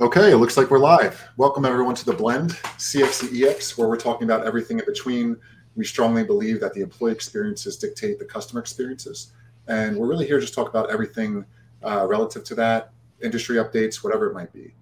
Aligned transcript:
Okay, 0.00 0.32
it 0.32 0.38
looks 0.38 0.56
like 0.56 0.70
we're 0.70 0.78
live. 0.78 1.28
Welcome 1.36 1.66
everyone 1.66 1.94
to 1.96 2.06
the 2.06 2.14
Blend 2.14 2.52
CXCEX, 2.78 3.76
where 3.76 3.86
we're 3.86 3.98
talking 3.98 4.24
about 4.24 4.46
everything 4.46 4.78
in 4.78 4.86
between. 4.86 5.36
We 5.76 5.84
strongly 5.84 6.24
believe 6.24 6.58
that 6.60 6.72
the 6.72 6.80
employee 6.80 7.12
experiences 7.12 7.76
dictate 7.76 8.18
the 8.18 8.24
customer 8.24 8.62
experiences, 8.62 9.32
and 9.68 9.94
we're 9.94 10.06
really 10.06 10.26
here 10.26 10.36
to 10.36 10.40
just 10.40 10.54
talk 10.54 10.70
about 10.70 10.90
everything 10.90 11.44
uh, 11.82 12.06
relative 12.08 12.44
to 12.44 12.54
that, 12.54 12.92
industry 13.22 13.56
updates, 13.56 14.02
whatever 14.02 14.30
it 14.30 14.32
might 14.32 14.50
be. 14.54 14.72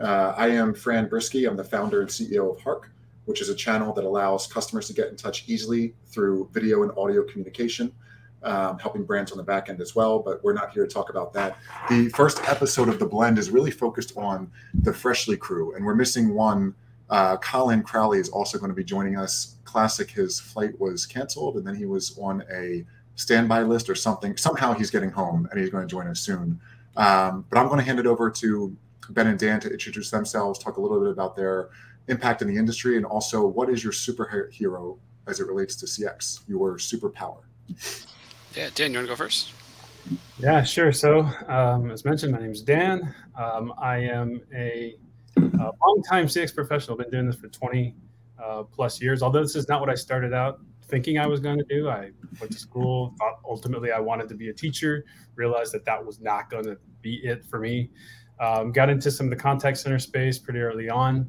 Uh, 0.00 0.34
I 0.36 0.48
am 0.48 0.74
Fran 0.74 1.08
Brisky. 1.08 1.48
I'm 1.48 1.56
the 1.56 1.62
founder 1.62 2.00
and 2.00 2.10
CEO 2.10 2.52
of 2.52 2.60
Hark, 2.60 2.90
which 3.26 3.40
is 3.40 3.50
a 3.50 3.54
channel 3.54 3.92
that 3.92 4.02
allows 4.02 4.48
customers 4.48 4.88
to 4.88 4.94
get 4.94 5.10
in 5.10 5.16
touch 5.16 5.44
easily 5.46 5.94
through 6.06 6.48
video 6.52 6.82
and 6.82 6.90
audio 6.98 7.22
communication 7.22 7.92
um, 8.46 8.78
helping 8.78 9.04
brands 9.04 9.32
on 9.32 9.38
the 9.38 9.44
back 9.44 9.68
end 9.68 9.80
as 9.80 9.94
well. 9.94 10.20
But 10.20 10.42
we're 10.42 10.54
not 10.54 10.72
here 10.72 10.86
to 10.86 10.92
talk 10.92 11.10
about 11.10 11.32
that. 11.34 11.58
The 11.90 12.08
first 12.10 12.40
episode 12.48 12.88
of 12.88 12.98
the 12.98 13.06
blend 13.06 13.38
is 13.38 13.50
really 13.50 13.70
focused 13.70 14.16
on 14.16 14.50
the 14.74 14.92
Freshly 14.92 15.36
crew, 15.36 15.74
and 15.74 15.84
we're 15.84 15.94
missing 15.94 16.32
one. 16.34 16.74
Uh, 17.10 17.36
Colin 17.36 17.82
Crowley 17.82 18.18
is 18.18 18.28
also 18.28 18.58
going 18.58 18.70
to 18.70 18.74
be 18.74 18.84
joining 18.84 19.16
us. 19.16 19.56
Classic, 19.64 20.10
his 20.10 20.40
flight 20.40 20.78
was 20.80 21.06
canceled, 21.06 21.56
and 21.56 21.66
then 21.66 21.74
he 21.74 21.84
was 21.84 22.18
on 22.18 22.42
a 22.52 22.84
standby 23.16 23.62
list 23.62 23.90
or 23.90 23.94
something. 23.94 24.36
Somehow 24.36 24.72
he's 24.72 24.90
getting 24.90 25.10
home, 25.10 25.48
and 25.50 25.60
he's 25.60 25.70
going 25.70 25.86
to 25.86 25.90
join 25.90 26.06
us 26.06 26.20
soon. 26.20 26.60
Um, 26.96 27.44
but 27.50 27.58
I'm 27.58 27.66
going 27.66 27.78
to 27.78 27.84
hand 27.84 27.98
it 27.98 28.06
over 28.06 28.30
to 28.30 28.76
Ben 29.10 29.26
and 29.26 29.38
Dan 29.38 29.60
to 29.60 29.70
introduce 29.70 30.10
themselves, 30.10 30.58
talk 30.58 30.78
a 30.78 30.80
little 30.80 31.00
bit 31.00 31.10
about 31.10 31.36
their 31.36 31.68
impact 32.08 32.42
in 32.42 32.48
the 32.48 32.56
industry, 32.56 32.96
and 32.96 33.04
also 33.04 33.46
what 33.46 33.68
is 33.68 33.84
your 33.84 33.92
superhero 33.92 34.98
as 35.26 35.40
it 35.40 35.46
relates 35.46 35.76
to 35.76 35.86
CX, 35.86 36.40
your 36.48 36.76
superpower. 36.76 37.38
Yeah, 38.56 38.70
Dan, 38.74 38.92
you 38.92 38.98
want 38.98 39.06
to 39.06 39.12
go 39.12 39.16
first? 39.16 39.52
Yeah, 40.38 40.62
sure. 40.62 40.90
So, 40.90 41.28
um, 41.46 41.90
as 41.90 42.06
mentioned, 42.06 42.32
my 42.32 42.38
name 42.38 42.52
is 42.52 42.62
Dan. 42.62 43.14
Um, 43.38 43.74
I 43.76 43.98
am 43.98 44.40
a, 44.54 44.94
a 45.36 45.72
long-time 45.86 46.26
CX 46.26 46.54
professional. 46.54 46.94
I've 46.94 47.04
been 47.04 47.10
doing 47.10 47.26
this 47.26 47.36
for 47.36 47.48
20 47.48 47.94
uh, 48.42 48.62
plus 48.62 48.98
years. 49.02 49.22
Although 49.22 49.42
this 49.42 49.56
is 49.56 49.68
not 49.68 49.80
what 49.80 49.90
I 49.90 49.94
started 49.94 50.32
out 50.32 50.60
thinking 50.88 51.18
I 51.18 51.26
was 51.26 51.38
going 51.38 51.58
to 51.58 51.66
do. 51.68 51.90
I 51.90 52.12
went 52.40 52.50
to 52.50 52.58
school. 52.58 53.14
Thought 53.18 53.40
ultimately 53.44 53.92
I 53.92 54.00
wanted 54.00 54.26
to 54.30 54.34
be 54.34 54.48
a 54.48 54.54
teacher. 54.54 55.04
Realized 55.34 55.74
that 55.74 55.84
that 55.84 56.02
was 56.02 56.18
not 56.20 56.48
going 56.48 56.64
to 56.64 56.78
be 57.02 57.16
it 57.24 57.44
for 57.44 57.58
me. 57.58 57.90
Um, 58.40 58.72
got 58.72 58.88
into 58.88 59.10
some 59.10 59.26
of 59.26 59.30
the 59.30 59.36
contact 59.36 59.76
center 59.76 59.98
space 59.98 60.38
pretty 60.38 60.60
early 60.60 60.88
on, 60.88 61.28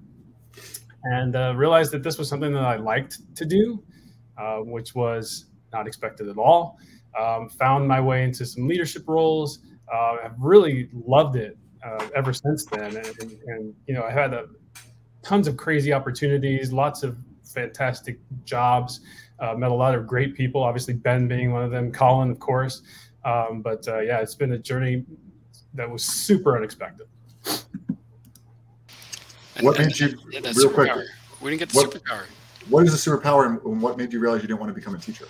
and 1.03 1.35
uh, 1.35 1.53
realized 1.57 1.91
that 1.91 2.03
this 2.03 2.17
was 2.17 2.29
something 2.29 2.53
that 2.53 2.63
I 2.63 2.77
liked 2.77 3.35
to 3.35 3.45
do, 3.45 3.83
uh, 4.37 4.59
which 4.59 4.95
was 4.95 5.47
not 5.73 5.87
expected 5.87 6.29
at 6.29 6.37
all. 6.37 6.79
Um, 7.19 7.49
found 7.49 7.87
my 7.87 7.99
way 7.99 8.23
into 8.23 8.45
some 8.45 8.67
leadership 8.67 9.03
roles. 9.07 9.59
Uh, 9.91 10.17
I've 10.23 10.39
really 10.39 10.89
loved 10.93 11.35
it 11.35 11.57
uh, 11.83 12.07
ever 12.15 12.33
since 12.33 12.65
then, 12.65 12.95
and, 12.95 13.13
and, 13.21 13.39
and, 13.47 13.73
you 13.87 13.93
know 13.93 14.03
I 14.03 14.11
had 14.11 14.33
a, 14.33 14.45
tons 15.23 15.47
of 15.47 15.57
crazy 15.57 15.93
opportunities, 15.93 16.71
lots 16.71 17.03
of 17.03 17.17
fantastic 17.43 18.19
jobs. 18.43 19.01
Uh, 19.39 19.53
met 19.53 19.71
a 19.71 19.73
lot 19.73 19.93
of 19.95 20.07
great 20.07 20.35
people. 20.35 20.63
Obviously, 20.63 20.93
Ben 20.93 21.27
being 21.27 21.51
one 21.51 21.63
of 21.63 21.71
them, 21.71 21.91
Colin, 21.91 22.31
of 22.31 22.39
course. 22.39 22.81
Um, 23.23 23.61
but 23.61 23.87
uh, 23.87 23.99
yeah, 23.99 24.19
it's 24.19 24.35
been 24.35 24.53
a 24.53 24.57
journey 24.57 25.05
that 25.73 25.89
was 25.89 26.03
super 26.03 26.57
unexpected. 26.57 27.07
What 29.61 29.79
made 29.79 29.99
you 29.99 30.17
yeah, 30.31 30.39
real 30.55 30.69
quick? 30.69 30.91
We 31.41 31.51
didn't 31.51 31.59
get 31.59 31.69
the 31.69 31.77
what, 31.77 31.91
superpower. 31.91 32.25
What 32.69 32.85
is 32.85 33.03
the 33.03 33.11
superpower, 33.11 33.45
and 33.45 33.81
what 33.81 33.97
made 33.97 34.13
you 34.13 34.19
realize 34.19 34.41
you 34.41 34.47
didn't 34.47 34.59
want 34.59 34.69
to 34.69 34.73
become 34.73 34.95
a 34.95 34.99
teacher? 34.99 35.27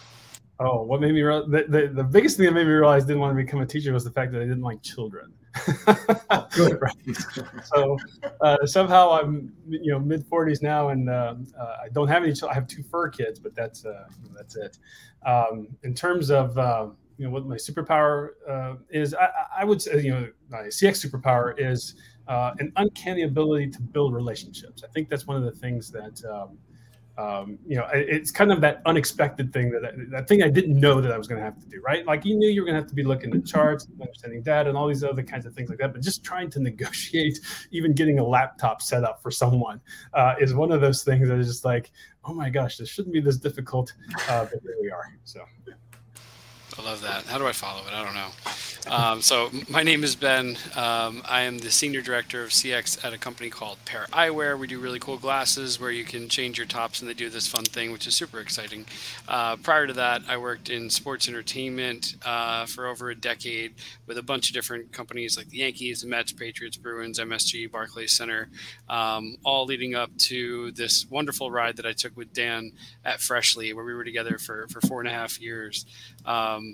Oh, 0.60 0.82
what 0.82 1.02
made 1.02 1.14
me 1.14 1.22
real 1.22 1.48
the, 1.48 1.66
the, 1.68 1.88
the 1.94 2.04
biggest 2.04 2.38
thing 2.38 2.48
that 2.48 2.54
made 2.54 2.66
me 2.66 2.74
realize 2.74 3.04
I 3.04 3.08
didn't 3.08 3.22
want 3.22 3.38
to 3.38 3.44
become 3.44 3.62
a 3.62 3.66
teacher 3.66 3.94
was 3.94 4.04
the 4.04 4.12
fact 4.12 4.32
that 4.32 4.42
I 4.42 4.46
didn't 4.46 4.64
like 4.64 4.82
children. 4.82 5.32
Good. 6.52 6.80
so 7.64 7.98
uh, 8.42 8.66
somehow 8.66 9.12
I'm 9.12 9.54
you 9.68 9.92
know 9.92 10.00
mid 10.00 10.28
40s 10.28 10.64
now, 10.64 10.90
and 10.90 11.10
uh, 11.10 11.36
uh, 11.60 11.76
I 11.84 11.90
don't 11.90 12.08
have 12.08 12.24
any. 12.24 12.34
children. 12.34 12.52
I 12.52 12.56
have 12.56 12.68
two 12.68 12.84
fur 12.84 13.10
kids, 13.10 13.40
but 13.40 13.56
that's 13.56 13.86
uh, 13.86 14.06
that's 14.36 14.56
it. 14.56 14.78
Um, 15.26 15.68
in 15.84 15.94
terms 15.94 16.32
of 16.32 16.58
uh, 16.58 16.88
you 17.18 17.26
know 17.26 17.32
what 17.32 17.46
my 17.46 17.56
superpower 17.56 18.30
uh, 18.50 18.76
is, 18.90 19.14
I, 19.14 19.30
I, 19.60 19.64
would 19.64 19.82
say 19.82 20.02
you 20.02 20.12
know 20.12 20.28
my 20.50 20.64
CX 20.64 21.06
superpower 21.08 21.54
is 21.58 21.96
an 22.28 22.72
uncanny 22.78 23.24
ability 23.24 23.70
to 23.72 23.82
build 23.82 24.14
relationships. 24.14 24.84
I 24.84 24.88
think 24.88 25.08
that's 25.08 25.28
one 25.28 25.38
of 25.38 25.44
the 25.44 25.60
things 25.60 25.92
that. 25.92 26.24
Um, 26.26 26.58
um, 27.18 27.58
you 27.66 27.76
know, 27.76 27.88
it's 27.94 28.30
kind 28.30 28.52
of 28.52 28.62
that 28.62 28.82
unexpected 28.86 29.52
thing 29.52 29.72
that 29.72 29.94
that 30.12 30.28
thing 30.28 30.44
I 30.44 30.50
didn't 30.50 30.80
know 30.80 31.02
that 31.02 31.12
I 31.12 31.18
was 31.18 31.28
going 31.28 31.40
to 31.40 31.46
have 31.46 31.60
to 31.60 31.68
do, 31.68 31.82
right? 31.82 32.06
Like 32.06 32.24
you 32.26 32.36
knew 32.36 32.48
you 32.48 32.62
were 32.62 32.66
going 32.66 32.76
to 32.76 32.82
have 32.82 32.90
to 32.90 32.96
be 32.96 33.04
looking 33.04 33.34
at 33.34 33.46
charts, 33.46 33.88
understanding 34.00 34.44
data, 34.44 34.70
and 34.70 34.78
all 34.78 34.88
these 34.88 35.04
other 35.04 35.24
kinds 35.24 35.46
of 35.48 35.56
things 35.56 35.70
like 35.70 35.80
that. 35.80 35.94
But 35.94 36.04
just 36.04 36.24
trying 36.24 36.52
to 36.52 36.60
negotiate, 36.70 37.40
even 37.72 37.94
getting 37.94 38.20
a 38.20 38.24
laptop 38.24 38.82
set 38.82 39.04
up 39.04 39.22
for 39.24 39.32
someone, 39.32 39.82
uh, 40.14 40.36
is 40.40 40.54
one 40.54 40.72
of 40.72 40.80
those 40.80 41.04
things 41.04 41.28
that 41.28 41.40
is 41.40 41.48
just 41.48 41.66
like, 41.66 41.92
oh 42.26 42.34
my 42.34 42.50
gosh, 42.50 42.78
this 42.78 42.90
shouldn't 42.90 43.14
be 43.14 43.22
this 43.22 43.38
difficult, 43.38 43.94
uh, 44.30 44.46
but 44.46 44.62
here 44.62 44.78
we 44.82 44.92
are. 44.92 45.18
So. 45.24 45.42
I 46.78 46.84
love 46.84 47.02
that. 47.02 47.26
How 47.26 47.38
do 47.40 47.48
I 47.48 47.54
follow 47.54 47.82
it? 47.88 47.94
I 47.94 48.04
don't 48.04 48.14
know. 48.14 48.30
Um, 48.90 49.22
so 49.22 49.50
my 49.68 49.84
name 49.84 50.04
is 50.04 50.16
Ben. 50.16 50.58
Um, 50.76 51.22
I 51.26 51.42
am 51.42 51.58
the 51.58 51.72
senior 51.72 52.02
director 52.02 52.44
of 52.44 52.52
CX 52.52 53.04
at 53.04 53.14
a 53.14 53.18
company 53.18 53.50
called 53.50 53.78
Pair 53.84 54.06
Eyewear. 54.14 54.58
We 54.58 54.68
do 54.68 54.80
really 54.80 55.00
cool 55.00 55.18
glasses 55.18 55.80
where 55.80 55.92
you 55.92 56.06
can 56.06 56.30
change 56.30 56.58
your 56.58 56.68
tops, 56.68 57.02
and 57.02 57.10
they 57.10 57.14
do 57.14 57.30
this 57.30 57.48
fun 57.48 57.66
thing, 57.66 57.92
which 57.92 58.08
is 58.08 58.16
super 58.16 58.40
exciting. 58.40 58.86
Uh, 59.28 59.58
prior 59.58 59.88
to 59.88 59.94
that, 59.94 60.22
I 60.28 60.38
worked 60.38 60.70
in 60.70 60.90
sports 60.90 61.28
entertainment 61.28 62.16
uh, 62.24 62.66
for 62.66 62.88
over 62.88 63.10
a 63.10 63.16
decade 63.16 63.74
with 64.06 64.18
a 64.18 64.24
bunch 64.24 64.50
of 64.50 64.54
different 64.54 64.92
companies 64.94 65.36
like 65.36 65.50
the 65.50 65.58
Yankees, 65.58 66.02
the 66.02 66.08
Mets, 66.08 66.32
Patriots, 66.32 66.78
Bruins, 66.78 67.20
MSG, 67.20 67.72
Barclays 67.72 68.14
Center, 68.14 68.50
um, 68.88 69.36
all 69.44 69.66
leading 69.66 69.96
up 69.96 70.16
to 70.18 70.72
this 70.72 71.10
wonderful 71.10 71.52
ride 71.52 71.76
that 71.78 71.86
I 71.86 71.92
took 71.92 72.16
with 72.16 72.32
Dan 72.34 72.72
at 73.04 73.20
Freshly, 73.20 73.74
where 73.74 73.84
we 73.84 73.94
were 73.94 74.06
together 74.06 74.38
for 74.38 74.68
for 74.68 74.80
four 74.82 75.02
and 75.02 75.10
a 75.10 75.14
half 75.14 75.42
years. 75.42 75.86
Um, 76.26 76.67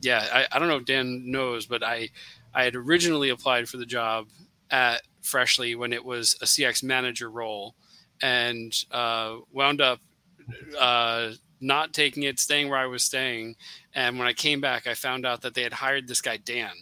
yeah, 0.00 0.26
I, 0.32 0.46
I 0.52 0.58
don't 0.58 0.68
know 0.68 0.76
if 0.76 0.84
Dan 0.84 1.30
knows, 1.30 1.66
but 1.66 1.82
I 1.82 2.10
I 2.54 2.64
had 2.64 2.74
originally 2.74 3.30
applied 3.30 3.68
for 3.68 3.76
the 3.76 3.86
job 3.86 4.28
at 4.70 5.02
Freshly 5.22 5.74
when 5.74 5.92
it 5.92 6.04
was 6.04 6.36
a 6.40 6.44
CX 6.44 6.82
manager 6.82 7.30
role, 7.30 7.74
and 8.22 8.72
uh, 8.90 9.36
wound 9.52 9.80
up 9.80 10.00
uh, 10.78 11.32
not 11.60 11.92
taking 11.92 12.22
it, 12.22 12.38
staying 12.38 12.68
where 12.68 12.78
I 12.78 12.86
was 12.86 13.04
staying. 13.04 13.56
And 13.94 14.18
when 14.18 14.26
I 14.26 14.32
came 14.32 14.60
back, 14.60 14.86
I 14.86 14.94
found 14.94 15.26
out 15.26 15.42
that 15.42 15.54
they 15.54 15.62
had 15.62 15.74
hired 15.74 16.08
this 16.08 16.20
guy 16.20 16.38
Dan, 16.38 16.72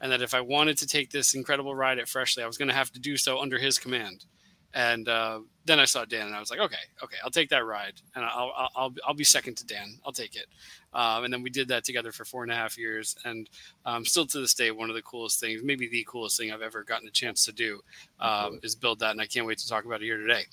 and 0.00 0.10
that 0.10 0.22
if 0.22 0.34
I 0.34 0.40
wanted 0.40 0.78
to 0.78 0.86
take 0.86 1.10
this 1.10 1.34
incredible 1.34 1.74
ride 1.74 1.98
at 1.98 2.08
Freshly, 2.08 2.42
I 2.42 2.46
was 2.46 2.58
going 2.58 2.68
to 2.68 2.74
have 2.74 2.90
to 2.92 3.00
do 3.00 3.16
so 3.16 3.38
under 3.38 3.58
his 3.58 3.78
command. 3.78 4.24
And 4.72 5.08
uh, 5.08 5.40
then 5.66 5.80
I 5.80 5.84
saw 5.86 6.04
Dan, 6.04 6.26
and 6.26 6.36
I 6.36 6.40
was 6.40 6.50
like, 6.50 6.60
okay, 6.60 6.76
okay, 7.02 7.16
I'll 7.24 7.30
take 7.30 7.48
that 7.50 7.64
ride, 7.64 7.94
and 8.14 8.24
I'll 8.24 8.52
I'll 8.56 8.70
I'll, 8.76 8.94
I'll 9.06 9.14
be 9.14 9.24
second 9.24 9.56
to 9.58 9.66
Dan. 9.66 9.98
I'll 10.04 10.12
take 10.12 10.36
it. 10.36 10.46
Um, 10.92 11.24
and 11.24 11.32
then 11.32 11.42
we 11.42 11.50
did 11.50 11.68
that 11.68 11.84
together 11.84 12.12
for 12.12 12.24
four 12.24 12.42
and 12.42 12.52
a 12.52 12.54
half 12.54 12.78
years, 12.78 13.16
and 13.24 13.48
um, 13.84 14.04
still 14.04 14.26
to 14.26 14.40
this 14.40 14.54
day, 14.54 14.70
one 14.70 14.90
of 14.90 14.94
the 14.94 15.02
coolest 15.02 15.40
things, 15.40 15.62
maybe 15.62 15.88
the 15.88 16.04
coolest 16.06 16.38
thing 16.38 16.52
I've 16.52 16.62
ever 16.62 16.84
gotten 16.84 17.08
a 17.08 17.10
chance 17.10 17.44
to 17.46 17.52
do, 17.52 17.80
um, 18.20 18.60
is 18.62 18.74
build 18.74 19.00
that, 19.00 19.12
and 19.12 19.20
I 19.20 19.26
can't 19.26 19.46
wait 19.46 19.58
to 19.58 19.68
talk 19.68 19.84
about 19.84 20.02
it 20.02 20.04
here 20.04 20.18
today. 20.18 20.44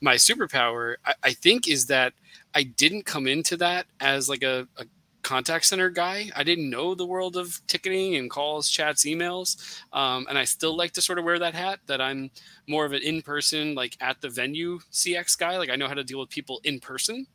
My 0.00 0.14
superpower, 0.14 0.94
I, 1.04 1.14
I 1.22 1.32
think, 1.32 1.68
is 1.68 1.86
that 1.86 2.14
I 2.54 2.62
didn't 2.62 3.04
come 3.04 3.26
into 3.26 3.56
that 3.58 3.86
as 4.00 4.28
like 4.28 4.42
a, 4.42 4.66
a 4.76 4.84
contact 5.32 5.64
center 5.64 5.88
guy. 5.88 6.28
I 6.36 6.44
didn't 6.44 6.68
know 6.68 6.94
the 6.94 7.06
world 7.06 7.38
of 7.38 7.58
ticketing 7.66 8.16
and 8.16 8.28
calls, 8.28 8.68
chats, 8.68 9.06
emails. 9.06 9.80
Um, 9.90 10.26
and 10.28 10.36
I 10.36 10.44
still 10.44 10.76
like 10.76 10.92
to 10.92 11.00
sort 11.00 11.18
of 11.18 11.24
wear 11.24 11.38
that 11.38 11.54
hat 11.54 11.78
that 11.86 12.02
I'm 12.02 12.30
more 12.68 12.84
of 12.84 12.92
an 12.92 13.00
in 13.00 13.22
person, 13.22 13.74
like 13.74 13.96
at 13.98 14.20
the 14.20 14.28
venue 14.28 14.80
CX 14.92 15.38
guy. 15.38 15.56
Like 15.56 15.70
I 15.70 15.76
know 15.76 15.88
how 15.88 15.94
to 15.94 16.04
deal 16.04 16.20
with 16.20 16.28
people 16.28 16.60
in 16.64 16.80
person. 16.80 17.26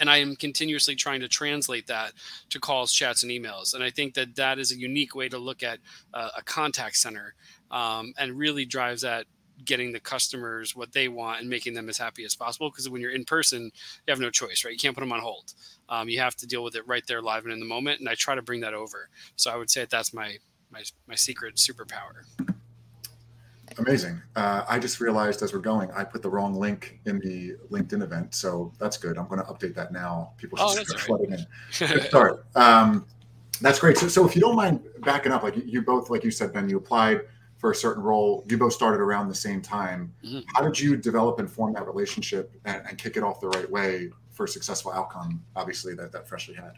And 0.00 0.10
I 0.10 0.16
am 0.16 0.34
continuously 0.34 0.96
trying 0.96 1.20
to 1.20 1.28
translate 1.28 1.86
that 1.86 2.12
to 2.50 2.58
calls, 2.58 2.92
chats, 2.92 3.22
and 3.22 3.30
emails. 3.30 3.72
And 3.72 3.84
I 3.84 3.90
think 3.90 4.14
that 4.14 4.34
that 4.34 4.58
is 4.58 4.72
a 4.72 4.76
unique 4.76 5.14
way 5.14 5.28
to 5.28 5.38
look 5.38 5.62
at 5.62 5.78
uh, 6.12 6.30
a 6.36 6.42
contact 6.42 6.96
center 6.96 7.34
um, 7.70 8.14
and 8.18 8.36
really 8.36 8.64
drives 8.64 9.02
that 9.02 9.26
getting 9.64 9.92
the 9.92 10.00
customers 10.00 10.74
what 10.76 10.92
they 10.92 11.08
want 11.08 11.40
and 11.40 11.48
making 11.48 11.74
them 11.74 11.88
as 11.88 11.98
happy 11.98 12.24
as 12.24 12.34
possible. 12.34 12.70
Because 12.70 12.88
when 12.88 13.00
you're 13.00 13.12
in 13.12 13.24
person, 13.24 13.64
you 13.64 14.10
have 14.10 14.20
no 14.20 14.30
choice, 14.30 14.64
right? 14.64 14.72
You 14.72 14.78
can't 14.78 14.94
put 14.94 15.00
them 15.00 15.12
on 15.12 15.20
hold. 15.20 15.52
Um, 15.88 16.08
you 16.08 16.18
have 16.20 16.36
to 16.36 16.46
deal 16.46 16.64
with 16.64 16.76
it 16.76 16.86
right 16.86 17.06
there, 17.06 17.22
live 17.22 17.44
and 17.44 17.52
in 17.52 17.60
the 17.60 17.66
moment. 17.66 18.00
And 18.00 18.08
I 18.08 18.14
try 18.14 18.34
to 18.34 18.42
bring 18.42 18.60
that 18.60 18.74
over. 18.74 19.08
So 19.36 19.50
I 19.50 19.56
would 19.56 19.70
say 19.70 19.80
that 19.80 19.90
that's 19.90 20.12
my 20.12 20.36
my 20.70 20.82
my 21.06 21.14
secret 21.14 21.56
superpower. 21.56 22.24
Amazing. 23.78 24.20
Uh, 24.36 24.64
I 24.68 24.78
just 24.78 25.00
realized 25.00 25.42
as 25.42 25.52
we're 25.52 25.60
going, 25.60 25.90
I 25.92 26.04
put 26.04 26.22
the 26.22 26.28
wrong 26.28 26.54
link 26.54 27.00
in 27.06 27.18
the 27.20 27.56
LinkedIn 27.70 28.02
event, 28.02 28.34
so 28.34 28.72
that's 28.78 28.96
good. 28.98 29.16
I'm 29.16 29.26
going 29.28 29.40
to 29.40 29.46
update 29.46 29.74
that 29.76 29.92
now. 29.92 30.32
People 30.36 30.58
should 30.58 30.80
oh, 30.80 30.84
start 30.84 31.00
flooding 31.00 31.32
in. 31.32 31.46
start. 32.02 32.44
Um, 32.54 33.06
that's 33.62 33.78
great. 33.78 33.96
So, 33.96 34.08
so 34.08 34.26
if 34.26 34.34
you 34.34 34.42
don't 34.42 34.56
mind 34.56 34.80
backing 34.98 35.32
up, 35.32 35.42
like 35.42 35.54
you 35.56 35.82
both, 35.82 36.10
like 36.10 36.24
you 36.24 36.30
said, 36.30 36.52
Ben, 36.52 36.68
you 36.68 36.76
applied 36.76 37.22
for 37.62 37.70
a 37.70 37.74
certain 37.74 38.02
role. 38.02 38.44
You 38.48 38.58
both 38.58 38.72
started 38.72 39.00
around 39.00 39.28
the 39.28 39.34
same 39.36 39.62
time. 39.62 40.12
Mm-hmm. 40.24 40.40
How 40.48 40.62
did 40.62 40.78
you 40.78 40.96
develop 40.96 41.38
and 41.38 41.48
form 41.48 41.72
that 41.74 41.86
relationship 41.86 42.52
and, 42.64 42.82
and, 42.88 42.98
kick 42.98 43.16
it 43.16 43.22
off 43.22 43.40
the 43.40 43.48
right 43.48 43.70
way 43.70 44.10
for 44.32 44.44
a 44.44 44.48
successful 44.48 44.90
outcome? 44.90 45.44
Obviously, 45.54 45.94
that 45.94 46.10
that 46.10 46.28
freshly 46.28 46.56
had. 46.56 46.72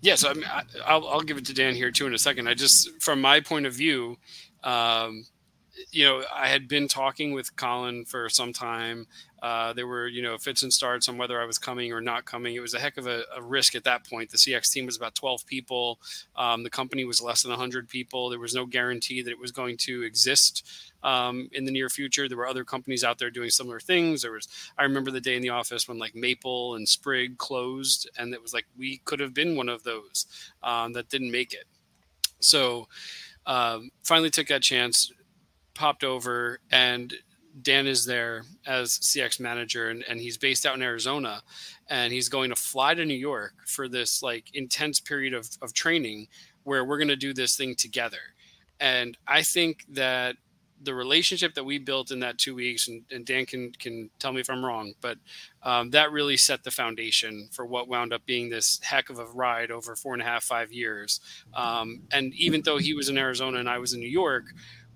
Yeah, 0.00 0.14
so 0.14 0.30
I 0.30 0.34
mean, 0.34 0.44
I, 0.86 0.96
will 0.96 1.08
I'll 1.08 1.20
give 1.20 1.36
it 1.36 1.44
to 1.46 1.54
Dan 1.54 1.74
here 1.74 1.90
too 1.90 2.06
in 2.06 2.14
a 2.14 2.18
second. 2.18 2.48
I 2.48 2.54
just, 2.54 3.02
from 3.02 3.20
my 3.20 3.40
point 3.40 3.66
of 3.66 3.74
view, 3.74 4.18
um, 4.62 5.26
you 5.90 6.04
know, 6.04 6.22
I 6.34 6.48
had 6.48 6.68
been 6.68 6.88
talking 6.88 7.32
with 7.32 7.54
Colin 7.56 8.04
for 8.04 8.28
some 8.28 8.52
time. 8.52 9.06
Uh, 9.42 9.72
there 9.72 9.88
were, 9.88 10.06
you 10.06 10.22
know, 10.22 10.38
fits 10.38 10.62
and 10.62 10.72
starts 10.72 11.08
on 11.08 11.18
whether 11.18 11.40
I 11.40 11.44
was 11.44 11.58
coming 11.58 11.92
or 11.92 12.00
not 12.00 12.24
coming. 12.24 12.54
It 12.54 12.60
was 12.60 12.74
a 12.74 12.78
heck 12.78 12.96
of 12.96 13.08
a, 13.08 13.24
a 13.36 13.42
risk 13.42 13.74
at 13.74 13.82
that 13.84 14.08
point. 14.08 14.30
The 14.30 14.36
CX 14.36 14.70
team 14.70 14.86
was 14.86 14.96
about 14.96 15.16
12 15.16 15.44
people. 15.46 15.98
Um, 16.36 16.62
the 16.62 16.70
company 16.70 17.04
was 17.04 17.20
less 17.20 17.42
than 17.42 17.50
100 17.50 17.88
people. 17.88 18.30
There 18.30 18.38
was 18.38 18.54
no 18.54 18.66
guarantee 18.66 19.20
that 19.22 19.30
it 19.30 19.38
was 19.38 19.50
going 19.50 19.78
to 19.78 20.02
exist 20.04 20.64
um, 21.02 21.48
in 21.52 21.64
the 21.64 21.72
near 21.72 21.88
future. 21.88 22.28
There 22.28 22.38
were 22.38 22.46
other 22.46 22.64
companies 22.64 23.02
out 23.02 23.18
there 23.18 23.30
doing 23.30 23.50
similar 23.50 23.80
things. 23.80 24.22
There 24.22 24.30
was, 24.30 24.46
I 24.78 24.84
remember 24.84 25.10
the 25.10 25.20
day 25.20 25.34
in 25.34 25.42
the 25.42 25.50
office 25.50 25.88
when 25.88 25.98
like 25.98 26.14
Maple 26.14 26.76
and 26.76 26.88
Sprig 26.88 27.36
closed, 27.36 28.08
and 28.16 28.32
it 28.32 28.40
was 28.40 28.54
like 28.54 28.66
we 28.78 28.98
could 29.04 29.18
have 29.18 29.34
been 29.34 29.56
one 29.56 29.68
of 29.68 29.82
those 29.82 30.26
um, 30.62 30.92
that 30.92 31.08
didn't 31.08 31.32
make 31.32 31.52
it. 31.52 31.64
So 32.38 32.86
um, 33.46 33.90
finally 34.02 34.30
took 34.30 34.48
that 34.48 34.62
chance, 34.62 35.12
popped 35.74 36.04
over, 36.04 36.60
and 36.70 37.14
Dan 37.60 37.86
is 37.86 38.06
there 38.06 38.44
as 38.66 38.98
CX 38.98 39.40
manager, 39.40 39.90
and, 39.90 40.04
and 40.08 40.20
he's 40.20 40.38
based 40.38 40.64
out 40.64 40.74
in 40.74 40.82
Arizona, 40.82 41.42
and 41.88 42.12
he's 42.12 42.28
going 42.28 42.50
to 42.50 42.56
fly 42.56 42.94
to 42.94 43.04
New 43.04 43.14
York 43.14 43.54
for 43.66 43.88
this 43.88 44.22
like 44.22 44.54
intense 44.54 45.00
period 45.00 45.34
of, 45.34 45.50
of 45.60 45.74
training 45.74 46.28
where 46.64 46.84
we're 46.84 46.98
going 46.98 47.08
to 47.08 47.16
do 47.16 47.34
this 47.34 47.56
thing 47.56 47.74
together. 47.74 48.18
And 48.80 49.16
I 49.28 49.42
think 49.42 49.84
that 49.90 50.36
the 50.82 50.94
relationship 50.94 51.54
that 51.54 51.64
we 51.64 51.78
built 51.78 52.10
in 52.10 52.20
that 52.20 52.38
two 52.38 52.54
weeks, 52.54 52.88
and, 52.88 53.04
and 53.10 53.24
Dan 53.24 53.46
can 53.46 53.72
can 53.72 54.10
tell 54.18 54.32
me 54.32 54.40
if 54.40 54.50
I'm 54.50 54.64
wrong, 54.64 54.94
but 55.00 55.18
um, 55.62 55.90
that 55.90 56.10
really 56.10 56.36
set 56.36 56.64
the 56.64 56.70
foundation 56.70 57.48
for 57.52 57.64
what 57.64 57.88
wound 57.88 58.12
up 58.12 58.26
being 58.26 58.48
this 58.48 58.80
heck 58.82 59.08
of 59.08 59.18
a 59.18 59.26
ride 59.26 59.70
over 59.70 59.94
four 59.94 60.12
and 60.14 60.22
a 60.22 60.24
half, 60.24 60.42
five 60.42 60.72
years. 60.72 61.20
Um, 61.54 62.02
and 62.10 62.34
even 62.34 62.62
though 62.62 62.78
he 62.78 62.94
was 62.94 63.08
in 63.08 63.18
Arizona 63.18 63.58
and 63.58 63.68
I 63.68 63.78
was 63.78 63.92
in 63.92 64.00
New 64.00 64.08
York, 64.08 64.46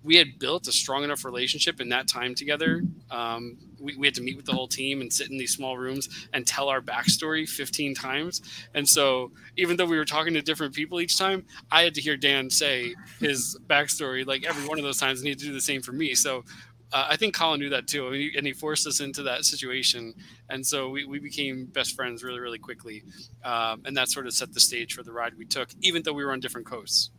we 0.02 0.16
had 0.16 0.38
built 0.38 0.68
a 0.68 0.72
strong 0.72 1.02
enough 1.02 1.24
relationship 1.24 1.80
in 1.80 1.88
that 1.88 2.06
time 2.06 2.34
together. 2.34 2.82
Um, 3.10 3.58
we, 3.80 3.96
we, 3.96 4.06
had 4.06 4.14
to 4.14 4.22
meet 4.22 4.36
with 4.36 4.46
the 4.46 4.52
whole 4.52 4.68
team 4.68 5.00
and 5.00 5.12
sit 5.12 5.30
in 5.30 5.36
these 5.36 5.52
small 5.52 5.76
rooms 5.76 6.28
and 6.32 6.46
tell 6.46 6.68
our 6.68 6.80
backstory 6.80 7.48
15 7.48 7.94
times. 7.94 8.42
And 8.74 8.88
so, 8.88 9.32
even 9.56 9.76
though 9.76 9.86
we 9.86 9.96
were 9.96 10.04
talking 10.04 10.34
to 10.34 10.42
different 10.42 10.74
people 10.74 11.00
each 11.00 11.18
time, 11.18 11.44
I 11.70 11.82
had 11.82 11.94
to 11.94 12.00
hear 12.00 12.16
Dan 12.16 12.50
say 12.50 12.94
his 13.20 13.58
backstory 13.66 14.26
like 14.26 14.44
every 14.44 14.68
one 14.68 14.78
of 14.78 14.84
those 14.84 14.98
times, 14.98 15.20
and 15.20 15.26
he 15.26 15.30
had 15.30 15.38
to 15.40 15.46
do 15.46 15.52
the 15.52 15.60
same 15.60 15.82
for 15.82 15.92
me. 15.92 16.14
So, 16.14 16.44
uh, 16.92 17.08
I 17.10 17.16
think 17.16 17.34
Colin 17.34 17.60
knew 17.60 17.70
that 17.70 17.88
too, 17.88 18.06
and 18.36 18.46
he 18.46 18.52
forced 18.52 18.86
us 18.86 19.00
into 19.00 19.22
that 19.24 19.44
situation. 19.44 20.14
And 20.48 20.64
so 20.64 20.88
we, 20.88 21.04
we 21.04 21.18
became 21.18 21.66
best 21.66 21.96
friends 21.96 22.22
really, 22.22 22.38
really 22.38 22.58
quickly. 22.58 23.02
Um, 23.44 23.82
and 23.84 23.96
that 23.96 24.08
sort 24.08 24.26
of 24.26 24.34
set 24.34 24.52
the 24.54 24.60
stage 24.60 24.94
for 24.94 25.02
the 25.02 25.12
ride 25.12 25.36
we 25.36 25.46
took, 25.46 25.70
even 25.80 26.02
though 26.02 26.12
we 26.12 26.24
were 26.24 26.32
on 26.32 26.40
different 26.40 26.66
coasts. 26.66 27.10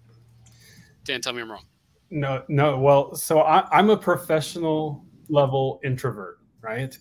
Dan, 1.04 1.22
tell 1.22 1.34
me 1.34 1.42
I'm 1.42 1.52
wrong. 1.52 1.66
No, 2.10 2.44
no. 2.48 2.80
Well, 2.80 3.16
so 3.16 3.42
I, 3.42 3.68
I'm 3.72 3.90
a 3.90 3.98
professional 3.98 5.06
level 5.30 5.80
introvert, 5.84 6.40
right? 6.62 6.98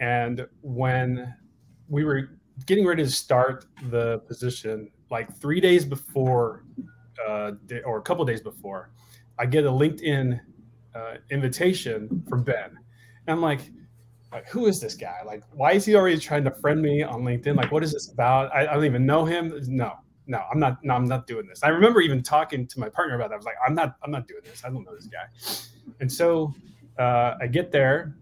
And 0.00 0.46
when 0.62 1.34
we 1.88 2.04
were 2.04 2.38
getting 2.66 2.86
ready 2.86 3.04
to 3.04 3.10
start 3.10 3.66
the 3.90 4.18
position, 4.20 4.90
like 5.10 5.36
three 5.36 5.60
days 5.60 5.84
before, 5.84 6.64
uh, 7.26 7.52
or 7.84 7.98
a 7.98 8.02
couple 8.02 8.24
days 8.24 8.40
before, 8.40 8.90
I 9.38 9.46
get 9.46 9.64
a 9.64 9.70
LinkedIn 9.70 10.40
uh, 10.94 11.14
invitation 11.30 12.24
from 12.28 12.42
Ben. 12.42 12.70
And 13.26 13.36
I'm 13.36 13.40
like, 13.40 13.60
who 14.50 14.66
is 14.66 14.80
this 14.80 14.94
guy? 14.94 15.20
Like, 15.24 15.42
why 15.52 15.72
is 15.72 15.84
he 15.84 15.94
already 15.94 16.18
trying 16.18 16.44
to 16.44 16.50
friend 16.50 16.82
me 16.82 17.02
on 17.02 17.22
LinkedIn? 17.22 17.56
Like, 17.56 17.72
what 17.72 17.82
is 17.82 17.92
this 17.92 18.12
about? 18.12 18.52
I, 18.54 18.62
I 18.62 18.74
don't 18.74 18.84
even 18.84 19.06
know 19.06 19.24
him. 19.24 19.58
No, 19.68 19.94
no, 20.28 20.44
I'm 20.52 20.60
not. 20.60 20.84
No, 20.84 20.94
I'm 20.94 21.08
not 21.08 21.26
doing 21.26 21.46
this. 21.46 21.62
I 21.62 21.68
remember 21.68 22.02
even 22.02 22.22
talking 22.22 22.66
to 22.66 22.78
my 22.78 22.88
partner 22.90 23.16
about 23.16 23.30
that. 23.30 23.34
I 23.34 23.36
was 23.38 23.46
like, 23.46 23.56
I'm 23.66 23.74
not. 23.74 23.96
I'm 24.02 24.10
not 24.10 24.28
doing 24.28 24.42
this. 24.44 24.62
I 24.64 24.68
don't 24.68 24.84
know 24.84 24.94
this 24.94 25.06
guy. 25.06 25.26
And 26.00 26.12
so 26.12 26.54
uh, 26.98 27.34
I 27.40 27.46
get 27.46 27.72
there. 27.72 28.14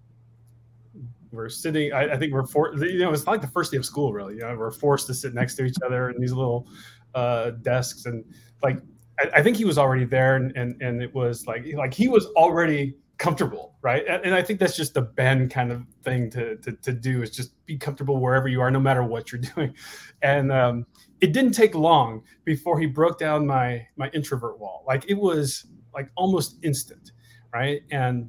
We're 1.32 1.48
sitting. 1.48 1.92
I, 1.92 2.12
I 2.12 2.16
think 2.16 2.32
we're 2.32 2.46
for. 2.46 2.74
You 2.76 3.00
know, 3.00 3.12
it's 3.12 3.26
like 3.26 3.40
the 3.40 3.48
first 3.48 3.72
day 3.72 3.76
of 3.76 3.84
school, 3.84 4.12
really. 4.12 4.34
You 4.34 4.40
know, 4.40 4.56
we're 4.56 4.70
forced 4.70 5.08
to 5.08 5.14
sit 5.14 5.34
next 5.34 5.56
to 5.56 5.64
each 5.64 5.76
other 5.84 6.10
in 6.10 6.20
these 6.20 6.32
little 6.32 6.68
uh, 7.16 7.50
desks, 7.62 8.06
and 8.06 8.24
like 8.62 8.80
I, 9.18 9.38
I, 9.38 9.42
think 9.42 9.56
he 9.56 9.64
was 9.64 9.76
already 9.76 10.04
there, 10.04 10.36
and, 10.36 10.56
and 10.56 10.80
and 10.80 11.02
it 11.02 11.12
was 11.12 11.48
like 11.48 11.66
like 11.74 11.92
he 11.92 12.06
was 12.06 12.26
already 12.36 12.94
comfortable, 13.18 13.74
right? 13.82 14.04
And, 14.06 14.34
I 14.34 14.42
think 14.42 14.60
that's 14.60 14.76
just 14.76 14.94
the 14.94 15.02
Ben 15.02 15.48
kind 15.48 15.72
of 15.72 15.82
thing 16.04 16.30
to, 16.30 16.56
to 16.56 16.72
to 16.72 16.92
do 16.92 17.22
is 17.22 17.30
just 17.30 17.52
be 17.66 17.76
comfortable 17.78 18.20
wherever 18.20 18.48
you 18.48 18.60
are, 18.60 18.70
no 18.70 18.80
matter 18.80 19.02
what 19.02 19.32
you're 19.32 19.40
doing, 19.54 19.74
and. 20.22 20.52
um 20.52 20.86
it 21.20 21.32
didn't 21.32 21.52
take 21.52 21.74
long 21.74 22.22
before 22.44 22.78
he 22.78 22.86
broke 22.86 23.18
down 23.18 23.46
my 23.46 23.86
my 23.96 24.10
introvert 24.10 24.58
wall. 24.58 24.84
Like 24.86 25.08
it 25.08 25.14
was 25.14 25.66
like 25.94 26.10
almost 26.14 26.58
instant, 26.62 27.12
right? 27.52 27.82
And 27.90 28.28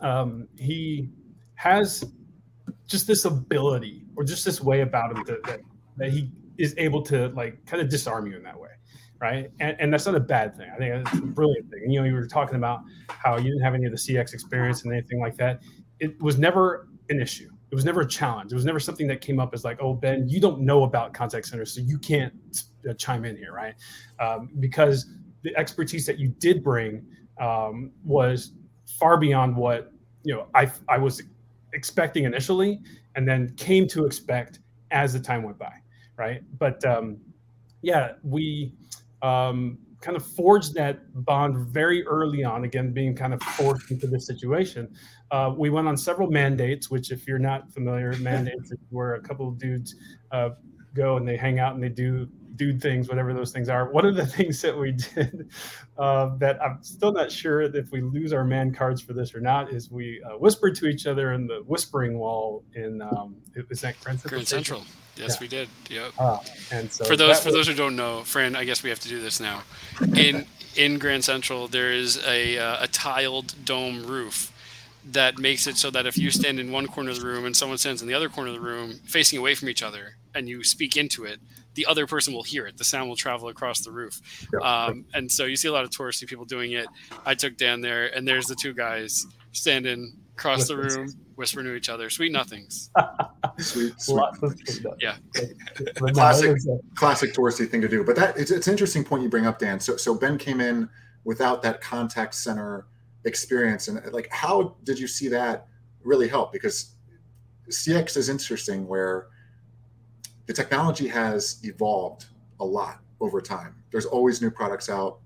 um, 0.00 0.48
he 0.58 1.10
has 1.54 2.04
just 2.86 3.06
this 3.06 3.24
ability 3.24 4.04
or 4.16 4.24
just 4.24 4.44
this 4.44 4.60
way 4.60 4.80
about 4.80 5.16
him 5.16 5.24
that, 5.26 5.42
that, 5.44 5.60
that 5.98 6.10
he 6.10 6.30
is 6.60 6.74
able 6.78 7.02
to 7.02 7.28
like 7.28 7.64
kind 7.66 7.82
of 7.82 7.88
disarm 7.88 8.26
you 8.26 8.36
in 8.36 8.42
that 8.42 8.58
way 8.58 8.70
right? 9.20 9.50
And, 9.60 9.76
and 9.78 9.92
that's 9.92 10.06
not 10.06 10.14
a 10.14 10.20
bad 10.20 10.56
thing. 10.56 10.70
I 10.74 10.78
think 10.78 11.06
it's 11.06 11.18
a 11.18 11.20
brilliant 11.20 11.70
thing. 11.70 11.80
And, 11.84 11.92
you 11.92 12.00
know 12.00 12.06
you 12.06 12.14
were 12.14 12.26
talking 12.26 12.56
about 12.56 12.80
how 13.08 13.36
you 13.36 13.50
didn't 13.50 13.60
have 13.60 13.74
any 13.74 13.84
of 13.84 13.92
the 13.92 13.98
cx 13.98 14.32
experience 14.32 14.82
and 14.84 14.92
anything 14.92 15.20
like 15.20 15.36
that. 15.36 15.60
It 15.98 16.20
was 16.22 16.38
never 16.38 16.88
an 17.10 17.20
issue. 17.20 17.50
It 17.70 17.74
was 17.74 17.84
never 17.84 18.00
a 18.00 18.08
challenge. 18.08 18.50
It 18.52 18.56
was 18.56 18.64
never 18.64 18.80
something 18.80 19.06
that 19.08 19.20
came 19.20 19.38
up 19.38 19.54
as 19.54 19.62
like, 19.62 19.78
oh, 19.80 19.94
Ben, 19.94 20.28
you 20.28 20.40
don't 20.40 20.60
know 20.60 20.82
about 20.82 21.14
contact 21.14 21.46
centers, 21.46 21.72
so 21.72 21.80
you 21.80 21.98
can't 21.98 22.32
uh, 22.88 22.94
chime 22.94 23.24
in 23.24 23.36
here, 23.36 23.52
right? 23.52 23.74
Um, 24.18 24.50
because 24.58 25.06
the 25.42 25.56
expertise 25.56 26.04
that 26.06 26.18
you 26.18 26.28
did 26.28 26.64
bring 26.64 27.06
um, 27.40 27.92
was 28.04 28.52
far 28.98 29.16
beyond 29.16 29.56
what 29.56 29.92
you 30.24 30.34
know 30.34 30.48
I 30.54 30.70
I 30.88 30.98
was 30.98 31.22
expecting 31.72 32.24
initially, 32.24 32.80
and 33.14 33.28
then 33.28 33.54
came 33.56 33.86
to 33.88 34.04
expect 34.04 34.58
as 34.90 35.12
the 35.12 35.20
time 35.20 35.44
went 35.44 35.58
by, 35.58 35.72
right? 36.20 36.42
But 36.58 36.84
um, 36.84 37.16
yeah, 37.80 38.12
we 38.22 38.74
um, 39.22 39.78
kind 40.02 40.16
of 40.16 40.24
forged 40.24 40.74
that 40.74 41.00
bond 41.24 41.56
very 41.68 42.06
early 42.06 42.44
on. 42.44 42.64
Again, 42.64 42.92
being 42.92 43.16
kind 43.16 43.32
of 43.32 43.42
forced 43.42 43.90
into 43.90 44.06
this 44.06 44.26
situation, 44.26 44.94
uh, 45.30 45.52
we 45.56 45.70
went 45.70 45.88
on 45.88 45.96
several 45.96 46.30
man 46.30 46.56
dates. 46.56 46.90
Which, 46.90 47.10
if 47.10 47.26
you're 47.26 47.38
not 47.38 47.72
familiar, 47.72 48.12
man 48.18 48.44
dates 48.44 48.72
where 48.90 49.14
a 49.14 49.20
couple 49.20 49.48
of 49.48 49.58
dudes 49.58 49.96
uh, 50.30 50.50
go 50.94 51.16
and 51.16 51.26
they 51.26 51.38
hang 51.38 51.58
out 51.58 51.74
and 51.74 51.82
they 51.82 51.88
do 51.88 52.28
dude 52.60 52.82
things, 52.82 53.08
whatever 53.08 53.32
those 53.32 53.52
things 53.52 53.70
are. 53.70 53.90
One 53.90 54.04
of 54.04 54.14
the 54.14 54.26
things 54.36 54.60
that 54.60 54.76
we 54.76 54.92
did 54.92 55.48
uh, 55.96 56.36
that 56.36 56.62
I'm 56.62 56.82
still 56.82 57.10
not 57.10 57.32
sure 57.32 57.62
if 57.62 57.90
we 57.90 58.02
lose 58.02 58.34
our 58.34 58.44
man 58.44 58.74
cards 58.74 59.00
for 59.00 59.14
this 59.14 59.34
or 59.34 59.40
not 59.40 59.72
is 59.72 59.90
we 59.90 60.22
uh, 60.22 60.36
whispered 60.36 60.74
to 60.76 60.86
each 60.86 61.06
other 61.06 61.32
in 61.32 61.46
the 61.46 61.62
whispering 61.66 62.18
wall 62.18 62.62
in 62.74 63.00
um, 63.00 63.36
is 63.70 63.80
that 63.80 63.98
Grand 64.00 64.20
Central? 64.20 64.28
Grand 64.28 64.48
Central. 64.48 64.82
Yes, 65.16 65.36
yeah. 65.36 65.36
we 65.40 65.48
did. 65.48 65.68
Yep. 65.88 66.12
Uh, 66.18 66.38
and 66.70 66.92
so 66.92 67.04
for 67.06 67.16
those 67.16 67.40
for 67.40 67.46
was... 67.46 67.54
those 67.54 67.66
who 67.66 67.74
don't 67.74 67.96
know, 67.96 68.24
Fran, 68.24 68.54
I 68.54 68.64
guess 68.64 68.82
we 68.82 68.90
have 68.90 69.00
to 69.00 69.08
do 69.08 69.22
this 69.22 69.40
now. 69.40 69.62
In 70.14 70.44
in 70.76 70.98
Grand 70.98 71.24
Central, 71.24 71.66
there 71.66 71.92
is 71.92 72.22
a 72.26 72.58
uh, 72.58 72.84
a 72.84 72.88
tiled 72.88 73.54
dome 73.64 74.04
roof 74.04 74.52
that 75.12 75.38
makes 75.38 75.66
it 75.66 75.78
so 75.78 75.90
that 75.90 76.04
if 76.04 76.18
you 76.18 76.30
stand 76.30 76.60
in 76.60 76.70
one 76.70 76.86
corner 76.86 77.10
of 77.10 77.20
the 77.20 77.26
room 77.26 77.46
and 77.46 77.56
someone 77.56 77.78
stands 77.78 78.02
in 78.02 78.08
the 78.08 78.12
other 78.12 78.28
corner 78.28 78.50
of 78.50 78.54
the 78.54 78.60
room, 78.60 79.00
facing 79.06 79.38
away 79.38 79.54
from 79.54 79.70
each 79.70 79.82
other, 79.82 80.16
and 80.34 80.46
you 80.46 80.62
speak 80.62 80.94
into 80.94 81.24
it, 81.24 81.40
the 81.74 81.86
other 81.86 82.06
person 82.06 82.34
will 82.34 82.42
hear 82.42 82.66
it. 82.66 82.76
The 82.76 82.84
sound 82.84 83.08
will 83.08 83.16
travel 83.16 83.48
across 83.48 83.80
the 83.80 83.92
roof. 83.92 84.20
Yeah. 84.52 84.60
Um, 84.60 85.04
and 85.14 85.30
so 85.30 85.44
you 85.44 85.56
see 85.56 85.68
a 85.68 85.72
lot 85.72 85.84
of 85.84 85.90
touristy 85.90 86.26
people 86.26 86.44
doing 86.44 86.72
it. 86.72 86.86
I 87.24 87.34
took 87.34 87.56
Dan 87.56 87.80
there, 87.80 88.14
and 88.14 88.26
there's 88.26 88.46
the 88.46 88.54
two 88.54 88.74
guys 88.74 89.26
standing 89.52 90.16
across 90.36 90.68
the 90.68 90.76
room, 90.76 91.08
whispering 91.36 91.66
to 91.66 91.74
each 91.74 91.88
other. 91.88 92.08
Sweet 92.10 92.32
nothings. 92.32 92.90
sweet, 93.58 94.00
sweet. 94.00 94.20
Yeah. 94.98 95.16
classic, 96.12 96.56
classic 96.94 97.34
touristy 97.34 97.68
thing 97.68 97.82
to 97.82 97.88
do. 97.88 98.04
But 98.04 98.16
that 98.16 98.36
it's, 98.36 98.50
it's 98.50 98.66
an 98.66 98.72
interesting 98.72 99.04
point 99.04 99.22
you 99.22 99.28
bring 99.28 99.46
up, 99.46 99.58
Dan. 99.58 99.78
So, 99.78 99.96
so 99.96 100.14
Ben 100.14 100.38
came 100.38 100.60
in 100.60 100.88
without 101.24 101.62
that 101.62 101.80
contact 101.80 102.34
center 102.34 102.86
experience, 103.24 103.88
and 103.88 104.00
like, 104.12 104.28
how 104.30 104.76
did 104.84 104.98
you 104.98 105.06
see 105.06 105.28
that 105.28 105.66
really 106.02 106.26
help? 106.26 106.52
Because 106.52 106.94
CX 107.68 108.16
is 108.16 108.28
interesting, 108.28 108.88
where 108.88 109.26
the 110.46 110.52
technology 110.52 111.08
has 111.08 111.60
evolved 111.62 112.26
a 112.60 112.64
lot 112.64 113.00
over 113.20 113.40
time. 113.40 113.74
There's 113.90 114.06
always 114.06 114.40
new 114.40 114.50
products 114.50 114.88
out. 114.88 115.18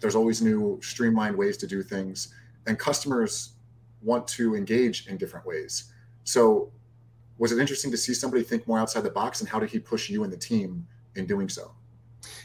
There's 0.00 0.14
always 0.14 0.42
new 0.42 0.80
streamlined 0.82 1.36
ways 1.36 1.56
to 1.58 1.66
do 1.66 1.82
things, 1.82 2.34
and 2.66 2.78
customers 2.78 3.54
want 4.02 4.26
to 4.28 4.54
engage 4.54 5.06
in 5.06 5.16
different 5.16 5.46
ways. 5.46 5.92
So, 6.24 6.72
was 7.38 7.52
it 7.52 7.58
interesting 7.58 7.90
to 7.90 7.96
see 7.96 8.14
somebody 8.14 8.42
think 8.42 8.66
more 8.66 8.78
outside 8.78 9.02
the 9.02 9.10
box, 9.10 9.40
and 9.40 9.48
how 9.48 9.58
did 9.58 9.70
he 9.70 9.78
push 9.78 10.08
you 10.08 10.24
and 10.24 10.32
the 10.32 10.36
team 10.36 10.86
in 11.16 11.26
doing 11.26 11.48
so? 11.48 11.72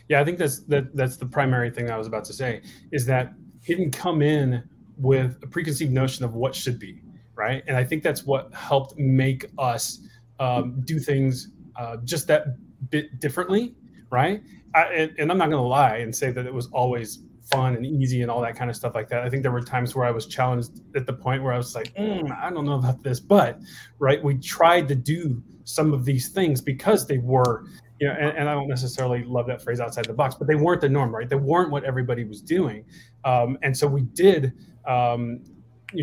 Yeah, 0.07 0.19
I 0.21 0.25
think 0.25 0.37
that's 0.37 0.59
that, 0.61 0.95
that's 0.95 1.17
the 1.17 1.25
primary 1.25 1.69
thing 1.69 1.89
I 1.89 1.97
was 1.97 2.07
about 2.07 2.25
to 2.25 2.33
say 2.33 2.61
is 2.91 3.05
that 3.05 3.33
he 3.63 3.75
didn't 3.75 3.91
come 3.91 4.21
in 4.21 4.63
with 4.97 5.37
a 5.43 5.47
preconceived 5.47 5.91
notion 5.91 6.25
of 6.25 6.33
what 6.33 6.53
should 6.53 6.79
be, 6.79 7.01
right? 7.35 7.63
And 7.67 7.77
I 7.77 7.83
think 7.83 8.03
that's 8.03 8.25
what 8.25 8.53
helped 8.53 8.97
make 8.97 9.45
us 9.57 9.99
um, 10.39 10.81
do 10.85 10.99
things 10.99 11.49
uh, 11.79 11.97
just 12.03 12.27
that 12.27 12.57
bit 12.89 13.19
differently, 13.19 13.73
right? 14.11 14.43
I, 14.75 14.83
and, 14.83 15.15
and, 15.17 15.31
I'm 15.31 15.37
not 15.37 15.49
going 15.49 15.61
to 15.63 15.67
lie 15.67 15.97
and 15.97 16.15
say 16.15 16.29
that 16.31 16.45
it 16.45 16.53
was 16.53 16.67
always 16.67 17.19
fun 17.49 17.75
and 17.75 17.85
easy 17.85 18.21
and 18.21 18.29
all 18.29 18.41
that 18.41 18.55
kind 18.55 18.69
of 18.69 18.75
stuff 18.75 18.93
like 18.93 19.07
that. 19.09 19.23
I 19.23 19.29
think 19.29 19.43
there 19.43 19.51
were 19.51 19.61
times 19.61 19.95
where 19.95 20.05
I 20.05 20.11
was 20.11 20.27
challenged 20.27 20.81
at 20.95 21.07
the 21.07 21.13
point 21.13 21.41
where 21.41 21.53
I 21.53 21.57
was 21.57 21.73
like, 21.73 21.95
mm, 21.95 22.37
I 22.37 22.49
don't 22.51 22.65
know 22.65 22.73
about 22.73 23.01
this, 23.01 23.19
but 23.19 23.59
right, 23.97 24.21
we 24.21 24.37
tried 24.37 24.87
to 24.89 24.95
do 24.95 25.41
some 25.63 25.93
of 25.93 26.05
these 26.05 26.29
things 26.29 26.61
because 26.61 27.07
they 27.07 27.17
were, 27.17 27.65
you 27.99 28.07
know, 28.07 28.13
and, 28.13 28.37
and 28.37 28.49
I 28.49 28.53
don't 28.53 28.67
necessarily 28.67 29.23
love 29.23 29.47
that 29.47 29.63
phrase 29.63 29.79
outside 29.79 30.05
the 30.05 30.13
box, 30.13 30.35
but 30.35 30.47
they 30.47 30.55
weren't 30.55 30.81
the 30.81 30.89
norm, 30.89 31.15
right? 31.15 31.29
They 31.29 31.35
weren't 31.35 31.71
what 31.71 31.85
everybody 31.85 32.25
was 32.25 32.41
doing, 32.41 32.83
um, 33.23 33.57
and 33.63 33.75
so 33.75 33.87
we 33.87 34.01
did. 34.01 34.53
Um, 34.85 35.41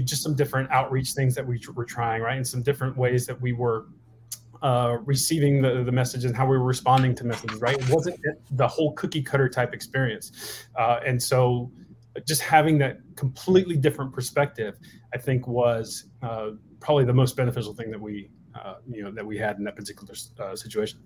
just 0.03 0.21
some 0.21 0.35
different 0.35 0.69
outreach 0.73 1.13
things 1.13 1.33
that 1.37 1.47
we 1.47 1.61
were 1.73 1.85
trying, 1.85 2.21
right, 2.21 2.37
and 2.37 2.47
some 2.47 2.61
different 2.61 2.97
ways 2.97 3.25
that 3.25 3.41
we 3.41 3.53
were 3.53 3.87
uh, 4.63 4.99
receiving 5.05 5.63
the, 5.63 5.83
the 5.85 5.93
message 5.93 6.25
and 6.25 6.37
how 6.37 6.47
we 6.47 6.57
were 6.57 6.65
responding 6.65 7.15
to 7.15 7.25
messages, 7.25 7.61
right? 7.61 7.79
It 7.79 7.89
wasn't 7.91 8.21
the 8.53 8.67
whole 8.67 8.93
cookie 8.93 9.23
cutter 9.23 9.49
type 9.49 9.75
experience. 9.75 10.67
Uh, 10.77 11.01
and 11.05 11.23
so 11.23 11.71
just 12.27 12.43
having 12.43 12.79
that 12.79 12.99
completely 13.17 13.77
different 13.77 14.13
perspective, 14.13 14.79
I 15.13 15.19
think 15.19 15.47
was 15.47 16.05
uh, 16.23 16.51
probably 16.81 17.05
the 17.05 17.15
most 17.15 17.37
beneficial 17.37 17.75
thing 17.75 17.91
that 17.91 18.01
we, 18.01 18.31
uh, 18.55 18.77
you 18.89 19.03
know, 19.03 19.11
that 19.11 19.25
we 19.25 19.37
had 19.39 19.59
in 19.59 19.65
that 19.65 19.77
particular 19.77 20.15
uh, 20.39 20.57
situation. 20.57 21.01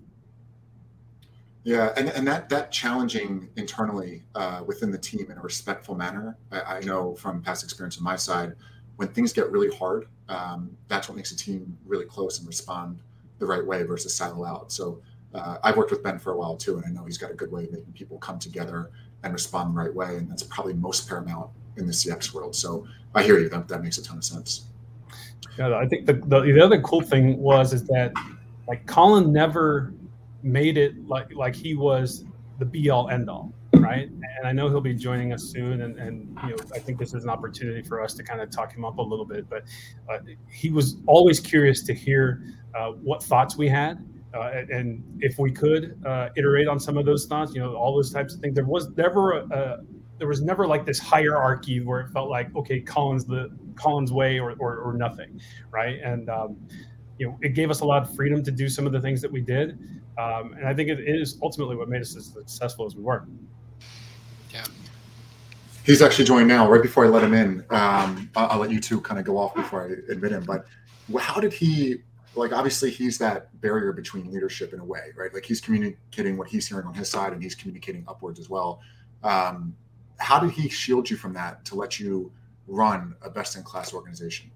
Yeah, 1.63 1.93
and, 1.95 2.09
and 2.09 2.27
that 2.27 2.49
that 2.49 2.71
challenging 2.71 3.49
internally 3.55 4.23
uh, 4.33 4.63
within 4.65 4.89
the 4.89 4.97
team 4.97 5.29
in 5.29 5.37
a 5.37 5.41
respectful 5.41 5.93
manner. 5.93 6.35
I, 6.51 6.61
I, 6.61 6.79
know 6.79 7.13
from 7.13 7.39
past 7.43 7.63
experience 7.63 7.99
on 7.99 8.03
my 8.03 8.15
side, 8.15 8.55
when 8.95 9.09
things 9.09 9.31
get 9.31 9.51
really 9.51 9.69
hard, 9.75 10.07
um, 10.27 10.75
that's 10.87 11.07
what 11.07 11.15
makes 11.15 11.31
a 11.31 11.37
team 11.37 11.77
really 11.85 12.05
close 12.05 12.39
and 12.39 12.47
respond 12.47 13.03
the 13.41 13.47
right 13.47 13.65
way 13.65 13.83
versus 13.83 14.15
silo 14.15 14.45
out. 14.45 14.71
So 14.71 15.01
uh, 15.33 15.57
I've 15.63 15.75
worked 15.75 15.91
with 15.91 16.03
Ben 16.03 16.19
for 16.19 16.31
a 16.31 16.37
while 16.37 16.55
too, 16.55 16.77
and 16.77 16.85
I 16.85 16.89
know 16.89 17.03
he's 17.03 17.17
got 17.17 17.31
a 17.31 17.33
good 17.33 17.51
way 17.51 17.65
of 17.65 17.71
making 17.71 17.91
people 17.93 18.17
come 18.19 18.39
together 18.39 18.91
and 19.23 19.33
respond 19.33 19.75
the 19.75 19.79
right 19.79 19.93
way, 19.93 20.15
and 20.15 20.29
that's 20.29 20.43
probably 20.43 20.73
most 20.73 21.09
paramount 21.09 21.49
in 21.77 21.87
the 21.87 21.91
CX 21.91 22.33
world. 22.33 22.55
So 22.55 22.87
I 23.15 23.23
hear 23.23 23.39
you. 23.39 23.49
That 23.49 23.67
that 23.67 23.83
makes 23.83 23.97
a 23.97 24.03
ton 24.03 24.17
of 24.17 24.23
sense. 24.23 24.67
Yeah, 25.57 25.75
I 25.75 25.87
think 25.87 26.05
the, 26.05 26.13
the, 26.13 26.41
the 26.41 26.61
other 26.61 26.79
cool 26.81 27.01
thing 27.01 27.37
was 27.37 27.73
is 27.73 27.83
that 27.87 28.13
like 28.67 28.85
Colin 28.85 29.33
never 29.33 29.93
made 30.43 30.77
it 30.77 31.07
like 31.07 31.33
like 31.33 31.55
he 31.55 31.75
was 31.75 32.23
the 32.59 32.65
be 32.65 32.89
all 32.89 33.09
end 33.09 33.29
all 33.29 33.51
right? 33.73 34.09
And 34.09 34.45
I 34.47 34.51
know 34.51 34.69
he'll 34.69 34.81
be 34.81 34.93
joining 34.93 35.33
us 35.33 35.43
soon, 35.43 35.81
and, 35.81 35.97
and 35.97 36.37
you 36.43 36.49
know 36.51 36.57
I 36.73 36.79
think 36.79 36.99
this 36.99 37.13
is 37.13 37.23
an 37.23 37.29
opportunity 37.29 37.81
for 37.81 38.01
us 38.01 38.13
to 38.15 38.23
kind 38.23 38.41
of 38.41 38.49
talk 38.49 38.73
him 38.73 38.85
up 38.85 38.97
a 38.97 39.01
little 39.01 39.25
bit. 39.25 39.49
But 39.49 39.63
uh, 40.09 40.19
he 40.49 40.69
was 40.69 40.97
always 41.07 41.39
curious 41.39 41.83
to 41.83 41.93
hear 41.93 42.43
what 43.01 43.23
thoughts 43.23 43.57
we 43.57 43.67
had, 43.67 44.03
uh, 44.33 44.63
and 44.69 45.03
if 45.19 45.37
we 45.37 45.51
could 45.51 46.01
uh, 46.05 46.29
iterate 46.35 46.67
on 46.67 46.79
some 46.79 46.97
of 46.97 47.05
those 47.05 47.25
thoughts, 47.25 47.53
you 47.53 47.61
know, 47.61 47.75
all 47.75 47.95
those 47.95 48.11
types 48.11 48.33
of 48.33 48.39
things. 48.39 48.55
There 48.55 48.65
was 48.65 48.89
never 48.95 49.33
a, 49.33 49.45
a, 49.47 49.77
there 50.17 50.27
was 50.27 50.41
never 50.41 50.67
like 50.67 50.85
this 50.85 50.99
hierarchy 50.99 51.81
where 51.81 51.99
it 52.01 52.11
felt 52.11 52.29
like 52.29 52.55
okay, 52.55 52.79
Colin's 52.79 53.25
the 53.25 53.49
Colin's 53.75 54.11
way 54.11 54.39
or 54.39 54.53
or, 54.59 54.77
or 54.77 54.93
nothing, 54.93 55.41
right? 55.71 55.99
And 56.03 56.29
um, 56.29 56.57
you 57.17 57.27
know, 57.27 57.37
it 57.41 57.49
gave 57.49 57.69
us 57.69 57.81
a 57.81 57.85
lot 57.85 58.03
of 58.03 58.15
freedom 58.15 58.43
to 58.43 58.51
do 58.51 58.69
some 58.69 58.87
of 58.87 58.93
the 58.93 59.01
things 59.01 59.21
that 59.21 59.31
we 59.31 59.41
did. 59.41 59.77
Um, 60.17 60.53
and 60.53 60.67
I 60.67 60.73
think 60.73 60.89
it 60.89 60.99
is 60.99 61.37
ultimately 61.41 61.75
what 61.75 61.89
made 61.89 62.01
us 62.01 62.15
as 62.15 62.27
successful 62.27 62.85
as 62.85 62.95
we 62.95 63.03
were. 63.03 63.25
Yeah. 64.51 64.65
He's 65.85 66.01
actually 66.01 66.25
joined 66.25 66.47
now. 66.47 66.69
Right 66.69 66.81
before 66.81 67.05
I 67.05 67.09
let 67.09 67.23
him 67.23 67.33
in, 67.33 67.65
um, 67.69 68.29
I'll, 68.35 68.59
let 68.59 68.71
you 68.71 68.79
two 68.79 69.01
kind 69.01 69.19
of 69.19 69.25
go 69.25 69.37
off 69.37 69.55
before 69.55 69.83
I 69.83 70.11
admit 70.11 70.31
him. 70.31 70.43
But 70.45 70.65
how 71.19 71.39
did 71.39 71.53
he? 71.53 71.97
Like, 72.35 72.53
obviously, 72.53 72.89
he's 72.89 73.17
that 73.17 73.59
barrier 73.59 73.91
between 73.91 74.31
leadership 74.31 74.73
in 74.73 74.79
a 74.79 74.85
way, 74.85 75.11
right? 75.15 75.33
Like, 75.33 75.45
he's 75.45 75.59
communicating 75.59 76.37
what 76.37 76.47
he's 76.47 76.67
hearing 76.67 76.87
on 76.87 76.93
his 76.93 77.09
side, 77.09 77.33
and 77.33 77.43
he's 77.43 77.55
communicating 77.55 78.05
upwards 78.07 78.39
as 78.39 78.49
well. 78.49 78.81
Um, 79.23 79.75
how 80.17 80.39
did 80.39 80.51
he 80.51 80.69
shield 80.69 81.09
you 81.09 81.17
from 81.17 81.33
that 81.33 81.65
to 81.65 81.75
let 81.75 81.99
you 81.99 82.31
run 82.67 83.15
a 83.21 83.29
best-in-class 83.29 83.93
organization? 83.93 84.49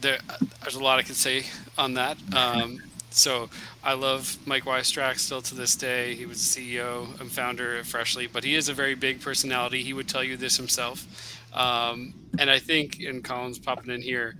There, 0.00 0.18
there's 0.60 0.74
a 0.74 0.82
lot 0.82 0.98
I 0.98 1.02
can 1.02 1.14
say 1.14 1.44
on 1.78 1.94
that. 1.94 2.18
Um, 2.34 2.82
so 3.10 3.48
I 3.82 3.94
love 3.94 4.36
Mike 4.44 4.64
Wystrach 4.64 5.18
still 5.18 5.40
to 5.42 5.54
this 5.54 5.76
day. 5.76 6.14
He 6.14 6.26
was 6.26 6.38
CEO 6.38 7.18
and 7.20 7.30
founder 7.30 7.78
of 7.78 7.86
Freshly, 7.86 8.26
but 8.26 8.42
he 8.42 8.54
is 8.56 8.68
a 8.68 8.74
very 8.74 8.94
big 8.94 9.20
personality. 9.20 9.82
He 9.82 9.92
would 9.92 10.08
tell 10.08 10.24
you 10.24 10.36
this 10.36 10.56
himself. 10.56 11.06
Um, 11.52 12.14
and 12.38 12.50
I 12.50 12.58
think, 12.58 12.98
and 13.00 13.22
Colin's 13.22 13.58
popping 13.58 13.94
in 13.94 14.02
here, 14.02 14.34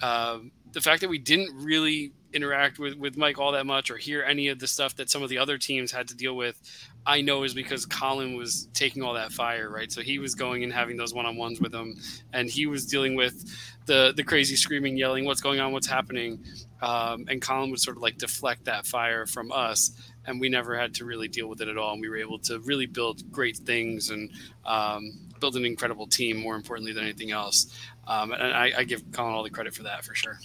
uh, 0.00 0.38
the 0.72 0.80
fact 0.80 1.00
that 1.02 1.10
we 1.10 1.18
didn't 1.18 1.54
really 1.62 2.12
interact 2.32 2.78
with, 2.78 2.94
with 2.94 3.16
Mike 3.16 3.38
all 3.38 3.52
that 3.52 3.66
much 3.66 3.90
or 3.90 3.96
hear 3.96 4.22
any 4.22 4.48
of 4.48 4.58
the 4.58 4.66
stuff 4.66 4.96
that 4.96 5.10
some 5.10 5.22
of 5.22 5.28
the 5.28 5.38
other 5.38 5.58
teams 5.58 5.92
had 5.92 6.08
to 6.08 6.14
deal 6.14 6.34
with, 6.34 6.58
I 7.04 7.20
know 7.20 7.42
is 7.42 7.54
because 7.54 7.84
Colin 7.84 8.36
was 8.36 8.68
taking 8.74 9.02
all 9.02 9.14
that 9.14 9.32
fire, 9.32 9.68
right? 9.70 9.90
So 9.90 10.00
he 10.02 10.18
was 10.18 10.34
going 10.34 10.64
and 10.64 10.72
having 10.72 10.96
those 10.96 11.12
one 11.12 11.26
on 11.26 11.36
ones 11.36 11.60
with 11.60 11.74
him, 11.74 11.96
and 12.32 12.48
he 12.48 12.66
was 12.66 12.86
dealing 12.86 13.16
with 13.16 13.44
the 13.86 14.12
the 14.16 14.22
crazy 14.22 14.54
screaming, 14.56 14.96
yelling, 14.96 15.24
"What's 15.24 15.40
going 15.40 15.58
on? 15.58 15.72
What's 15.72 15.88
happening?" 15.88 16.44
Um, 16.80 17.26
and 17.28 17.42
Colin 17.42 17.70
would 17.70 17.80
sort 17.80 17.96
of 17.96 18.02
like 18.02 18.18
deflect 18.18 18.64
that 18.66 18.86
fire 18.86 19.26
from 19.26 19.50
us, 19.50 19.90
and 20.26 20.40
we 20.40 20.48
never 20.48 20.78
had 20.78 20.94
to 20.94 21.04
really 21.04 21.28
deal 21.28 21.48
with 21.48 21.60
it 21.60 21.68
at 21.68 21.76
all. 21.76 21.92
And 21.92 22.00
we 22.00 22.08
were 22.08 22.18
able 22.18 22.38
to 22.40 22.60
really 22.60 22.86
build 22.86 23.30
great 23.32 23.56
things 23.56 24.10
and 24.10 24.30
um, 24.64 25.28
build 25.40 25.56
an 25.56 25.64
incredible 25.64 26.06
team. 26.06 26.36
More 26.36 26.54
importantly 26.54 26.92
than 26.92 27.02
anything 27.02 27.32
else, 27.32 27.76
um, 28.06 28.30
and 28.30 28.54
I, 28.54 28.72
I, 28.78 28.84
give 28.84 29.02
Colin 29.12 29.34
all 29.34 29.42
the 29.42 29.50
credit 29.50 29.74
for 29.74 29.82
that 29.82 30.04
for 30.04 30.14
sure. 30.14 30.38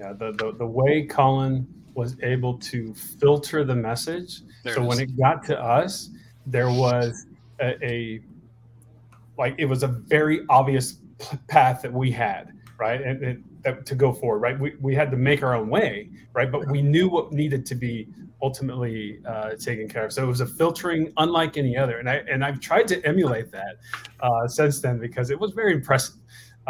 Yeah, 0.00 0.14
the 0.14 0.32
the, 0.32 0.52
the 0.56 0.66
way 0.66 1.04
Colin 1.04 1.66
was 1.94 2.16
able 2.22 2.56
to 2.58 2.94
filter 2.94 3.64
the 3.64 3.74
message. 3.74 4.40
There 4.64 4.74
so 4.74 4.82
when 4.82 4.98
it 4.98 5.14
got 5.18 5.44
to 5.44 5.60
us, 5.60 6.08
there 6.46 6.70
was 6.70 7.26
a, 7.60 7.76
a 7.84 8.20
like 9.36 9.54
it 9.58 9.66
was 9.66 9.82
a 9.82 9.88
very 9.88 10.40
obvious 10.48 10.96
path 11.48 11.82
that 11.82 11.92
we 11.92 12.10
had, 12.10 12.52
right? 12.78 13.02
And, 13.02 13.22
and 13.22 13.44
that, 13.62 13.84
to 13.84 13.94
go 13.94 14.10
forward, 14.10 14.38
right? 14.38 14.58
We, 14.58 14.74
we 14.80 14.94
had 14.94 15.10
to 15.10 15.18
make 15.18 15.42
our 15.42 15.54
own 15.54 15.68
way, 15.68 16.08
right? 16.32 16.50
But 16.50 16.66
we 16.68 16.80
knew 16.80 17.10
what 17.10 17.30
needed 17.32 17.66
to 17.66 17.74
be 17.74 18.08
ultimately 18.40 19.18
uh, 19.26 19.50
taken 19.56 19.86
care 19.86 20.06
of. 20.06 20.14
So 20.14 20.22
it 20.22 20.26
was 20.26 20.40
a 20.40 20.46
filtering 20.46 21.12
unlike 21.18 21.58
any 21.58 21.76
other, 21.76 21.98
and 21.98 22.08
I 22.08 22.22
and 22.30 22.42
I've 22.42 22.58
tried 22.60 22.88
to 22.88 23.04
emulate 23.06 23.52
that 23.52 23.76
uh, 24.20 24.48
since 24.48 24.80
then 24.80 24.98
because 24.98 25.28
it 25.28 25.38
was 25.38 25.50
very 25.52 25.74
impressive. 25.74 26.14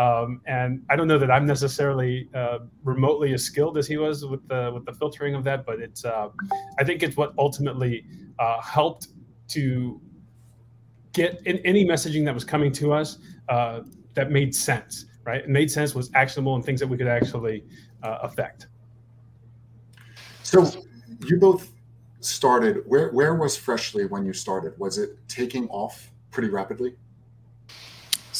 Um, 0.00 0.40
and 0.46 0.82
I 0.88 0.96
don't 0.96 1.08
know 1.08 1.18
that 1.18 1.30
I'm 1.30 1.46
necessarily 1.46 2.28
uh, 2.34 2.60
remotely 2.84 3.34
as 3.34 3.42
skilled 3.44 3.76
as 3.76 3.86
he 3.86 3.96
was 3.96 4.24
with 4.24 4.46
the 4.48 4.70
with 4.72 4.84
the 4.86 4.92
filtering 4.92 5.34
of 5.34 5.44
that, 5.44 5.66
but 5.66 5.80
it's 5.80 6.04
uh, 6.04 6.28
I 6.78 6.84
think 6.84 7.02
it's 7.02 7.16
what 7.16 7.34
ultimately 7.38 8.04
uh, 8.38 8.60
helped 8.62 9.08
to 9.48 10.00
get 11.12 11.42
in 11.46 11.58
any 11.58 11.84
messaging 11.84 12.24
that 12.24 12.34
was 12.34 12.44
coming 12.44 12.72
to 12.72 12.92
us 12.92 13.18
uh, 13.48 13.80
that 14.14 14.30
made 14.30 14.54
sense 14.54 15.06
right? 15.24 15.42
It 15.42 15.48
made 15.48 15.70
sense, 15.70 15.94
was 15.94 16.10
actionable, 16.14 16.54
and 16.56 16.64
things 16.64 16.80
that 16.80 16.86
we 16.86 16.96
could 16.96 17.06
actually 17.06 17.64
uh, 18.02 18.18
affect. 18.22 18.66
So 20.42 20.66
you 21.26 21.38
both 21.38 21.70
started. 22.20 22.82
Where 22.86 23.10
where 23.10 23.34
was 23.34 23.56
Freshly 23.56 24.06
when 24.06 24.24
you 24.24 24.32
started? 24.32 24.78
Was 24.78 24.98
it 24.98 25.10
taking 25.28 25.68
off 25.68 26.10
pretty 26.30 26.48
rapidly? 26.48 26.96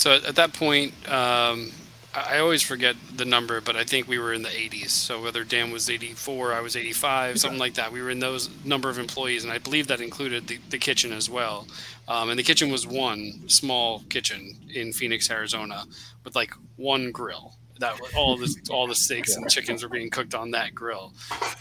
So 0.00 0.14
at 0.14 0.36
that 0.36 0.54
point, 0.54 0.94
um, 1.10 1.72
I 2.14 2.38
always 2.38 2.62
forget 2.62 2.96
the 3.14 3.26
number, 3.26 3.60
but 3.60 3.76
I 3.76 3.84
think 3.84 4.08
we 4.08 4.18
were 4.18 4.32
in 4.32 4.40
the 4.40 4.48
80s. 4.48 4.88
So 4.88 5.22
whether 5.22 5.44
Dan 5.44 5.70
was 5.70 5.90
84, 5.90 6.54
I 6.54 6.62
was 6.62 6.74
85, 6.74 7.38
something 7.38 7.58
like 7.58 7.74
that. 7.74 7.92
We 7.92 8.00
were 8.00 8.08
in 8.08 8.18
those 8.18 8.48
number 8.64 8.88
of 8.88 8.98
employees, 8.98 9.44
and 9.44 9.52
I 9.52 9.58
believe 9.58 9.88
that 9.88 10.00
included 10.00 10.46
the, 10.46 10.58
the 10.70 10.78
kitchen 10.78 11.12
as 11.12 11.28
well. 11.28 11.68
Um, 12.08 12.30
and 12.30 12.38
the 12.38 12.42
kitchen 12.42 12.70
was 12.72 12.86
one 12.86 13.46
small 13.46 14.00
kitchen 14.08 14.56
in 14.72 14.94
Phoenix, 14.94 15.30
Arizona, 15.30 15.84
with 16.24 16.34
like 16.34 16.54
one 16.76 17.12
grill. 17.12 17.56
That 17.78 18.00
all 18.16 18.38
the 18.38 18.54
all 18.70 18.86
the 18.86 18.94
steaks 18.94 19.36
and 19.36 19.50
chickens 19.50 19.82
were 19.82 19.88
being 19.90 20.08
cooked 20.08 20.34
on 20.34 20.50
that 20.52 20.74
grill, 20.74 21.12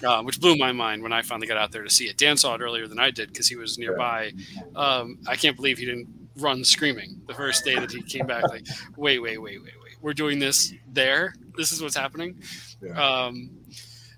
uh, 0.06 0.22
which 0.24 0.40
blew 0.40 0.56
my 0.56 0.72
mind 0.72 1.04
when 1.04 1.12
I 1.14 1.24
finally 1.24 1.48
got 1.48 1.58
out 1.58 1.72
there 1.72 1.84
to 1.84 1.90
see 1.90 2.06
it. 2.06 2.18
Dan 2.18 2.38
saw 2.38 2.56
it 2.56 2.62
earlier 2.62 2.88
than 2.88 3.00
I 3.00 3.12
did 3.12 3.30
because 3.30 3.48
he 3.48 3.56
was 3.58 3.78
nearby. 3.78 4.32
Um, 4.76 5.18
I 5.28 5.36
can't 5.36 5.56
believe 5.56 5.78
he 5.78 5.86
didn't 5.86 6.19
run 6.42 6.64
screaming 6.64 7.22
the 7.28 7.34
first 7.34 7.66
day 7.66 7.76
that 7.76 7.92
he 7.92 8.02
came 8.02 8.28
back. 8.28 8.44
Like, 8.50 8.68
wait, 8.98 9.20
wait, 9.20 9.38
wait, 9.38 9.62
wait, 9.64 9.74
wait. 9.84 9.96
We're 10.02 10.14
doing 10.14 10.40
this 10.40 10.74
there. 10.88 11.34
This 11.58 11.72
is 11.72 11.82
what's 11.82 11.96
happening. 11.96 12.42
Yeah. 12.82 12.94
Um, 12.94 13.52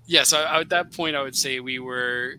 yeah. 0.06 0.22
So 0.22 0.38
I, 0.38 0.60
at 0.60 0.68
that 0.70 0.92
point, 0.92 1.16
I 1.16 1.22
would 1.22 1.36
say 1.36 1.60
we 1.60 1.78
were 1.78 2.36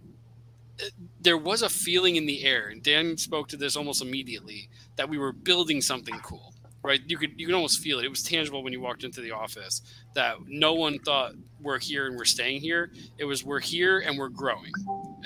there 1.21 1.37
was 1.37 1.61
a 1.61 1.69
feeling 1.69 2.15
in 2.15 2.25
the 2.25 2.43
air, 2.43 2.67
and 2.67 2.81
Dan 2.81 3.17
spoke 3.17 3.47
to 3.49 3.57
this 3.57 3.75
almost 3.75 4.01
immediately 4.01 4.69
that 4.95 5.09
we 5.09 5.17
were 5.17 5.31
building 5.31 5.81
something 5.81 6.17
cool. 6.19 6.53
Right? 6.83 6.99
You 7.07 7.17
could 7.17 7.39
you 7.39 7.45
could 7.45 7.55
almost 7.55 7.79
feel 7.79 7.99
it. 7.99 8.05
It 8.05 8.09
was 8.09 8.23
tangible 8.23 8.61
when 8.61 8.73
you 8.73 8.81
walked 8.81 9.05
into 9.05 9.21
the 9.21 9.31
office 9.31 9.81
that 10.15 10.35
no 10.47 10.73
one 10.73 10.99
thought 10.99 11.33
we're 11.61 11.79
here 11.79 12.07
and 12.07 12.17
we're 12.17 12.25
staying 12.25 12.59
here. 12.59 12.91
It 13.17 13.23
was 13.23 13.43
we're 13.43 13.61
here 13.61 13.99
and 13.99 14.17
we're 14.17 14.27
growing, 14.27 14.71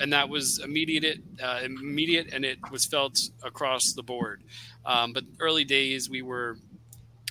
and 0.00 0.12
that 0.12 0.28
was 0.28 0.58
immediate, 0.58 1.20
uh, 1.42 1.60
immediate, 1.64 2.32
and 2.32 2.44
it 2.44 2.58
was 2.70 2.84
felt 2.84 3.20
across 3.42 3.92
the 3.92 4.02
board. 4.02 4.42
Um, 4.86 5.12
but 5.12 5.24
early 5.40 5.64
days 5.64 6.08
we 6.08 6.22
were 6.22 6.58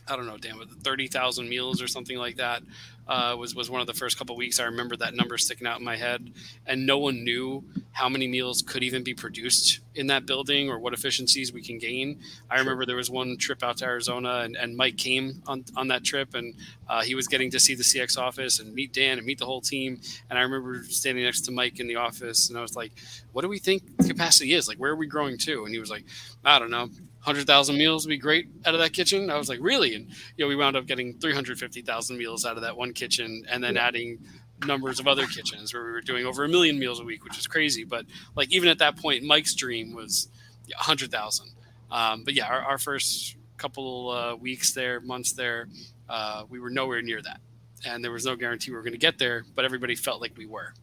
I 0.08 0.16
don't 0.16 0.26
know, 0.26 0.38
damn 0.38 0.62
it, 0.62 0.70
thirty 0.84 1.08
thousand 1.08 1.50
meals 1.50 1.82
or 1.82 1.88
something 1.88 2.18
like 2.18 2.38
that. 2.38 2.64
Uh, 3.08 3.36
was 3.38 3.56
was 3.56 3.70
one 3.70 3.80
of 3.80 3.88
the 3.88 3.94
first 3.94 4.18
couple 4.18 4.36
weeks. 4.36 4.60
I 4.60 4.66
remember 4.66 4.96
that 4.98 5.16
number 5.16 5.38
sticking 5.38 5.66
out 5.66 5.80
in 5.80 5.86
my 5.86 5.96
head, 5.96 6.32
and 6.66 6.86
no 6.86 6.98
one 6.98 7.24
knew 7.24 7.64
how 7.94 8.10
many 8.10 8.28
meals 8.28 8.62
could 8.62 8.84
even 8.84 9.04
be 9.04 9.14
produced 9.14 9.80
in 9.96 10.08
that 10.08 10.26
building 10.26 10.70
or 10.70 10.78
what 10.78 10.94
efficiencies 10.94 11.54
we 11.54 11.62
can 11.62 11.78
gain. 11.78 12.20
I 12.50 12.60
remember 12.60 12.86
there 12.86 12.98
was 12.98 13.10
one 13.10 13.38
trip 13.38 13.64
out 13.64 13.78
to 13.78 13.86
Arizona, 13.86 14.42
and, 14.44 14.56
and 14.56 14.76
Mike 14.76 14.98
came 14.98 15.42
on 15.48 15.64
on 15.76 15.88
that 15.88 16.04
trip, 16.04 16.34
and 16.34 16.54
uh, 16.90 17.02
he 17.02 17.16
was 17.16 17.28
getting 17.28 17.50
to 17.52 17.60
see 17.60 17.76
the 17.76 17.84
CX 17.84 18.18
office 18.18 18.60
and 18.60 18.74
meet 18.74 18.94
Dan 18.94 19.18
and 19.18 19.26
meet 19.26 19.40
the 19.40 19.46
whole 19.46 19.62
team. 19.62 20.02
And 20.30 20.38
I 20.38 20.42
remember 20.42 20.84
standing 20.84 21.24
next 21.24 21.42
to 21.42 21.52
Mike 21.52 21.80
in 21.80 21.88
the 21.88 21.96
office, 21.96 22.50
and 22.50 22.58
I 22.58 22.62
was 22.62 22.76
like, 22.76 22.92
"What 23.32 23.42
do 23.44 23.48
we 23.48 23.60
think 23.60 23.84
capacity 24.06 24.54
is? 24.54 24.68
Like, 24.68 24.78
where 24.78 24.92
are 24.92 24.96
we 24.96 25.08
growing 25.08 25.38
to?" 25.40 25.64
And 25.64 25.74
he 25.74 25.80
was 25.80 25.90
like, 25.90 26.04
"I 26.44 26.60
don't 26.60 26.72
know." 26.72 26.90
Hundred 27.27 27.46
thousand 27.46 27.77
meals 27.77 28.05
would 28.05 28.10
be 28.10 28.17
great 28.17 28.48
out 28.65 28.74
of 28.74 28.79
that 28.79 28.93
kitchen. 28.93 29.29
I 29.29 29.36
was 29.36 29.50
like, 29.50 29.60
really? 29.62 29.93
And 29.96 30.07
you 30.38 30.46
know, 30.46 30.48
we 30.48 30.55
wound 30.55 30.77
up 30.77 30.86
getting 30.86 31.19
three 31.19 31.34
hundred 31.34 31.60
fifty 31.60 31.81
thousand 31.81 32.17
meals 32.17 32.46
out 32.46 32.55
of 32.55 32.63
that 32.63 32.77
one 32.77 32.93
kitchen, 32.93 33.43
and 33.50 33.62
then 33.62 33.75
adding 33.75 34.19
numbers 34.65 35.01
of 35.01 35.07
other 35.07 35.27
kitchens 35.27 35.74
where 35.74 35.84
we 35.84 35.91
were 35.91 36.01
doing 36.01 36.25
over 36.25 36.46
a 36.46 36.48
million 36.48 36.79
meals 36.79 37.01
a 37.01 37.03
week, 37.03 37.25
which 37.25 37.38
is 37.38 37.46
crazy. 37.46 37.84
But 37.84 38.05
like 38.36 38.51
even 38.53 38.69
at 38.69 38.79
that 38.79 38.96
point, 38.96 39.24
Mike's 39.24 39.53
dream 39.55 39.93
was 39.93 40.29
a 40.74 40.81
hundred 40.81 41.12
thousand. 41.12 41.51
Um, 41.91 42.24
but 42.24 42.34
yeah, 42.34 42.48
our, 42.48 42.62
our 42.62 42.77
first 42.77 43.36
couple 43.57 44.10
uh, 44.10 44.36
weeks 44.38 44.72
there, 44.72 45.01
months 45.01 45.34
there, 45.34 45.67
uh, 46.10 46.46
we 46.50 46.62
were 46.62 46.69
nowhere 46.69 47.01
near 47.01 47.22
that, 47.22 47.41
and 47.86 48.01
there 48.01 48.12
was 48.12 48.25
no 48.25 48.38
guarantee 48.38 48.72
we 48.72 48.77
were 48.77 48.84
going 48.84 48.93
to 48.93 48.98
get 48.98 49.19
there. 49.19 49.43
But 49.53 49.65
everybody 49.65 49.96
felt 49.96 50.22
like 50.22 50.38
we 50.38 50.46
were. 50.46 50.74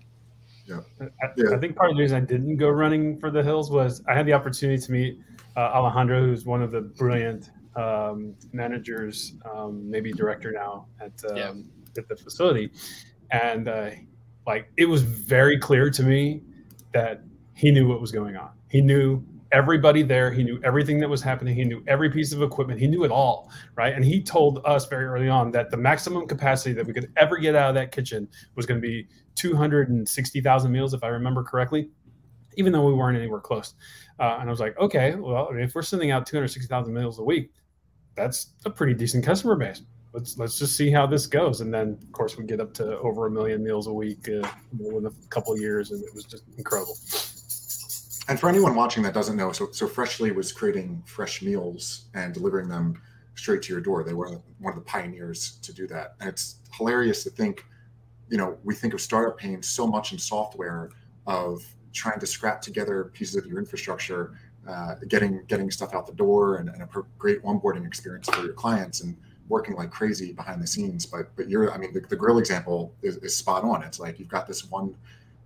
Yeah. 0.66 0.80
I, 1.00 1.26
yeah. 1.36 1.54
I 1.54 1.58
think 1.58 1.76
part 1.76 1.90
of 1.90 1.96
the 1.96 2.02
reason 2.02 2.16
I 2.16 2.24
didn't 2.24 2.56
go 2.56 2.68
running 2.68 3.18
for 3.18 3.30
the 3.30 3.42
hills 3.42 3.70
was 3.70 4.02
I 4.08 4.14
had 4.14 4.26
the 4.26 4.32
opportunity 4.32 4.80
to 4.80 4.92
meet 4.92 5.18
uh, 5.56 5.60
Alejandro, 5.60 6.20
who's 6.20 6.44
one 6.44 6.62
of 6.62 6.70
the 6.70 6.80
brilliant 6.80 7.50
um, 7.76 8.34
managers, 8.52 9.34
um, 9.52 9.88
maybe 9.90 10.12
director 10.12 10.52
now 10.52 10.86
at, 11.00 11.12
um, 11.30 11.36
yeah. 11.36 11.52
at 11.96 12.08
the 12.08 12.16
facility. 12.16 12.70
And 13.30 13.68
uh, 13.68 13.90
like 14.46 14.70
it 14.76 14.86
was 14.86 15.02
very 15.02 15.58
clear 15.58 15.90
to 15.90 16.02
me 16.02 16.42
that 16.92 17.22
he 17.54 17.70
knew 17.70 17.88
what 17.88 18.00
was 18.00 18.12
going 18.12 18.36
on. 18.36 18.50
He 18.68 18.80
knew 18.80 19.24
everybody 19.52 20.02
there. 20.02 20.32
He 20.32 20.42
knew 20.42 20.60
everything 20.64 20.98
that 20.98 21.08
was 21.08 21.22
happening. 21.22 21.54
He 21.54 21.64
knew 21.64 21.82
every 21.86 22.10
piece 22.10 22.32
of 22.32 22.42
equipment. 22.42 22.80
He 22.80 22.88
knew 22.88 23.04
it 23.04 23.12
all, 23.12 23.50
right? 23.76 23.94
And 23.94 24.04
he 24.04 24.20
told 24.20 24.60
us 24.64 24.86
very 24.86 25.04
early 25.04 25.28
on 25.28 25.52
that 25.52 25.70
the 25.70 25.76
maximum 25.76 26.26
capacity 26.26 26.74
that 26.74 26.84
we 26.84 26.92
could 26.92 27.10
ever 27.16 27.36
get 27.36 27.54
out 27.54 27.68
of 27.68 27.74
that 27.76 27.92
kitchen 27.92 28.28
was 28.56 28.66
going 28.66 28.80
to 28.80 28.86
be 28.86 29.06
260,000 29.36 30.72
meals, 30.72 30.92
if 30.92 31.04
I 31.04 31.08
remember 31.08 31.44
correctly, 31.44 31.88
even 32.56 32.72
though 32.72 32.84
we 32.84 32.94
weren't 32.94 33.16
anywhere 33.16 33.40
close. 33.40 33.74
Uh, 34.18 34.38
and 34.40 34.48
I 34.48 34.50
was 34.50 34.60
like, 34.60 34.78
okay, 34.78 35.14
well, 35.16 35.48
if 35.52 35.74
we're 35.74 35.82
sending 35.82 36.10
out 36.10 36.26
260,000 36.26 36.92
meals 36.92 37.18
a 37.18 37.22
week, 37.22 37.50
that's 38.16 38.48
a 38.64 38.70
pretty 38.70 38.94
decent 38.94 39.24
customer 39.24 39.56
base. 39.56 39.82
Let's 40.12 40.38
let's 40.38 40.56
just 40.56 40.76
see 40.76 40.92
how 40.92 41.06
this 41.06 41.26
goes. 41.26 41.60
And 41.60 41.74
then, 41.74 41.98
of 42.00 42.12
course, 42.12 42.38
we 42.38 42.44
get 42.44 42.60
up 42.60 42.72
to 42.74 42.98
over 42.98 43.26
a 43.26 43.30
million 43.30 43.64
meals 43.64 43.88
a 43.88 43.92
week 43.92 44.28
uh, 44.28 44.48
within 44.78 45.06
a 45.06 45.28
couple 45.28 45.58
years, 45.58 45.90
and 45.90 46.04
it 46.04 46.14
was 46.14 46.24
just 46.24 46.44
incredible. 46.56 46.96
And 48.28 48.38
for 48.38 48.48
anyone 48.48 48.76
watching 48.76 49.02
that 49.02 49.12
doesn't 49.12 49.36
know, 49.36 49.50
so 49.50 49.70
so 49.72 49.88
Freshly 49.88 50.30
was 50.30 50.52
creating 50.52 51.02
fresh 51.04 51.42
meals 51.42 52.06
and 52.14 52.32
delivering 52.32 52.68
them 52.68 53.02
straight 53.34 53.62
to 53.62 53.72
your 53.72 53.82
door. 53.82 54.04
They 54.04 54.14
were 54.14 54.40
one 54.60 54.72
of 54.72 54.76
the 54.76 54.84
pioneers 54.84 55.58
to 55.62 55.72
do 55.72 55.88
that, 55.88 56.14
and 56.20 56.28
it's 56.28 56.60
hilarious 56.76 57.24
to 57.24 57.30
think. 57.30 57.64
You 58.28 58.38
know, 58.38 58.56
we 58.62 58.74
think 58.74 58.94
of 58.94 59.00
startup 59.00 59.36
pain 59.36 59.62
so 59.62 59.84
much 59.86 60.12
in 60.12 60.18
software 60.18 60.90
of 61.26 61.64
trying 61.94 62.20
to 62.20 62.26
scrap 62.26 62.60
together 62.60 63.04
pieces 63.14 63.36
of 63.36 63.46
your 63.46 63.58
infrastructure, 63.58 64.32
uh, 64.68 64.96
getting 65.08 65.42
getting 65.46 65.70
stuff 65.70 65.94
out 65.94 66.06
the 66.06 66.12
door, 66.12 66.56
and, 66.56 66.68
and, 66.68 66.82
a 66.82 66.88
great 67.18 67.42
onboarding 67.42 67.86
experience 67.86 68.28
for 68.28 68.42
your 68.42 68.52
clients, 68.52 69.00
and 69.00 69.16
working 69.48 69.74
like 69.74 69.90
crazy 69.90 70.32
behind 70.32 70.62
the 70.62 70.66
scenes. 70.66 71.06
But 71.06 71.34
but 71.36 71.48
you're, 71.48 71.72
I 71.72 71.78
mean, 71.78 71.94
the, 71.94 72.00
the 72.00 72.16
grill 72.16 72.38
example 72.38 72.92
is, 73.02 73.16
is 73.18 73.34
spot 73.36 73.64
on. 73.64 73.82
It's 73.82 73.98
like 74.00 74.18
you've 74.18 74.28
got 74.28 74.46
this 74.46 74.68
one 74.70 74.94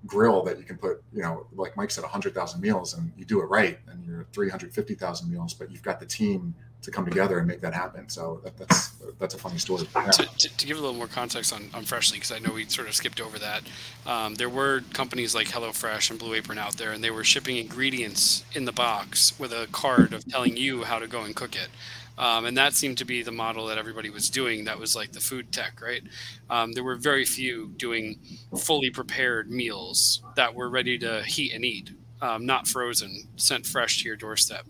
grill 0.06 0.42
that 0.44 0.58
you 0.58 0.64
can 0.64 0.78
put, 0.78 1.02
you 1.12 1.22
know, 1.22 1.46
like 1.54 1.76
Mike 1.76 1.90
said, 1.90 2.02
100,000 2.02 2.60
meals, 2.60 2.94
and 2.94 3.12
you 3.16 3.24
do 3.24 3.40
it 3.40 3.46
right, 3.46 3.78
and 3.88 4.04
you're 4.06 4.26
350,000 4.32 5.30
meals, 5.30 5.54
but 5.54 5.70
you've 5.70 5.82
got 5.82 5.98
the 6.00 6.06
team 6.06 6.54
to 6.82 6.90
come 6.90 7.04
together 7.04 7.38
and 7.38 7.46
make 7.46 7.60
that 7.60 7.74
happen. 7.74 8.08
So 8.08 8.40
that, 8.44 8.56
that's 8.56 8.88
that's 9.18 9.34
a 9.34 9.38
funny 9.38 9.58
story. 9.58 9.86
Yeah. 9.94 10.10
To, 10.10 10.22
to, 10.22 10.56
to, 10.56 10.66
give 10.66 10.78
a 10.78 10.80
little 10.80 10.96
more 10.96 11.08
context 11.08 11.52
on, 11.52 11.70
on 11.74 11.84
Freshly, 11.84 12.18
because 12.18 12.30
I 12.30 12.38
know 12.38 12.52
we 12.52 12.66
sort 12.66 12.88
of 12.88 12.94
skipped 12.94 13.20
over 13.20 13.38
that, 13.38 13.62
um, 14.06 14.36
there 14.36 14.48
were 14.48 14.82
companies 14.92 15.34
like 15.34 15.48
HelloFresh 15.48 16.10
and 16.10 16.18
Blue 16.18 16.34
Apron 16.34 16.58
out 16.58 16.76
there, 16.76 16.92
and 16.92 17.02
they 17.02 17.10
were 17.10 17.24
shipping 17.24 17.56
ingredients 17.56 18.44
in 18.54 18.64
the 18.64 18.72
box 18.72 19.38
with 19.38 19.52
a 19.52 19.66
card 19.72 20.12
of 20.12 20.24
telling 20.26 20.56
you 20.56 20.84
how 20.84 20.98
to 20.98 21.08
go 21.08 21.22
and 21.22 21.34
cook 21.34 21.56
it. 21.56 21.68
Um, 22.16 22.46
and 22.46 22.56
that 22.56 22.74
seemed 22.74 22.98
to 22.98 23.04
be 23.04 23.22
the 23.22 23.32
model 23.32 23.66
that 23.66 23.78
everybody 23.78 24.10
was 24.10 24.28
doing. 24.28 24.64
That 24.64 24.78
was 24.78 24.96
like 24.96 25.12
the 25.12 25.20
food 25.20 25.52
tech, 25.52 25.80
right? 25.80 26.02
Um, 26.50 26.72
there 26.72 26.82
were 26.82 26.96
very 26.96 27.24
few 27.24 27.68
doing 27.76 28.18
fully 28.58 28.90
prepared 28.90 29.50
meals 29.50 30.22
that 30.34 30.54
were 30.54 30.68
ready 30.68 30.98
to 30.98 31.22
heat 31.22 31.52
and 31.52 31.64
eat, 31.64 31.90
um, 32.20 32.44
not 32.44 32.66
frozen, 32.66 33.28
sent 33.36 33.66
fresh 33.66 34.02
to 34.02 34.08
your 34.08 34.16
doorstep 34.16 34.66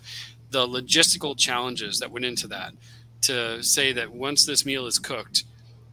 the 0.50 0.66
logistical 0.66 1.36
challenges 1.36 1.98
that 2.00 2.10
went 2.10 2.24
into 2.24 2.46
that 2.48 2.72
to 3.22 3.62
say 3.62 3.92
that 3.92 4.10
once 4.12 4.46
this 4.46 4.64
meal 4.64 4.86
is 4.86 4.98
cooked, 4.98 5.44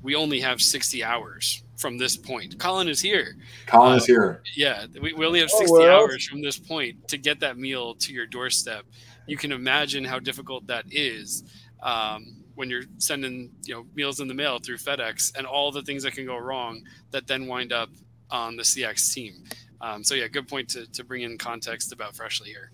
we 0.01 0.15
only 0.15 0.39
have 0.39 0.61
60 0.61 1.03
hours 1.03 1.63
from 1.77 1.97
this 1.97 2.15
point. 2.15 2.57
Colin 2.59 2.87
is 2.87 3.01
here. 3.01 3.35
Colin 3.65 3.93
uh, 3.93 3.95
is 3.97 4.05
here. 4.05 4.41
Yeah, 4.55 4.85
we, 5.01 5.13
we 5.13 5.25
only 5.25 5.39
have 5.39 5.49
60 5.49 5.65
oh, 5.69 5.79
well. 5.79 6.01
hours 6.01 6.27
from 6.27 6.41
this 6.41 6.57
point 6.57 7.07
to 7.09 7.17
get 7.17 7.39
that 7.39 7.57
meal 7.57 7.95
to 7.95 8.13
your 8.13 8.27
doorstep. 8.27 8.85
You 9.27 9.37
can 9.37 9.51
imagine 9.51 10.05
how 10.05 10.19
difficult 10.19 10.67
that 10.67 10.85
is 10.91 11.43
um, 11.81 12.43
when 12.53 12.69
you're 12.69 12.83
sending 12.97 13.51
you 13.63 13.73
know 13.73 13.85
meals 13.95 14.19
in 14.19 14.27
the 14.27 14.33
mail 14.33 14.59
through 14.59 14.77
FedEx 14.77 15.35
and 15.37 15.45
all 15.45 15.71
the 15.71 15.81
things 15.81 16.03
that 16.03 16.13
can 16.13 16.25
go 16.25 16.37
wrong 16.37 16.83
that 17.11 17.27
then 17.27 17.47
wind 17.47 17.73
up 17.73 17.89
on 18.31 18.55
the 18.55 18.63
CX 18.63 19.13
team. 19.13 19.43
Um, 19.81 20.03
so 20.03 20.15
yeah, 20.15 20.27
good 20.27 20.47
point 20.47 20.69
to, 20.69 20.89
to 20.93 21.03
bring 21.03 21.23
in 21.23 21.37
context 21.37 21.91
about 21.91 22.15
Freshly 22.15 22.49
here. 22.49 22.71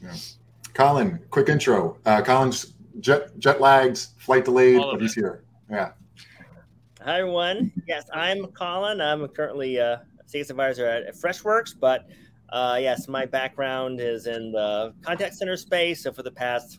Yeah. 0.00 0.14
Colin, 0.74 1.20
quick 1.30 1.48
intro. 1.48 1.98
Uh, 2.06 2.22
Colin's 2.22 2.74
jet 3.00 3.38
jet 3.38 3.60
lagged, 3.60 4.06
flight 4.18 4.44
delayed, 4.44 4.80
but 4.80 5.00
he's 5.00 5.14
here. 5.14 5.44
Yeah. 5.70 5.92
Hi 7.02 7.18
everyone. 7.18 7.72
Yes, 7.86 8.04
I'm 8.12 8.46
Colin. 8.48 9.00
I'm 9.00 9.26
currently 9.28 9.76
a 9.76 10.02
sales 10.26 10.50
advisor 10.50 10.86
at 10.86 11.14
Freshworks, 11.14 11.74
but 11.78 12.06
uh, 12.50 12.78
yes, 12.80 13.08
my 13.08 13.26
background 13.26 14.00
is 14.00 14.26
in 14.26 14.52
the 14.52 14.94
contact 15.02 15.34
center 15.34 15.56
space. 15.56 16.02
So 16.02 16.12
for 16.12 16.22
the 16.22 16.30
past, 16.30 16.78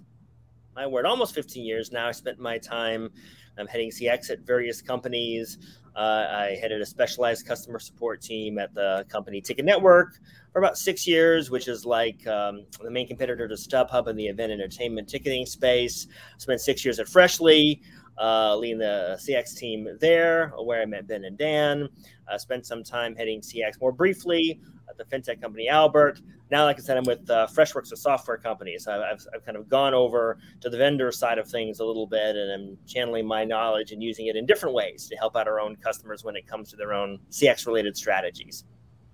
my 0.76 0.88
word, 0.88 1.06
almost 1.06 1.36
15 1.36 1.64
years 1.64 1.92
now, 1.92 2.08
I 2.08 2.12
spent 2.12 2.40
my 2.40 2.58
time 2.58 3.10
I'm 3.58 3.68
heading 3.68 3.92
CX 3.92 4.32
at 4.32 4.40
various 4.40 4.82
companies. 4.82 5.58
Uh, 5.96 6.26
I 6.30 6.58
headed 6.60 6.82
a 6.82 6.86
specialized 6.86 7.46
customer 7.46 7.80
support 7.80 8.22
team 8.22 8.58
at 8.58 8.74
the 8.74 9.06
company 9.10 9.42
TicketNetwork 9.42 10.18
for 10.52 10.60
about 10.60 10.78
six 10.78 11.08
years, 11.08 11.52
which 11.52 11.68
is 11.68 11.86
like 11.86 12.26
um, 12.28 12.66
the 12.82 12.90
main 12.90 13.08
competitor 13.08 13.48
to 13.48 13.56
StubHub 13.56 14.08
in 14.08 14.16
the 14.16 14.28
event 14.28 14.52
entertainment 14.52 15.08
ticketing 15.08 15.46
space. 15.46 16.08
Spent 16.38 16.62
six 16.62 16.84
years 16.84 17.00
at 17.00 17.08
Freshly, 17.08 17.82
uh, 18.18 18.56
leading 18.56 18.80
the 18.80 19.20
CX 19.20 19.56
team 19.56 19.88
there, 20.00 20.54
where 20.60 20.82
I 20.82 20.86
met 20.86 21.08
Ben 21.08 21.26
and 21.26 21.38
Dan. 21.38 21.90
Uh, 22.32 22.38
spent 22.38 22.66
some 22.66 22.84
time 22.84 23.16
heading 23.16 23.42
CX 23.42 23.82
more 23.82 23.92
briefly 23.92 24.62
at 24.90 24.98
the 24.98 25.04
fintech 25.04 25.42
company 25.42 25.68
Albert. 25.68 26.22
Now, 26.52 26.66
like 26.66 26.78
I 26.78 26.82
said, 26.82 26.98
I'm 26.98 27.04
with 27.04 27.28
uh, 27.30 27.48
Freshworks, 27.48 27.92
a 27.92 27.98
software 27.98 28.38
company. 28.38 28.78
So 28.78 28.92
I've, 28.92 29.26
I've 29.34 29.44
kind 29.44 29.58
of 29.58 29.68
gone 29.68 29.94
over 29.94 30.38
to 30.62 30.70
the 30.70 30.78
vendor 30.78 31.12
side 31.12 31.38
of 31.38 31.48
things 31.48 31.80
a 31.80 31.86
little 31.86 32.06
bit, 32.06 32.36
and 32.36 32.52
I'm 32.52 32.78
channeling 32.86 33.26
my 33.26 33.44
knowledge 33.44 33.92
and 33.92 34.04
using 34.04 34.28
it 34.28 34.36
in 34.36 34.46
different 34.46 34.76
ways 34.76 35.08
to 35.10 35.16
help 35.16 35.36
out 35.36 35.48
our 35.48 35.60
own 35.60 35.76
customers 35.78 36.24
when 36.24 36.36
it 36.36 36.46
comes 36.46 36.70
to 36.70 36.76
their 36.76 36.94
own 36.94 37.20
CX 37.32 37.66
related 37.66 37.98
strategies. 37.98 38.66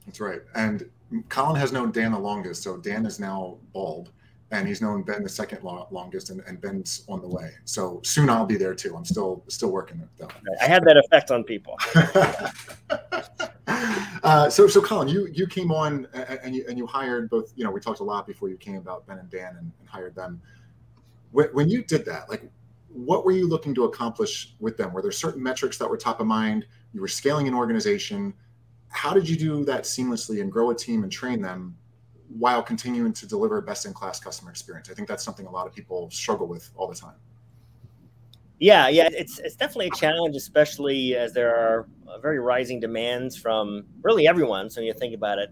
That's 0.06 0.20
right. 0.20 0.42
And 0.56 0.90
Colin 1.30 1.56
has 1.56 1.72
known 1.72 1.92
Dan 1.92 2.12
the 2.12 2.20
longest. 2.20 2.64
So 2.64 2.78
Dan 2.78 3.06
is 3.06 3.20
now 3.20 3.58
bald 3.74 4.12
and 4.52 4.68
he's 4.68 4.82
known 4.82 5.04
Ben 5.04 5.22
the 5.22 5.30
second 5.30 5.64
longest, 5.64 6.32
and, 6.32 6.42
and, 6.48 6.60
Ben's 6.60 7.04
on 7.08 7.22
the 7.22 7.28
way. 7.28 7.52
So 7.66 8.02
soon 8.04 8.30
I'll 8.30 8.46
be 8.46 8.58
there 8.58 8.74
too. 8.74 8.96
I'm 8.96 9.06
still 9.06 9.44
still 9.48 9.72
working 9.72 10.00
it 10.00 10.10
though. 10.18 10.28
I 10.62 10.66
had 10.66 10.84
that 10.86 10.98
effect 10.98 11.30
on 11.32 11.44
people. 11.44 11.78
uh, 14.24 14.50
so 14.50 14.68
so 14.68 14.82
Colin, 14.82 15.08
you 15.08 15.28
you 15.32 15.46
came 15.46 15.72
on 15.72 16.08
and 16.44 16.56
you 16.56 16.66
and 16.68 16.78
you 16.78 16.88
hired 16.88 17.30
both. 17.30 17.54
You 17.56 17.64
know, 17.64 17.72
we 17.72 17.80
talked 17.80 18.00
a 18.00 18.04
lot 18.04 18.26
before 18.26 18.50
you 18.50 18.58
came 18.58 18.78
about 18.78 19.06
Ben 19.06 19.20
and 19.20 19.30
Dan 19.30 19.56
and, 19.58 19.72
and 19.80 19.88
hired 19.88 20.16
them. 20.16 20.42
When, 21.32 21.48
when 21.50 21.70
you 21.70 21.84
did 21.84 22.06
that, 22.06 22.28
like, 22.28 22.50
what 22.92 23.26
were 23.26 23.32
you 23.32 23.48
looking 23.48 23.76
to 23.76 23.84
accomplish 23.84 24.56
with 24.60 24.78
them? 24.78 24.94
Were 24.94 25.04
there 25.04 25.12
certain 25.12 25.44
metrics 25.44 25.78
that 25.78 25.88
were 25.88 25.98
top 25.98 26.20
of 26.22 26.28
mind? 26.28 26.66
You 26.94 27.02
were 27.02 27.08
scaling 27.08 27.48
an 27.48 27.54
organization. 27.54 28.34
How 28.88 29.14
did 29.14 29.30
you 29.30 29.36
do 29.36 29.64
that 29.66 29.84
seamlessly 29.84 30.42
and 30.42 30.52
grow 30.52 30.72
a 30.72 30.76
team 30.76 31.04
and 31.04 31.12
train 31.12 31.40
them 31.40 31.78
while 32.38 32.62
continuing 32.62 33.14
to 33.14 33.26
deliver 33.26 33.60
best 33.62 33.86
in 33.86 33.94
class 33.94 34.20
customer 34.20 34.52
experience. 34.52 34.90
I 34.90 34.94
think 34.94 35.08
that's 35.08 35.24
something 35.24 35.46
a 35.46 35.52
lot 35.52 35.66
of 35.66 35.74
people 35.74 36.10
struggle 36.12 36.48
with 36.48 36.70
all 36.76 36.88
the 36.88 36.96
time. 36.96 37.16
Yeah, 38.60 38.90
yeah, 38.90 39.08
it's 39.12 39.40
it's 39.40 39.56
definitely 39.56 39.88
a 39.88 39.98
challenge, 39.98 40.36
especially 40.36 41.16
as 41.16 41.34
there 41.34 41.56
are 41.56 41.88
very 42.22 42.40
rising 42.40 42.80
demands 42.80 43.38
from 43.38 43.86
really 44.02 44.28
everyone. 44.28 44.70
So 44.70 44.82
you 44.82 44.94
think 44.94 45.16
about 45.16 45.40
it, 45.40 45.50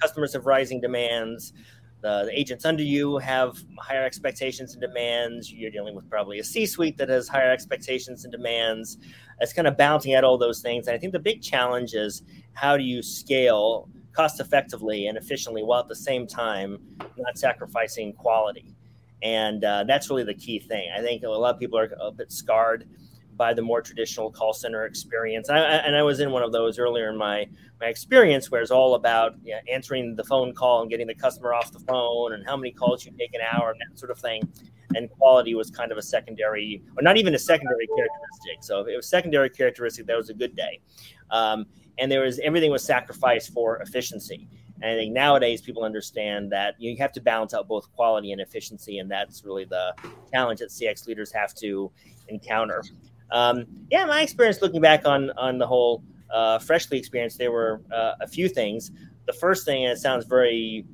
customers 0.00 0.32
have 0.34 0.46
rising 0.46 0.80
demands. 0.80 1.52
the, 2.00 2.24
the, 2.26 2.38
agents 2.38 2.64
under 2.64 2.82
you 2.82 3.18
have 3.18 3.58
higher 3.78 4.04
expectations 4.04 4.72
and 4.72 4.80
demands. 4.80 5.52
You're 5.52 5.72
dealing 5.72 5.96
with 5.96 6.08
probably 6.08 6.38
a 6.38 6.44
C 6.44 6.64
suite 6.64 6.96
that 6.98 7.08
has 7.08 7.26
higher 7.28 7.50
expectations 7.50 8.24
and 8.24 8.32
demands. 8.32 8.98
It's 9.40 9.52
kind 9.52 9.66
of 9.66 9.76
bouncing 9.76 10.14
at 10.14 10.22
all 10.22 10.38
those 10.38 10.60
things. 10.60 10.86
And 10.86 10.94
I 10.94 10.98
think 10.98 11.12
the 11.12 11.18
big 11.18 11.42
challenge 11.42 11.94
is 11.94 12.22
how 12.54 12.76
do 12.76 12.84
you 12.84 13.02
scale 13.02 13.88
cost 14.12 14.40
effectively 14.40 15.06
and 15.06 15.16
efficiently 15.16 15.62
while 15.62 15.80
at 15.80 15.88
the 15.88 15.96
same 15.96 16.26
time 16.26 16.78
not 17.16 17.38
sacrificing 17.38 18.12
quality? 18.12 18.74
And 19.22 19.64
uh, 19.64 19.84
that's 19.84 20.10
really 20.10 20.24
the 20.24 20.34
key 20.34 20.58
thing. 20.58 20.90
I 20.96 21.00
think 21.00 21.22
a 21.22 21.28
lot 21.28 21.54
of 21.54 21.60
people 21.60 21.78
are 21.78 21.92
a 22.00 22.10
bit 22.10 22.32
scarred 22.32 22.88
by 23.36 23.54
the 23.54 23.62
more 23.62 23.80
traditional 23.80 24.30
call 24.30 24.52
center 24.52 24.84
experience. 24.84 25.48
I, 25.48 25.58
and 25.58 25.96
I 25.96 26.02
was 26.02 26.20
in 26.20 26.30
one 26.30 26.42
of 26.42 26.52
those 26.52 26.78
earlier 26.78 27.08
in 27.10 27.16
my 27.16 27.46
my 27.80 27.86
experience, 27.88 28.50
where 28.50 28.60
it's 28.60 28.70
all 28.70 28.94
about 28.94 29.34
you 29.42 29.52
know, 29.52 29.60
answering 29.70 30.14
the 30.14 30.24
phone 30.24 30.54
call 30.54 30.82
and 30.82 30.90
getting 30.90 31.06
the 31.06 31.14
customer 31.14 31.52
off 31.54 31.72
the 31.72 31.80
phone, 31.80 32.34
and 32.34 32.46
how 32.46 32.56
many 32.56 32.70
calls 32.70 33.04
you 33.04 33.12
take 33.18 33.34
an 33.34 33.40
hour, 33.52 33.70
and 33.70 33.80
that 33.80 33.98
sort 33.98 34.10
of 34.10 34.18
thing. 34.18 34.42
And 34.94 35.10
quality 35.10 35.54
was 35.54 35.70
kind 35.70 35.90
of 35.90 35.98
a 35.98 36.02
secondary, 36.02 36.82
or 36.96 37.02
not 37.02 37.16
even 37.16 37.34
a 37.34 37.38
secondary 37.38 37.86
characteristic. 37.86 38.58
So 38.60 38.80
if 38.80 38.88
it 38.88 38.96
was 38.96 39.08
secondary 39.08 39.48
characteristic, 39.48 40.06
that 40.06 40.16
was 40.16 40.28
a 40.28 40.34
good 40.34 40.54
day. 40.54 40.80
Um, 41.30 41.66
and 41.98 42.10
there 42.10 42.22
was 42.22 42.38
everything 42.40 42.70
was 42.70 42.84
sacrificed 42.84 43.52
for 43.52 43.78
efficiency. 43.78 44.48
And 44.80 44.90
I 44.90 44.94
think 44.94 45.12
nowadays 45.14 45.60
people 45.60 45.84
understand 45.84 46.50
that 46.50 46.74
you 46.78 46.96
have 46.96 47.12
to 47.12 47.20
balance 47.20 47.54
out 47.54 47.68
both 47.68 47.90
quality 47.94 48.32
and 48.32 48.40
efficiency, 48.40 48.98
and 48.98 49.10
that's 49.10 49.44
really 49.44 49.64
the 49.64 49.94
challenge 50.32 50.60
that 50.60 50.70
CX 50.70 51.06
leaders 51.06 51.30
have 51.32 51.54
to 51.56 51.90
encounter. 52.28 52.82
Um, 53.30 53.66
yeah, 53.90 54.04
my 54.04 54.22
experience 54.22 54.60
looking 54.60 54.80
back 54.80 55.06
on 55.06 55.30
on 55.32 55.58
the 55.58 55.66
whole 55.66 56.02
uh, 56.32 56.58
Freshly 56.58 56.98
experience, 56.98 57.36
there 57.36 57.52
were 57.52 57.82
uh, 57.92 58.14
a 58.20 58.26
few 58.26 58.48
things. 58.48 58.90
The 59.26 59.32
first 59.32 59.64
thing, 59.64 59.84
and 59.84 59.92
it 59.92 60.00
sounds 60.00 60.24
very 60.24 60.84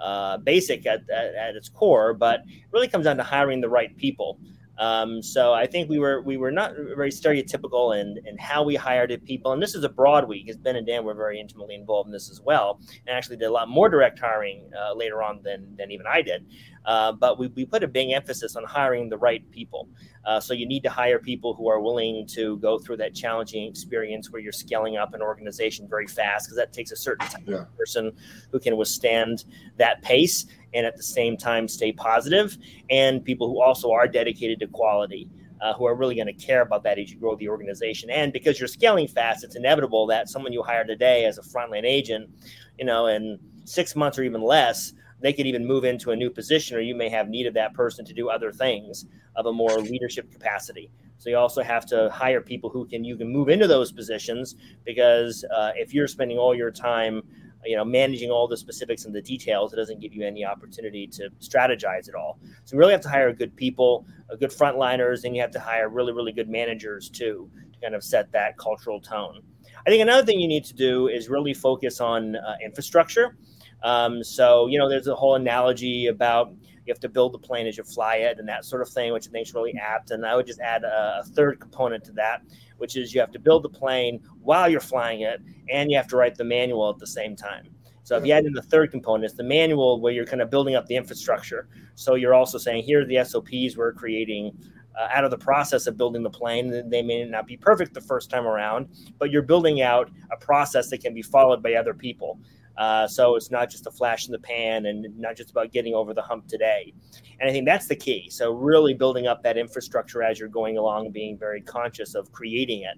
uh, 0.00 0.38
basic 0.38 0.86
at, 0.86 1.08
at, 1.10 1.34
at, 1.34 1.56
its 1.56 1.68
core, 1.68 2.14
but 2.14 2.40
it 2.46 2.64
really 2.72 2.88
comes 2.88 3.04
down 3.04 3.16
to 3.16 3.22
hiring 3.22 3.60
the 3.60 3.68
right 3.68 3.96
people. 3.96 4.38
Um, 4.78 5.22
so 5.22 5.52
I 5.52 5.66
think 5.66 5.90
we 5.90 5.98
were 5.98 6.22
we 6.22 6.36
were 6.36 6.52
not 6.52 6.72
very 6.96 7.10
stereotypical 7.10 8.00
in 8.00 8.16
in 8.26 8.38
how 8.38 8.62
we 8.62 8.76
hired 8.76 9.10
people, 9.24 9.52
and 9.52 9.62
this 9.62 9.74
is 9.74 9.84
a 9.84 9.88
broad 9.88 10.28
week. 10.28 10.46
Because 10.46 10.56
Ben 10.56 10.76
and 10.76 10.86
Dan 10.86 11.04
were 11.04 11.14
very 11.14 11.40
intimately 11.40 11.74
involved 11.74 12.06
in 12.06 12.12
this 12.12 12.30
as 12.30 12.40
well, 12.40 12.80
and 13.06 13.16
actually 13.16 13.36
did 13.36 13.46
a 13.46 13.52
lot 13.52 13.68
more 13.68 13.88
direct 13.88 14.18
hiring 14.18 14.70
uh, 14.78 14.94
later 14.94 15.22
on 15.22 15.40
than 15.42 15.74
than 15.76 15.90
even 15.90 16.06
I 16.06 16.22
did. 16.22 16.46
Uh, 16.88 17.12
but 17.12 17.38
we, 17.38 17.48
we 17.48 17.66
put 17.66 17.84
a 17.84 17.86
big 17.86 18.10
emphasis 18.10 18.56
on 18.56 18.64
hiring 18.64 19.10
the 19.10 19.18
right 19.18 19.48
people. 19.50 19.86
Uh, 20.24 20.40
so 20.40 20.54
you 20.54 20.66
need 20.66 20.82
to 20.82 20.88
hire 20.88 21.18
people 21.18 21.52
who 21.52 21.68
are 21.68 21.80
willing 21.80 22.26
to 22.26 22.56
go 22.58 22.78
through 22.78 22.96
that 22.96 23.14
challenging 23.14 23.68
experience 23.68 24.30
where 24.30 24.40
you're 24.40 24.50
scaling 24.50 24.96
up 24.96 25.12
an 25.12 25.20
organization 25.20 25.86
very 25.86 26.06
fast 26.06 26.46
because 26.46 26.56
that 26.56 26.72
takes 26.72 26.90
a 26.90 26.96
certain 26.96 27.28
type 27.28 27.42
yeah. 27.46 27.56
of 27.56 27.76
person 27.76 28.10
who 28.50 28.58
can 28.58 28.74
withstand 28.78 29.44
that 29.76 30.00
pace 30.00 30.46
and 30.72 30.86
at 30.86 30.96
the 30.96 31.02
same 31.02 31.36
time 31.36 31.68
stay 31.68 31.92
positive, 31.92 32.56
and 32.88 33.22
people 33.22 33.48
who 33.48 33.60
also 33.60 33.92
are 33.92 34.08
dedicated 34.08 34.58
to 34.58 34.66
quality. 34.66 35.30
Uh, 35.60 35.74
who 35.74 35.86
are 35.86 35.96
really 35.96 36.14
going 36.14 36.24
to 36.24 36.32
care 36.32 36.62
about 36.62 36.84
that 36.84 37.00
as 37.00 37.10
you 37.10 37.18
grow 37.18 37.34
the 37.34 37.48
organization. 37.48 38.08
And 38.10 38.32
because 38.32 38.60
you're 38.60 38.68
scaling 38.68 39.08
fast, 39.08 39.42
it's 39.42 39.56
inevitable 39.56 40.06
that 40.06 40.28
someone 40.28 40.52
you 40.52 40.62
hire 40.62 40.84
today 40.84 41.24
as 41.24 41.36
a 41.36 41.42
frontline 41.42 41.84
agent, 41.84 42.30
you 42.78 42.84
know, 42.84 43.08
in 43.08 43.40
six 43.64 43.96
months 43.96 44.20
or 44.20 44.22
even 44.22 44.40
less, 44.40 44.92
they 45.20 45.32
could 45.32 45.46
even 45.46 45.66
move 45.66 45.84
into 45.84 46.10
a 46.10 46.16
new 46.16 46.30
position, 46.30 46.76
or 46.76 46.80
you 46.80 46.94
may 46.94 47.08
have 47.08 47.28
need 47.28 47.46
of 47.46 47.54
that 47.54 47.74
person 47.74 48.04
to 48.04 48.12
do 48.12 48.28
other 48.28 48.52
things 48.52 49.06
of 49.36 49.46
a 49.46 49.52
more 49.52 49.78
leadership 49.78 50.30
capacity. 50.30 50.90
So 51.18 51.30
you 51.30 51.36
also 51.36 51.62
have 51.62 51.84
to 51.86 52.08
hire 52.10 52.40
people 52.40 52.70
who 52.70 52.86
can 52.86 53.04
you 53.04 53.16
can 53.16 53.28
move 53.28 53.48
into 53.48 53.66
those 53.66 53.90
positions 53.90 54.54
because 54.84 55.44
uh, 55.54 55.72
if 55.74 55.92
you're 55.92 56.06
spending 56.06 56.38
all 56.38 56.54
your 56.54 56.70
time 56.70 57.22
you 57.64 57.76
know 57.76 57.84
managing 57.84 58.30
all 58.30 58.46
the 58.46 58.56
specifics 58.56 59.04
and 59.04 59.12
the 59.12 59.20
details 59.20 59.72
it 59.72 59.76
doesn't 59.76 60.00
give 60.00 60.14
you 60.14 60.24
any 60.24 60.44
opportunity 60.44 61.06
to 61.08 61.28
strategize 61.40 62.08
at 62.08 62.14
all. 62.14 62.38
So 62.64 62.74
you 62.74 62.78
really 62.78 62.92
have 62.92 63.00
to 63.02 63.08
hire 63.08 63.32
good 63.32 63.54
people 63.56 64.06
a 64.30 64.36
good 64.36 64.50
frontliners 64.50 65.24
and 65.24 65.34
you 65.34 65.42
have 65.42 65.50
to 65.52 65.60
hire 65.60 65.88
really 65.88 66.12
really 66.12 66.32
good 66.32 66.48
managers 66.48 67.10
too 67.10 67.50
to 67.72 67.80
kind 67.80 67.94
of 67.94 68.04
set 68.04 68.30
that 68.32 68.56
cultural 68.58 69.00
tone. 69.00 69.42
I 69.86 69.90
think 69.90 70.02
another 70.02 70.24
thing 70.24 70.38
you 70.38 70.48
need 70.48 70.64
to 70.66 70.74
do 70.74 71.08
is 71.08 71.28
really 71.28 71.54
focus 71.54 72.00
on 72.00 72.36
uh, 72.36 72.56
infrastructure 72.64 73.36
um, 73.82 74.22
so, 74.24 74.66
you 74.66 74.78
know, 74.78 74.88
there's 74.88 75.06
a 75.06 75.14
whole 75.14 75.34
analogy 75.34 76.06
about 76.06 76.52
you 76.88 76.92
have 76.92 77.00
to 77.00 77.08
build 77.08 77.34
the 77.34 77.38
plane 77.38 77.66
as 77.66 77.76
you 77.76 77.84
fly 77.84 78.16
it 78.16 78.38
and 78.38 78.48
that 78.48 78.64
sort 78.64 78.80
of 78.80 78.88
thing, 78.88 79.12
which 79.12 79.28
I 79.28 79.30
think 79.30 79.46
is 79.46 79.54
really 79.54 79.74
apt. 79.76 80.10
And 80.10 80.24
I 80.24 80.34
would 80.34 80.46
just 80.46 80.60
add 80.60 80.84
a, 80.84 81.20
a, 81.20 81.24
third 81.24 81.60
component 81.60 82.02
to 82.04 82.12
that, 82.12 82.42
which 82.78 82.96
is 82.96 83.12
you 83.12 83.20
have 83.20 83.30
to 83.32 83.38
build 83.38 83.62
the 83.62 83.68
plane 83.68 84.20
while 84.40 84.70
you're 84.70 84.80
flying 84.80 85.20
it 85.20 85.42
and 85.68 85.90
you 85.90 85.98
have 85.98 86.08
to 86.08 86.16
write 86.16 86.36
the 86.36 86.44
manual 86.44 86.88
at 86.88 86.98
the 86.98 87.06
same 87.06 87.36
time. 87.36 87.68
So 88.04 88.16
if 88.16 88.24
you 88.24 88.32
add 88.32 88.46
in 88.46 88.54
the 88.54 88.62
third 88.62 88.90
component, 88.90 89.26
it's 89.26 89.34
the 89.34 89.42
manual 89.42 90.00
where 90.00 90.14
you're 90.14 90.24
kind 90.24 90.40
of 90.40 90.48
building 90.48 90.74
up 90.74 90.86
the 90.86 90.96
infrastructure. 90.96 91.68
So 91.94 92.14
you're 92.14 92.32
also 92.32 92.56
saying, 92.56 92.84
here 92.84 93.02
are 93.02 93.04
the 93.04 93.22
SOPs 93.22 93.76
we're 93.76 93.92
creating 93.92 94.56
uh, 94.98 95.08
out 95.12 95.24
of 95.24 95.30
the 95.30 95.36
process 95.36 95.86
of 95.86 95.98
building 95.98 96.22
the 96.22 96.30
plane. 96.30 96.88
They 96.88 97.02
may 97.02 97.24
not 97.26 97.46
be 97.46 97.58
perfect 97.58 97.92
the 97.92 98.00
first 98.00 98.30
time 98.30 98.46
around, 98.46 98.88
but 99.18 99.30
you're 99.30 99.42
building 99.42 99.82
out 99.82 100.10
a 100.32 100.38
process 100.38 100.88
that 100.88 101.02
can 101.02 101.12
be 101.12 101.20
followed 101.20 101.62
by 101.62 101.74
other 101.74 101.92
people. 101.92 102.40
Uh, 102.78 103.08
so 103.08 103.34
it's 103.34 103.50
not 103.50 103.68
just 103.68 103.86
a 103.88 103.90
flash 103.90 104.26
in 104.26 104.32
the 104.32 104.38
pan 104.38 104.86
and 104.86 105.06
not 105.18 105.36
just 105.36 105.50
about 105.50 105.72
getting 105.72 105.94
over 105.94 106.14
the 106.14 106.22
hump 106.22 106.46
today. 106.46 106.94
And 107.40 107.50
I 107.50 107.52
think 107.52 107.66
that's 107.66 107.88
the 107.88 107.96
key. 107.96 108.30
So 108.30 108.52
really 108.52 108.94
building 108.94 109.26
up 109.26 109.42
that 109.42 109.58
infrastructure 109.58 110.22
as 110.22 110.38
you're 110.38 110.48
going 110.48 110.78
along, 110.78 111.10
being 111.10 111.36
very 111.36 111.60
conscious 111.60 112.14
of 112.14 112.30
creating 112.30 112.82
it. 112.82 112.96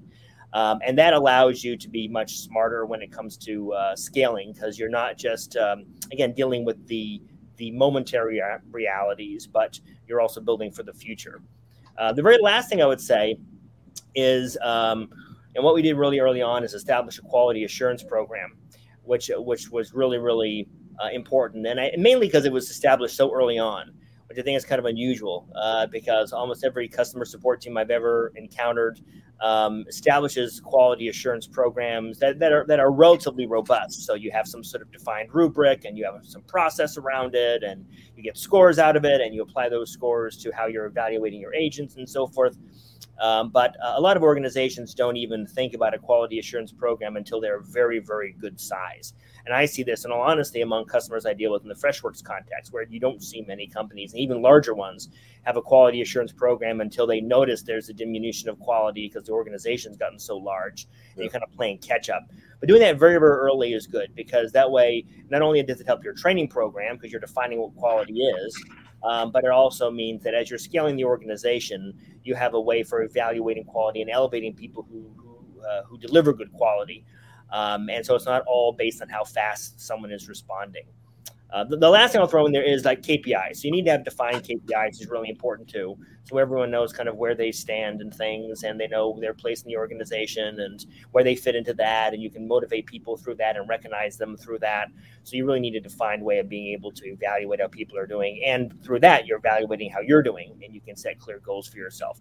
Um, 0.52 0.80
and 0.84 0.98
that 0.98 1.14
allows 1.14 1.64
you 1.64 1.78
to 1.78 1.88
be 1.88 2.08
much 2.08 2.38
smarter 2.40 2.84
when 2.84 3.00
it 3.00 3.10
comes 3.10 3.38
to 3.38 3.72
uh, 3.72 3.96
scaling 3.96 4.52
because 4.52 4.78
you're 4.78 4.90
not 4.90 5.16
just 5.16 5.56
um, 5.56 5.86
again 6.12 6.32
dealing 6.32 6.64
with 6.64 6.86
the 6.86 7.22
the 7.56 7.70
momentary 7.70 8.40
realities, 8.70 9.46
but 9.46 9.78
you're 10.08 10.20
also 10.20 10.40
building 10.40 10.72
for 10.72 10.82
the 10.82 10.92
future. 10.92 11.42
Uh, 11.98 12.12
the 12.12 12.22
very 12.22 12.38
last 12.40 12.68
thing 12.68 12.82
I 12.82 12.86
would 12.86 13.00
say 13.00 13.38
is, 14.14 14.56
um, 14.62 15.10
and 15.54 15.62
what 15.62 15.74
we 15.74 15.82
did 15.82 15.96
really 15.96 16.18
early 16.20 16.42
on 16.42 16.64
is 16.64 16.74
establish 16.74 17.18
a 17.18 17.22
quality 17.22 17.64
assurance 17.64 18.02
program 18.02 18.56
which 19.10 19.28
which 19.36 19.70
was 19.70 19.92
really 19.92 20.18
really 20.18 20.68
uh, 21.02 21.08
important, 21.08 21.66
and 21.66 21.80
I, 21.80 21.90
mainly 21.98 22.28
because 22.28 22.44
it 22.44 22.52
was 22.52 22.70
established 22.70 23.16
so 23.16 23.34
early 23.34 23.58
on, 23.58 23.90
which 24.28 24.38
I 24.38 24.42
think 24.42 24.56
is 24.56 24.64
kind 24.64 24.78
of 24.78 24.84
unusual 24.84 25.48
uh, 25.56 25.86
because 25.86 26.32
almost 26.32 26.64
every 26.64 26.88
customer 26.88 27.24
support 27.24 27.60
team 27.60 27.76
I've 27.76 27.90
ever 27.90 28.32
encountered 28.36 29.00
um, 29.40 29.84
establishes 29.88 30.60
quality 30.60 31.08
assurance 31.08 31.46
programs 31.46 32.18
that, 32.18 32.38
that 32.38 32.52
are 32.52 32.64
that 32.66 32.78
are 32.78 32.90
relatively 32.90 33.46
robust. 33.46 34.04
So 34.04 34.14
you 34.14 34.30
have 34.32 34.46
some 34.46 34.62
sort 34.62 34.82
of 34.82 34.92
defined 34.92 35.34
rubric, 35.34 35.84
and 35.84 35.96
you 35.96 36.04
have 36.04 36.24
some 36.24 36.42
process 36.42 36.98
around 36.98 37.34
it, 37.34 37.62
and 37.62 37.86
you 38.16 38.22
get 38.22 38.36
scores 38.36 38.78
out 38.78 38.96
of 38.96 39.04
it, 39.04 39.20
and 39.20 39.34
you 39.34 39.42
apply 39.42 39.68
those 39.68 39.90
scores 39.90 40.36
to 40.38 40.50
how 40.52 40.66
you're 40.66 40.86
evaluating 40.86 41.40
your 41.40 41.54
agents 41.54 41.96
and 41.96 42.08
so 42.08 42.26
forth. 42.26 42.58
Um, 43.20 43.50
but 43.50 43.76
uh, 43.84 43.94
a 43.96 44.00
lot 44.00 44.16
of 44.16 44.22
organizations 44.22 44.94
don't 44.94 45.16
even 45.16 45.46
think 45.46 45.74
about 45.74 45.94
a 45.94 45.98
quality 45.98 46.38
assurance 46.38 46.72
program 46.72 47.16
until 47.16 47.40
they're 47.40 47.60
very, 47.60 47.98
very 47.98 48.32
good 48.32 48.58
size. 48.58 49.12
And 49.46 49.54
I 49.54 49.64
see 49.64 49.82
this, 49.82 50.04
in 50.04 50.12
all 50.12 50.20
honesty, 50.20 50.60
among 50.60 50.86
customers 50.86 51.26
I 51.26 51.34
deal 51.34 51.52
with 51.52 51.62
in 51.62 51.68
the 51.68 51.74
Freshworks 51.74 52.22
context, 52.22 52.72
where 52.72 52.84
you 52.84 53.00
don't 53.00 53.22
see 53.22 53.42
many 53.42 53.66
companies, 53.66 54.12
and 54.12 54.20
even 54.20 54.42
larger 54.42 54.74
ones, 54.74 55.08
have 55.42 55.56
a 55.56 55.62
quality 55.62 56.02
assurance 56.02 56.32
program 56.32 56.80
until 56.80 57.06
they 57.06 57.20
notice 57.20 57.62
there's 57.62 57.88
a 57.88 57.94
diminution 57.94 58.48
of 58.48 58.58
quality 58.58 59.08
because 59.08 59.26
the 59.26 59.32
organization's 59.32 59.96
gotten 59.96 60.18
so 60.18 60.36
large. 60.36 60.86
Yeah. 61.16 61.22
You're 61.22 61.32
kind 61.32 61.44
of 61.44 61.52
playing 61.52 61.78
catch 61.78 62.10
up. 62.10 62.28
But 62.60 62.68
doing 62.68 62.80
that 62.80 62.98
very, 62.98 63.18
very 63.18 63.38
early 63.38 63.72
is 63.72 63.86
good 63.86 64.14
because 64.14 64.52
that 64.52 64.70
way, 64.70 65.06
not 65.30 65.40
only 65.40 65.62
does 65.62 65.80
it 65.80 65.86
help 65.86 66.04
your 66.04 66.12
training 66.12 66.48
program 66.48 66.96
because 66.96 67.10
you're 67.10 67.20
defining 67.20 67.60
what 67.60 67.74
quality 67.76 68.20
is, 68.20 68.64
um, 69.02 69.32
but 69.32 69.44
it 69.44 69.50
also 69.50 69.90
means 69.90 70.22
that 70.24 70.34
as 70.34 70.50
you're 70.50 70.58
scaling 70.58 70.96
the 70.96 71.04
organization, 71.04 71.94
you 72.22 72.34
have 72.34 72.52
a 72.52 72.60
way 72.60 72.82
for 72.82 73.02
evaluating 73.02 73.64
quality 73.64 74.02
and 74.02 74.10
elevating 74.10 74.54
people 74.54 74.86
who 74.90 75.10
who, 75.16 75.62
uh, 75.62 75.82
who 75.84 75.98
deliver 75.98 76.32
good 76.32 76.52
quality. 76.52 77.04
Um, 77.52 77.90
and 77.90 78.04
so 78.04 78.14
it's 78.14 78.26
not 78.26 78.42
all 78.46 78.72
based 78.72 79.02
on 79.02 79.08
how 79.08 79.24
fast 79.24 79.80
someone 79.80 80.12
is 80.12 80.28
responding. 80.28 80.84
Uh, 81.52 81.64
the, 81.64 81.76
the, 81.76 81.88
last 81.88 82.12
thing 82.12 82.20
I'll 82.20 82.28
throw 82.28 82.46
in 82.46 82.52
there 82.52 82.62
is 82.62 82.84
like 82.84 83.02
KPIs. 83.02 83.56
So 83.56 83.62
you 83.64 83.72
need 83.72 83.84
to 83.86 83.90
have 83.90 84.04
defined 84.04 84.44
KPIs 84.44 85.00
is 85.00 85.08
really 85.08 85.28
important 85.28 85.68
too. 85.68 85.96
So 86.24 86.38
everyone 86.38 86.70
knows 86.70 86.92
kind 86.92 87.08
of 87.08 87.16
where 87.16 87.34
they 87.34 87.50
stand 87.50 88.00
and 88.00 88.14
things, 88.14 88.62
and 88.62 88.78
they 88.78 88.86
know 88.86 89.18
their 89.20 89.34
place 89.34 89.62
in 89.62 89.68
the 89.68 89.76
organization 89.76 90.60
and 90.60 90.86
where 91.10 91.24
they 91.24 91.34
fit 91.34 91.56
into 91.56 91.74
that, 91.74 92.14
and 92.14 92.22
you 92.22 92.30
can 92.30 92.46
motivate 92.46 92.86
people 92.86 93.16
through 93.16 93.34
that 93.36 93.56
and 93.56 93.68
recognize 93.68 94.16
them 94.16 94.36
through 94.36 94.60
that. 94.60 94.88
So 95.24 95.36
you 95.36 95.44
really 95.44 95.58
need 95.58 95.74
a 95.74 95.80
defined 95.80 96.22
way 96.22 96.38
of 96.38 96.48
being 96.48 96.68
able 96.72 96.92
to 96.92 97.04
evaluate 97.06 97.60
how 97.60 97.66
people 97.66 97.98
are 97.98 98.06
doing, 98.06 98.40
and 98.46 98.80
through 98.84 99.00
that 99.00 99.26
you're 99.26 99.38
evaluating 99.38 99.90
how 99.90 100.00
you're 100.00 100.22
doing, 100.22 100.60
and 100.62 100.72
you 100.72 100.80
can 100.80 100.96
set 100.96 101.18
clear 101.18 101.40
goals 101.40 101.66
for 101.66 101.78
yourself. 101.78 102.20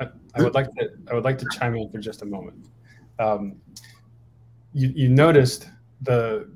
I, 0.00 0.08
I 0.34 0.42
would 0.42 0.54
like 0.54 0.72
to 0.74 0.90
I 1.08 1.14
would 1.14 1.24
like 1.24 1.38
to 1.38 1.46
chime 1.52 1.76
in 1.76 1.88
for 1.88 1.98
just 1.98 2.22
a 2.22 2.26
moment. 2.26 2.66
Um, 3.20 3.56
you, 4.72 4.88
you 4.94 5.08
noticed 5.08 5.68
the 6.02 6.48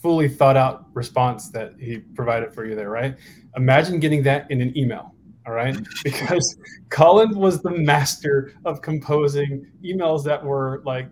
fully 0.00 0.28
thought 0.28 0.56
out 0.56 0.86
response 0.94 1.50
that 1.50 1.74
he 1.78 1.98
provided 1.98 2.52
for 2.52 2.64
you 2.64 2.74
there, 2.74 2.90
right? 2.90 3.16
Imagine 3.56 4.00
getting 4.00 4.22
that 4.24 4.50
in 4.50 4.60
an 4.60 4.76
email, 4.76 5.14
all 5.46 5.52
right? 5.52 5.76
Because 6.04 6.56
Colin 6.90 7.36
was 7.36 7.62
the 7.62 7.70
master 7.70 8.54
of 8.64 8.82
composing 8.82 9.66
emails 9.84 10.24
that 10.24 10.42
were 10.44 10.82
like, 10.84 11.08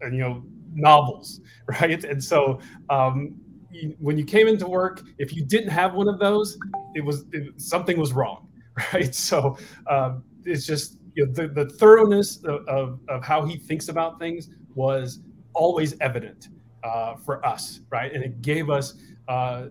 and 0.00 0.14
you 0.14 0.20
know, 0.20 0.44
novels, 0.74 1.40
right? 1.80 2.02
And 2.04 2.22
so, 2.22 2.60
um, 2.90 3.34
you, 3.70 3.96
when 3.98 4.18
you 4.18 4.24
came 4.24 4.48
into 4.48 4.66
work, 4.66 5.02
if 5.18 5.34
you 5.34 5.44
didn't 5.44 5.70
have 5.70 5.94
one 5.94 6.08
of 6.08 6.18
those, 6.18 6.58
it 6.94 7.00
was 7.00 7.24
it, 7.32 7.60
something 7.60 7.98
was 7.98 8.12
wrong, 8.12 8.48
right? 8.92 9.14
So 9.14 9.56
um, 9.88 10.22
it's 10.44 10.66
just 10.66 10.98
you 11.14 11.26
know, 11.26 11.32
the, 11.32 11.48
the 11.48 11.66
thoroughness 11.66 12.38
of, 12.44 12.66
of, 12.68 13.00
of, 13.08 13.24
how 13.24 13.44
he 13.44 13.56
thinks 13.56 13.88
about 13.88 14.18
things 14.18 14.48
was 14.74 15.20
always 15.54 15.94
evident 16.00 16.48
uh, 16.84 17.16
for 17.16 17.44
us, 17.44 17.80
right? 17.90 18.12
And 18.12 18.24
it 18.24 18.42
gave 18.42 18.70
us 18.70 18.94
uh, 19.28 19.66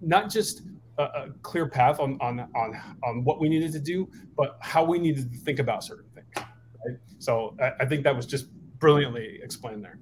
not 0.00 0.30
just 0.30 0.62
a, 0.98 1.02
a, 1.02 1.28
clear 1.42 1.68
path 1.68 1.98
on, 1.98 2.16
on 2.20 2.40
on 2.54 2.80
on 3.02 3.24
what 3.24 3.40
we 3.40 3.48
needed 3.48 3.72
to 3.72 3.80
do, 3.80 4.08
but 4.36 4.58
how 4.60 4.84
we 4.84 4.98
needed 4.98 5.32
to 5.32 5.38
think 5.38 5.58
about 5.58 5.82
certain 5.82 6.08
things. 6.14 6.46
Right? 6.86 6.98
So 7.18 7.56
I, 7.60 7.72
I 7.80 7.86
think 7.86 8.04
that 8.04 8.14
was 8.14 8.26
just 8.26 8.46
brilliantly 8.78 9.40
explained 9.42 9.84
there. 9.84 9.98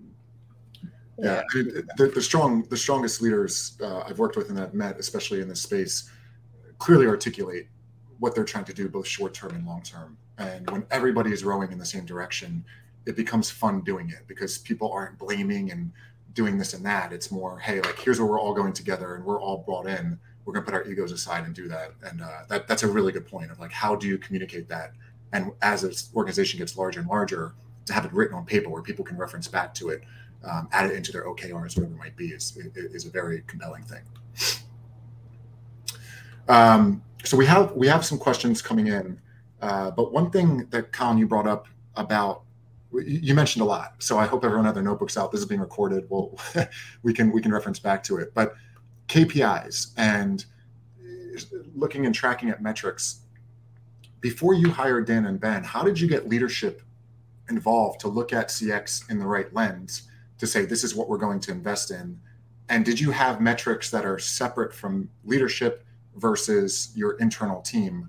Yeah, 1.18 1.42
I 1.52 1.56
mean, 1.56 1.86
the, 1.96 2.06
the, 2.08 2.22
strong, 2.22 2.62
the 2.68 2.76
strongest 2.76 3.22
leaders 3.22 3.78
uh, 3.80 4.00
I've 4.00 4.18
worked 4.18 4.36
with 4.36 4.48
and 4.48 4.58
that 4.58 4.68
I've 4.68 4.74
met, 4.74 4.98
especially 4.98 5.40
in 5.40 5.48
this 5.48 5.60
space, 5.60 6.10
clearly 6.78 7.06
articulate 7.06 7.68
what 8.22 8.36
they're 8.36 8.44
trying 8.44 8.64
to 8.64 8.72
do, 8.72 8.88
both 8.88 9.04
short 9.04 9.34
term 9.34 9.52
and 9.52 9.66
long 9.66 9.82
term. 9.82 10.16
And 10.38 10.70
when 10.70 10.86
everybody 10.92 11.32
is 11.32 11.42
rowing 11.42 11.72
in 11.72 11.78
the 11.78 11.84
same 11.84 12.06
direction, 12.06 12.64
it 13.04 13.16
becomes 13.16 13.50
fun 13.50 13.80
doing 13.80 14.10
it 14.10 14.28
because 14.28 14.58
people 14.58 14.92
aren't 14.92 15.18
blaming 15.18 15.72
and 15.72 15.90
doing 16.32 16.56
this 16.56 16.72
and 16.72 16.86
that. 16.86 17.12
It's 17.12 17.32
more, 17.32 17.58
hey, 17.58 17.80
like 17.80 17.98
here's 17.98 18.20
where 18.20 18.28
we're 18.28 18.40
all 18.40 18.54
going 18.54 18.74
together 18.74 19.16
and 19.16 19.24
we're 19.24 19.40
all 19.40 19.58
brought 19.58 19.88
in. 19.88 20.20
We're 20.44 20.52
gonna 20.52 20.64
put 20.64 20.72
our 20.72 20.84
egos 20.84 21.10
aside 21.10 21.46
and 21.46 21.52
do 21.52 21.66
that. 21.66 21.94
And 22.04 22.22
uh, 22.22 22.42
that 22.48 22.68
that's 22.68 22.84
a 22.84 22.88
really 22.88 23.10
good 23.10 23.26
point 23.26 23.50
of 23.50 23.58
like 23.58 23.72
how 23.72 23.96
do 23.96 24.06
you 24.06 24.18
communicate 24.18 24.68
that? 24.68 24.92
And 25.32 25.50
as 25.60 25.82
this 25.82 26.08
organization 26.14 26.60
gets 26.60 26.76
larger 26.76 27.00
and 27.00 27.08
larger, 27.08 27.54
to 27.86 27.92
have 27.92 28.04
it 28.04 28.12
written 28.12 28.36
on 28.36 28.46
paper 28.46 28.70
where 28.70 28.82
people 28.82 29.04
can 29.04 29.16
reference 29.16 29.48
back 29.48 29.74
to 29.74 29.88
it 29.88 30.04
um, 30.44 30.68
add 30.72 30.90
it 30.90 30.94
into 30.94 31.12
their 31.12 31.24
OKRs, 31.24 31.76
whatever 31.76 31.94
it 31.94 31.98
might 31.98 32.16
be, 32.16 32.28
is, 32.28 32.56
is 32.74 33.06
a 33.06 33.10
very 33.10 33.42
compelling 33.46 33.84
thing. 33.84 34.02
Um, 36.48 37.02
so 37.24 37.36
we 37.36 37.46
have 37.46 37.72
we 37.72 37.86
have 37.86 38.04
some 38.04 38.18
questions 38.18 38.62
coming 38.62 38.88
in, 38.88 39.20
uh, 39.60 39.90
but 39.90 40.12
one 40.12 40.30
thing 40.30 40.66
that 40.70 40.92
Colin 40.92 41.18
you 41.18 41.26
brought 41.26 41.46
up 41.46 41.68
about 41.96 42.42
you 42.92 43.34
mentioned 43.34 43.62
a 43.62 43.64
lot, 43.64 43.94
so 44.00 44.18
I 44.18 44.26
hope 44.26 44.44
everyone 44.44 44.66
had 44.66 44.74
their 44.74 44.82
notebooks 44.82 45.16
out. 45.16 45.32
This 45.32 45.40
is 45.40 45.46
being 45.46 45.60
recorded. 45.60 46.06
Well, 46.08 46.38
we 47.02 47.12
can 47.12 47.32
we 47.32 47.40
can 47.40 47.52
reference 47.52 47.78
back 47.78 48.02
to 48.04 48.18
it, 48.18 48.34
but 48.34 48.54
KPIs 49.08 49.92
and 49.96 50.44
looking 51.74 52.06
and 52.06 52.14
tracking 52.14 52.50
at 52.50 52.62
metrics. 52.62 53.20
Before 54.20 54.54
you 54.54 54.70
hired 54.70 55.06
Dan 55.06 55.26
and 55.26 55.40
Ben, 55.40 55.64
how 55.64 55.82
did 55.82 55.98
you 55.98 56.06
get 56.06 56.28
leadership 56.28 56.82
involved 57.48 57.98
to 58.00 58.08
look 58.08 58.32
at 58.32 58.48
CX 58.48 59.10
in 59.10 59.18
the 59.18 59.26
right 59.26 59.52
lens? 59.52 60.08
to 60.42 60.46
say 60.48 60.64
this 60.64 60.82
is 60.82 60.92
what 60.92 61.08
we're 61.08 61.18
going 61.18 61.38
to 61.38 61.52
invest 61.52 61.92
in 61.92 62.18
and 62.68 62.84
did 62.84 62.98
you 62.98 63.12
have 63.12 63.40
metrics 63.40 63.90
that 63.90 64.04
are 64.04 64.18
separate 64.18 64.74
from 64.74 65.08
leadership 65.24 65.84
versus 66.16 66.92
your 66.94 67.12
internal 67.18 67.60
team 67.62 68.08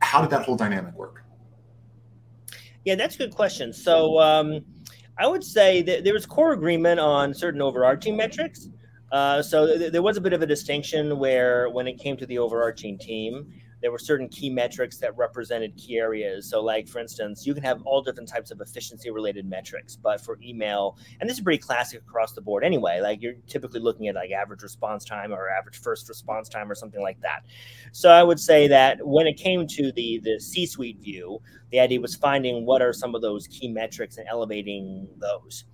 how 0.00 0.20
did 0.20 0.30
that 0.30 0.44
whole 0.44 0.56
dynamic 0.56 0.94
work? 0.94 1.24
Yeah 2.84 2.94
that's 2.94 3.14
a 3.16 3.18
good 3.18 3.34
question. 3.34 3.72
So 3.72 4.20
um, 4.20 4.64
i 5.18 5.26
would 5.26 5.42
say 5.42 5.82
that 5.82 6.04
there 6.04 6.12
was 6.12 6.26
core 6.26 6.52
agreement 6.52 7.00
on 7.00 7.34
certain 7.34 7.62
overarching 7.62 8.16
metrics. 8.16 8.68
Uh, 9.12 9.40
so 9.40 9.78
th- 9.78 9.92
there 9.92 10.02
was 10.02 10.16
a 10.16 10.20
bit 10.20 10.32
of 10.32 10.42
a 10.42 10.46
distinction 10.46 11.18
where 11.18 11.70
when 11.70 11.86
it 11.86 11.98
came 11.98 12.16
to 12.16 12.26
the 12.26 12.38
overarching 12.38 12.98
team 12.98 13.52
there 13.86 13.92
were 13.92 14.00
certain 14.00 14.28
key 14.28 14.50
metrics 14.50 14.96
that 14.96 15.16
represented 15.16 15.76
key 15.76 15.96
areas. 15.96 16.50
So, 16.50 16.60
like 16.60 16.88
for 16.88 16.98
instance, 16.98 17.46
you 17.46 17.54
can 17.54 17.62
have 17.62 17.82
all 17.82 18.02
different 18.02 18.28
types 18.28 18.50
of 18.50 18.60
efficiency 18.60 19.12
related 19.12 19.48
metrics, 19.48 19.94
but 19.94 20.20
for 20.20 20.40
email, 20.42 20.98
and 21.20 21.30
this 21.30 21.38
is 21.38 21.44
pretty 21.44 21.62
classic 21.62 22.00
across 22.00 22.32
the 22.32 22.40
board 22.40 22.64
anyway, 22.64 22.98
like 23.00 23.22
you're 23.22 23.34
typically 23.46 23.78
looking 23.78 24.08
at 24.08 24.16
like 24.16 24.32
average 24.32 24.64
response 24.64 25.04
time 25.04 25.32
or 25.32 25.48
average 25.48 25.78
first 25.78 26.08
response 26.08 26.48
time 26.48 26.68
or 26.68 26.74
something 26.74 27.00
like 27.00 27.20
that. 27.20 27.44
So, 27.92 28.10
I 28.10 28.24
would 28.24 28.40
say 28.40 28.66
that 28.66 29.06
when 29.06 29.28
it 29.28 29.36
came 29.36 29.68
to 29.68 29.92
the 29.92 30.18
the 30.24 30.40
C 30.40 30.66
suite 30.66 30.98
view, 30.98 31.40
the 31.70 31.78
idea 31.78 32.00
was 32.00 32.16
finding 32.16 32.66
what 32.66 32.82
are 32.82 32.92
some 32.92 33.14
of 33.14 33.22
those 33.22 33.46
key 33.46 33.68
metrics 33.68 34.16
and 34.16 34.26
elevating 34.26 35.06
those. 35.18 35.64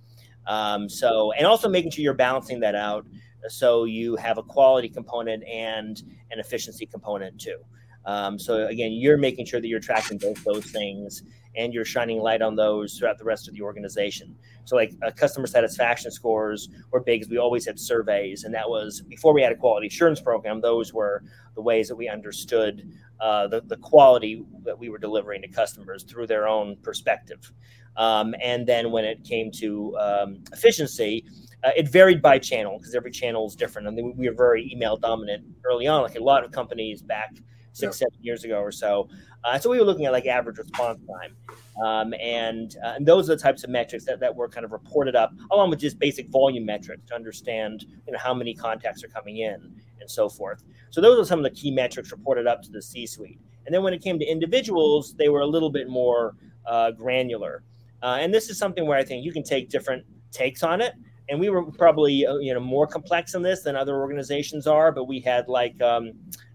Um, 0.45 0.87
so, 0.87 1.31
and 1.31 1.47
also 1.47 1.67
making 1.67 1.89
sure 1.89 2.03
you're 2.03 2.13
balancing 2.13 2.59
that 2.59 2.75
out 2.75 3.07
so 3.47 3.85
you 3.85 4.15
have 4.15 4.37
a 4.37 4.43
quality 4.43 4.89
component 4.89 5.43
and 5.45 6.01
an 6.31 6.39
efficiency 6.39 6.85
component 6.85 7.39
too. 7.39 7.57
Um, 8.05 8.37
so 8.37 8.67
again, 8.67 8.91
you're 8.91 9.17
making 9.17 9.45
sure 9.45 9.61
that 9.61 9.67
you're 9.67 9.79
tracking 9.79 10.17
both 10.17 10.43
those 10.43 10.65
things 10.65 11.23
and 11.55 11.73
you're 11.73 11.85
shining 11.85 12.19
light 12.19 12.41
on 12.41 12.55
those 12.55 12.97
throughout 12.97 13.17
the 13.17 13.23
rest 13.23 13.47
of 13.47 13.53
the 13.53 13.61
organization. 13.61 14.35
So 14.65 14.75
like 14.75 14.93
uh, 15.05 15.11
customer 15.11 15.47
satisfaction 15.47 16.11
scores 16.11 16.69
were 16.91 17.01
big 17.01 17.21
because 17.21 17.29
we 17.29 17.37
always 17.37 17.65
had 17.65 17.79
surveys, 17.79 18.43
and 18.43 18.53
that 18.53 18.67
was 18.67 19.01
before 19.01 19.33
we 19.33 19.41
had 19.41 19.51
a 19.51 19.55
quality 19.55 19.87
assurance 19.87 20.19
program. 20.19 20.61
Those 20.61 20.93
were 20.93 21.23
the 21.55 21.61
ways 21.61 21.87
that 21.89 21.95
we 21.95 22.09
understood 22.09 22.91
uh, 23.19 23.47
the 23.47 23.61
the 23.61 23.77
quality 23.77 24.43
that 24.63 24.77
we 24.77 24.89
were 24.89 24.97
delivering 24.97 25.41
to 25.41 25.47
customers 25.47 26.03
through 26.03 26.27
their 26.27 26.47
own 26.47 26.77
perspective. 26.77 27.51
Um, 27.95 28.33
and 28.41 28.65
then 28.67 28.91
when 28.91 29.05
it 29.05 29.23
came 29.23 29.51
to 29.59 29.95
um, 29.99 30.43
efficiency, 30.51 31.25
uh, 31.63 31.69
it 31.77 31.89
varied 31.89 32.21
by 32.21 32.39
channel 32.39 32.79
because 32.79 32.95
every 32.95 33.11
channel 33.11 33.45
is 33.45 33.55
different. 33.55 33.87
I 33.87 33.89
and 33.89 33.97
mean, 33.97 34.13
we 34.17 34.27
were 34.27 34.35
very 34.35 34.69
email 34.73 34.97
dominant 34.97 35.45
early 35.63 35.87
on, 35.87 36.01
like 36.01 36.15
a 36.15 36.23
lot 36.23 36.43
of 36.43 36.51
companies 36.51 37.01
back 37.01 37.35
six, 37.73 37.97
seven 37.97 38.17
years 38.21 38.43
ago 38.43 38.59
or 38.59 38.71
so. 38.71 39.09
Uh, 39.43 39.59
so 39.59 39.69
we 39.69 39.77
were 39.77 39.85
looking 39.85 40.05
at 40.05 40.11
like 40.11 40.25
average 40.25 40.57
response 40.57 40.99
time. 41.07 41.35
Um, 41.83 42.13
and, 42.21 42.77
uh, 42.83 42.93
and 42.95 43.05
those 43.05 43.29
are 43.29 43.35
the 43.35 43.41
types 43.41 43.63
of 43.63 43.69
metrics 43.69 44.05
that, 44.05 44.19
that 44.19 44.33
were 44.33 44.47
kind 44.47 44.63
of 44.63 44.71
reported 44.71 45.15
up 45.15 45.33
along 45.51 45.69
with 45.69 45.79
just 45.79 45.99
basic 45.99 46.29
volume 46.29 46.65
metrics 46.65 47.03
to 47.07 47.15
understand 47.15 47.85
you 48.05 48.13
know, 48.13 48.19
how 48.19 48.33
many 48.33 48.53
contacts 48.53 49.03
are 49.03 49.07
coming 49.07 49.37
in 49.39 49.75
and 49.99 50.09
so 50.09 50.29
forth. 50.29 50.63
So 50.91 51.01
those 51.01 51.19
are 51.19 51.25
some 51.25 51.39
of 51.39 51.43
the 51.43 51.51
key 51.51 51.71
metrics 51.71 52.11
reported 52.11 52.47
up 52.47 52.61
to 52.63 52.69
the 52.69 52.81
C-suite. 52.81 53.39
And 53.65 53.73
then 53.73 53.83
when 53.83 53.93
it 53.93 54.01
came 54.01 54.19
to 54.19 54.25
individuals, 54.25 55.15
they 55.15 55.29
were 55.29 55.41
a 55.41 55.47
little 55.47 55.69
bit 55.69 55.89
more 55.89 56.35
uh, 56.65 56.91
granular. 56.91 57.63
Uh, 58.01 58.17
and 58.19 58.33
this 58.33 58.49
is 58.49 58.57
something 58.57 58.85
where 58.85 58.97
I 58.97 59.03
think 59.03 59.23
you 59.23 59.31
can 59.31 59.43
take 59.43 59.69
different 59.69 60.05
takes 60.31 60.63
on 60.63 60.81
it. 60.81 60.93
And 61.29 61.39
we 61.39 61.49
were 61.49 61.63
probably 61.71 62.25
uh, 62.25 62.35
you 62.37 62.53
know 62.53 62.59
more 62.59 62.85
complex 62.85 63.33
in 63.33 63.41
this 63.41 63.61
than 63.61 63.77
other 63.77 63.95
organizations 63.95 64.67
are, 64.67 64.91
but 64.91 65.05
we 65.05 65.21
had 65.21 65.47
like 65.47 65.81
um, 65.81 66.11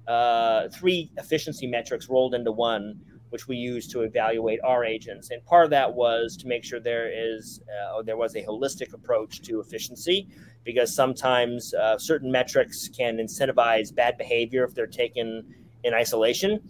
uh, 0.09 0.68
three 0.71 1.11
efficiency 1.18 1.66
metrics 1.66 2.09
rolled 2.09 2.35
into 2.35 2.51
one, 2.51 2.99
which 3.29 3.47
we 3.47 3.57
use 3.57 3.87
to 3.88 4.01
evaluate 4.01 4.59
our 4.64 4.85
agents. 4.85 5.31
And 5.31 5.44
part 5.44 5.64
of 5.64 5.71
that 5.71 5.92
was 5.92 6.37
to 6.38 6.49
make 6.49 6.64
sure 6.64 6.81
there 6.81 7.11
is 7.12 7.61
uh, 7.68 8.03
there 8.03 8.16
was 8.16 8.35
a 8.35 8.42
holistic 8.42 8.94
approach 8.94 9.42
to 9.42 9.61
efficiency, 9.61 10.29
because 10.64 10.94
sometimes 10.94 11.75
uh, 11.75 11.99
certain 11.99 12.33
metrics 12.33 12.88
can 12.88 13.18
incentivize 13.18 13.94
bad 13.94 14.16
behavior 14.16 14.64
if 14.64 14.75
they're 14.75 14.87
taken 14.87 15.44
in 15.85 15.94
isolation. 15.94 16.61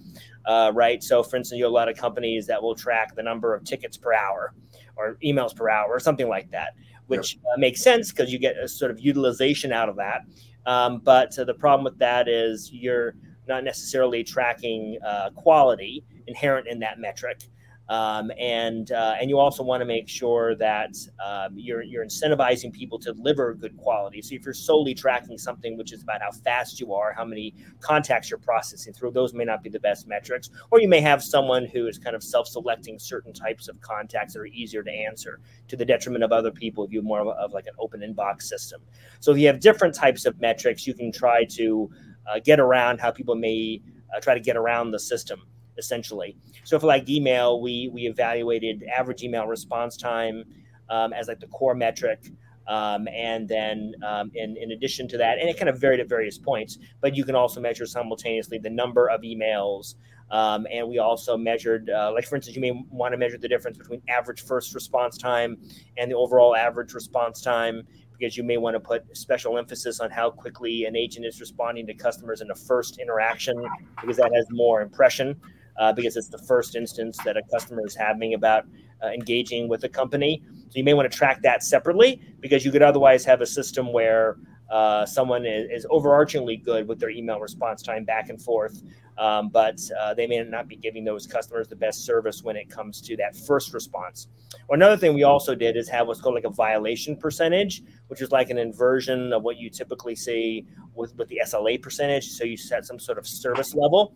Uh, 0.47 0.73
right. 0.75 1.03
So, 1.03 1.23
for 1.23 1.37
instance, 1.37 1.59
you 1.59 1.65
have 1.65 1.71
a 1.71 1.75
lot 1.75 1.89
of 1.89 1.97
companies 1.97 2.47
that 2.47 2.63
will 2.63 2.75
track 2.75 3.15
the 3.15 3.23
number 3.23 3.55
of 3.55 3.65
tickets 3.65 3.97
per 3.97 4.13
hour 4.13 4.55
or 4.97 5.17
emails 5.23 5.55
per 5.55 5.69
hour 5.69 5.89
or 5.89 6.01
something 6.01 6.29
like 6.29 6.51
that, 6.51 6.75
which 7.07 7.35
yep. 7.35 7.43
Uh, 7.45 7.59
makes 7.59 7.83
sense 7.83 8.11
because 8.11 8.33
you 8.33 8.39
get 8.39 8.57
a 8.57 8.67
sort 8.67 8.91
of 8.91 8.99
utilization 8.99 9.73
out 9.73 9.89
of 9.89 9.97
that. 9.97 10.23
Um, 10.67 10.99
but 10.99 11.35
the 11.37 11.55
problem 11.55 11.85
with 11.85 11.99
that 11.99 12.29
is 12.29 12.71
you're 12.73 13.15
not 13.49 13.65
necessarily 13.65 14.23
tracking 14.23 14.99
uh, 15.05 15.31
quality 15.35 16.05
inherent 16.27 16.69
in 16.69 16.79
that 16.81 16.99
metric. 16.99 17.41
Um, 17.89 18.31
and 18.39 18.93
uh, 18.93 19.15
and 19.19 19.31
you 19.31 19.39
also 19.39 19.63
want 19.63 19.81
to 19.81 19.87
make 19.87 20.11
sure 20.11 20.55
that 20.57 20.95
um, 21.25 21.55
you're 21.57 21.83
you're 21.83 22.05
incentivizing 22.05 22.71
people 22.71 22.99
to 22.99 23.15
deliver 23.15 23.55
good 23.55 23.79
quality. 23.79 24.21
So 24.21 24.35
if 24.35 24.45
you're 24.45 24.53
solely 24.53 24.95
tracking 24.95 25.39
something 25.39 25.79
which 25.79 25.95
is 25.95 26.03
about 26.03 26.21
how 26.21 26.31
fast 26.31 26.81
you 26.81 26.93
are, 26.93 27.15
how 27.15 27.25
many 27.25 27.55
contacts 27.81 28.29
you're 28.29 28.41
processing 28.41 28.93
through, 28.93 29.13
those 29.13 29.33
may 29.33 29.45
not 29.45 29.63
be 29.63 29.71
the 29.71 29.81
best 29.81 30.07
metrics. 30.07 30.51
Or 30.71 30.83
you 30.83 30.89
may 30.89 31.01
have 31.01 31.23
someone 31.23 31.65
who 31.65 31.87
is 31.87 31.99
kind 31.99 32.15
of 32.15 32.23
self-selecting 32.23 32.99
certain 32.99 33.33
types 33.33 33.69
of 33.69 33.81
contacts 33.81 34.35
that 34.35 34.41
are 34.41 34.47
easier 34.47 34.83
to 34.83 34.93
answer 34.93 35.41
to 35.69 35.75
the 35.75 35.85
detriment 35.87 36.25
of 36.25 36.31
other 36.31 36.51
people 36.51 36.85
if 36.85 36.93
you 36.93 36.99
have 36.99 37.07
more 37.07 37.21
of, 37.21 37.29
of 37.29 37.55
like 37.55 37.69
an 37.69 37.75
open 37.79 38.01
inbox 38.01 38.43
system. 38.43 38.83
So 39.21 39.33
if 39.33 39.39
you 39.39 39.47
have 39.47 39.61
different 39.61 39.95
types 39.95 40.27
of 40.27 40.39
metrics, 40.43 40.87
you 40.87 40.93
can 40.93 41.11
try 41.11 41.45
to 41.45 41.91
uh, 42.31 42.39
get 42.45 42.61
around 42.61 43.01
how 43.01 43.11
people 43.11 43.35
may 43.35 43.81
uh, 44.15 44.21
try 44.21 44.35
to 44.35 44.41
get 44.41 44.57
around 44.57 44.91
the 44.91 44.99
system 44.99 45.43
essentially. 45.79 46.37
So 46.65 46.79
for 46.79 46.87
like 46.87 47.09
email, 47.09 47.61
we 47.61 47.89
we 47.93 48.07
evaluated 48.07 48.85
average 48.85 49.23
email 49.23 49.47
response 49.47 49.97
time 49.97 50.45
um, 50.91 51.13
as 51.13 51.29
like 51.29 51.41
the 51.41 51.47
core 51.47 51.75
metric. 51.75 52.21
Um, 52.67 53.09
and 53.09 53.49
then 53.49 53.95
um, 54.07 54.31
in, 54.35 54.55
in 54.59 54.73
addition 54.73 55.09
to 55.09 55.17
that, 55.17 55.39
and 55.39 55.49
it 55.49 55.57
kind 55.57 55.71
of 55.71 55.81
varied 55.81 56.01
at 56.01 56.09
various 56.09 56.37
points, 56.37 56.77
but 57.01 57.17
you 57.17 57.25
can 57.25 57.35
also 57.35 57.63
measure 57.63 57.87
simultaneously 57.87 58.59
the 58.59 58.69
number 58.69 59.09
of 59.09 59.23
emails. 59.23 59.95
Um, 60.31 60.67
and 60.71 60.87
we 60.87 60.99
also 60.99 61.39
measured, 61.39 61.89
uh, 61.89 62.13
like 62.13 62.27
for 62.27 62.37
instance, 62.37 62.55
you 62.55 62.61
may 62.61 62.85
want 62.91 63.13
to 63.13 63.17
measure 63.17 63.39
the 63.39 63.49
difference 63.49 63.79
between 63.79 64.03
average 64.11 64.43
first 64.43 64.75
response 64.75 65.17
time 65.17 65.57
and 65.97 66.11
the 66.11 66.15
overall 66.17 66.55
average 66.55 66.93
response 66.93 67.41
time 67.41 67.85
because 68.19 68.37
you 68.37 68.43
may 68.43 68.57
want 68.57 68.75
to 68.75 68.81
put 68.81 69.17
special 69.17 69.59
emphasis 69.59 70.01
on 70.01 70.11
how 70.11 70.31
quickly 70.31 70.85
an 70.85 70.97
agent 70.97 71.25
is 71.25 71.41
responding 71.41 71.87
to 71.87 71.95
customers 71.95 72.41
in 72.41 72.49
the 72.49 72.55
first 72.55 72.99
interaction 72.99 73.65
because 74.01 74.17
that 74.17 74.33
has 74.35 74.47
more 74.51 74.81
impression 74.83 75.41
uh, 75.79 75.93
because 75.93 76.17
it's 76.17 76.29
the 76.29 76.39
first 76.39 76.75
instance 76.75 77.17
that 77.25 77.37
a 77.37 77.43
customer 77.53 77.87
is 77.87 77.95
having 77.95 78.35
about 78.35 78.65
uh, 79.03 79.09
engaging 79.09 79.69
with 79.69 79.85
a 79.85 79.89
company. 79.89 80.43
So 80.69 80.73
you 80.75 80.85
may 80.85 80.95
want 80.95 81.11
to 81.11 81.17
track 81.17 81.43
that 81.43 81.63
separately 81.63 82.21
because 82.41 82.65
you 82.65 82.73
could 82.73 82.83
otherwise 82.83 83.25
have 83.25 83.41
a 83.41 83.47
system 83.47 83.93
where 83.93 84.37
uh, 84.71 85.07
someone 85.07 85.47
is, 85.47 85.71
is, 85.71 85.87
overarchingly 85.87 86.63
good 86.63 86.87
with 86.87 87.01
their 87.01 87.09
email 87.09 87.41
response 87.41 87.83
time 87.83 88.05
back 88.05 88.29
and 88.29 88.43
forth, 88.43 88.83
um, 89.19 89.49
but 89.49 89.81
uh, 90.01 90.15
they 90.15 90.27
may 90.27 90.43
not 90.45 90.69
be 90.69 90.77
giving 90.77 91.05
those 91.05 91.27
customers 91.27 91.67
the 91.67 91.77
best 91.77 92.05
service 92.05 92.43
when 92.45 92.57
it 92.57 92.71
comes 92.71 93.01
to 93.03 93.17
that 93.17 93.37
first 93.37 93.75
response. 93.75 94.29
Well, 94.69 94.77
another 94.77 94.97
thing 94.97 95.13
we 95.15 95.25
also 95.25 95.55
did 95.55 95.77
is 95.77 95.89
have 95.89 96.07
what's 96.07 96.21
called 96.21 96.37
like 96.37 96.45
a 96.45 96.51
violation 96.51 97.17
percentage, 97.17 97.83
which 98.07 98.23
is 98.23 98.31
like 98.31 98.51
an 98.51 98.59
inversion 98.59 99.33
of 99.33 99.43
what 99.43 99.57
you 99.59 99.71
typically 99.71 100.15
see 100.15 100.67
with, 100.95 101.17
with 101.17 101.29
the 101.29 101.41
SLA 101.45 101.83
percentage. 101.83 102.29
So 102.29 102.45
you 102.45 102.57
set 102.57 102.85
some 102.87 102.99
sort 102.99 103.19
of 103.19 103.27
service 103.27 103.75
level. 103.75 104.15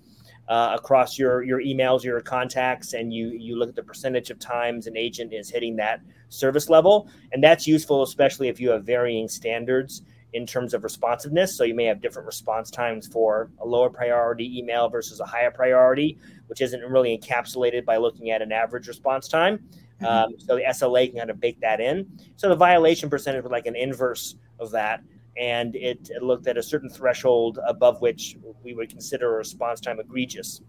Uh, 0.49 0.73
across 0.75 1.21
your 1.21 1.45
your 1.45 1.63
emails, 1.63 2.03
your 2.03 2.21
contacts, 2.21 2.95
and 2.95 3.15
you 3.15 3.29
you 3.29 3.57
look 3.57 3.69
at 3.69 3.77
the 3.77 3.83
percentage 3.83 4.29
of 4.29 4.41
times 4.41 4.89
an 4.89 4.97
agent 4.97 5.33
is 5.33 5.49
hitting 5.49 5.77
that 5.77 6.01
service 6.31 6.69
level, 6.69 7.09
and 7.31 7.43
that's 7.43 7.65
useful, 7.65 8.03
especially 8.03 8.49
if 8.49 8.59
you 8.59 8.71
have 8.71 8.85
varying 8.85 9.29
standards 9.29 10.03
in 10.33 10.47
terms 10.47 10.73
of 10.73 10.83
responsiveness. 10.83 11.57
So 11.57 11.65
you 11.65 11.75
may 11.75 11.85
have 11.85 12.01
different 12.01 12.27
response 12.27 12.71
times 12.71 13.07
for 13.07 13.51
a 13.61 13.67
lower 13.67 13.91
priority 13.91 14.59
email 14.59 14.89
versus 14.89 15.21
a 15.21 15.25
higher 15.25 15.51
priority, 15.51 16.19
which 16.47 16.61
isn't 16.61 16.81
really 16.81 17.17
encapsulated 17.19 17.85
by 17.85 17.99
looking 17.99 18.31
at 18.31 18.41
an 18.41 18.51
average 18.53 18.89
response 18.89 19.29
time. 19.29 19.59
Mm-hmm. 20.01 20.05
Um, 20.07 20.35
so 20.39 20.57
the 20.57 20.63
SLA 20.63 21.11
can 21.11 21.19
kind 21.19 21.31
of 21.31 21.41
bake 21.41 21.61
that 21.61 21.81
in. 21.81 22.11
So 22.37 22.49
the 22.49 22.57
violation 22.57 23.11
percentage 23.11 23.43
was 23.43 23.53
like 23.53 23.67
an 23.67 23.77
inverse 23.77 24.37
of 24.59 24.71
that. 24.71 25.03
And 25.37 25.77
it, 25.77 26.11
it 26.11 26.23
looked 26.23 26.47
at 26.47 26.57
a 26.57 26.63
certain 26.63 26.91
threshold 26.91 27.59
above 27.67 28.01
which 28.01 28.37
we 28.63 28.75
would 28.75 28.89
consider 28.89 29.35
a 29.35 29.37
response 29.39 29.81
time 29.81 29.99
egregious 29.99 30.61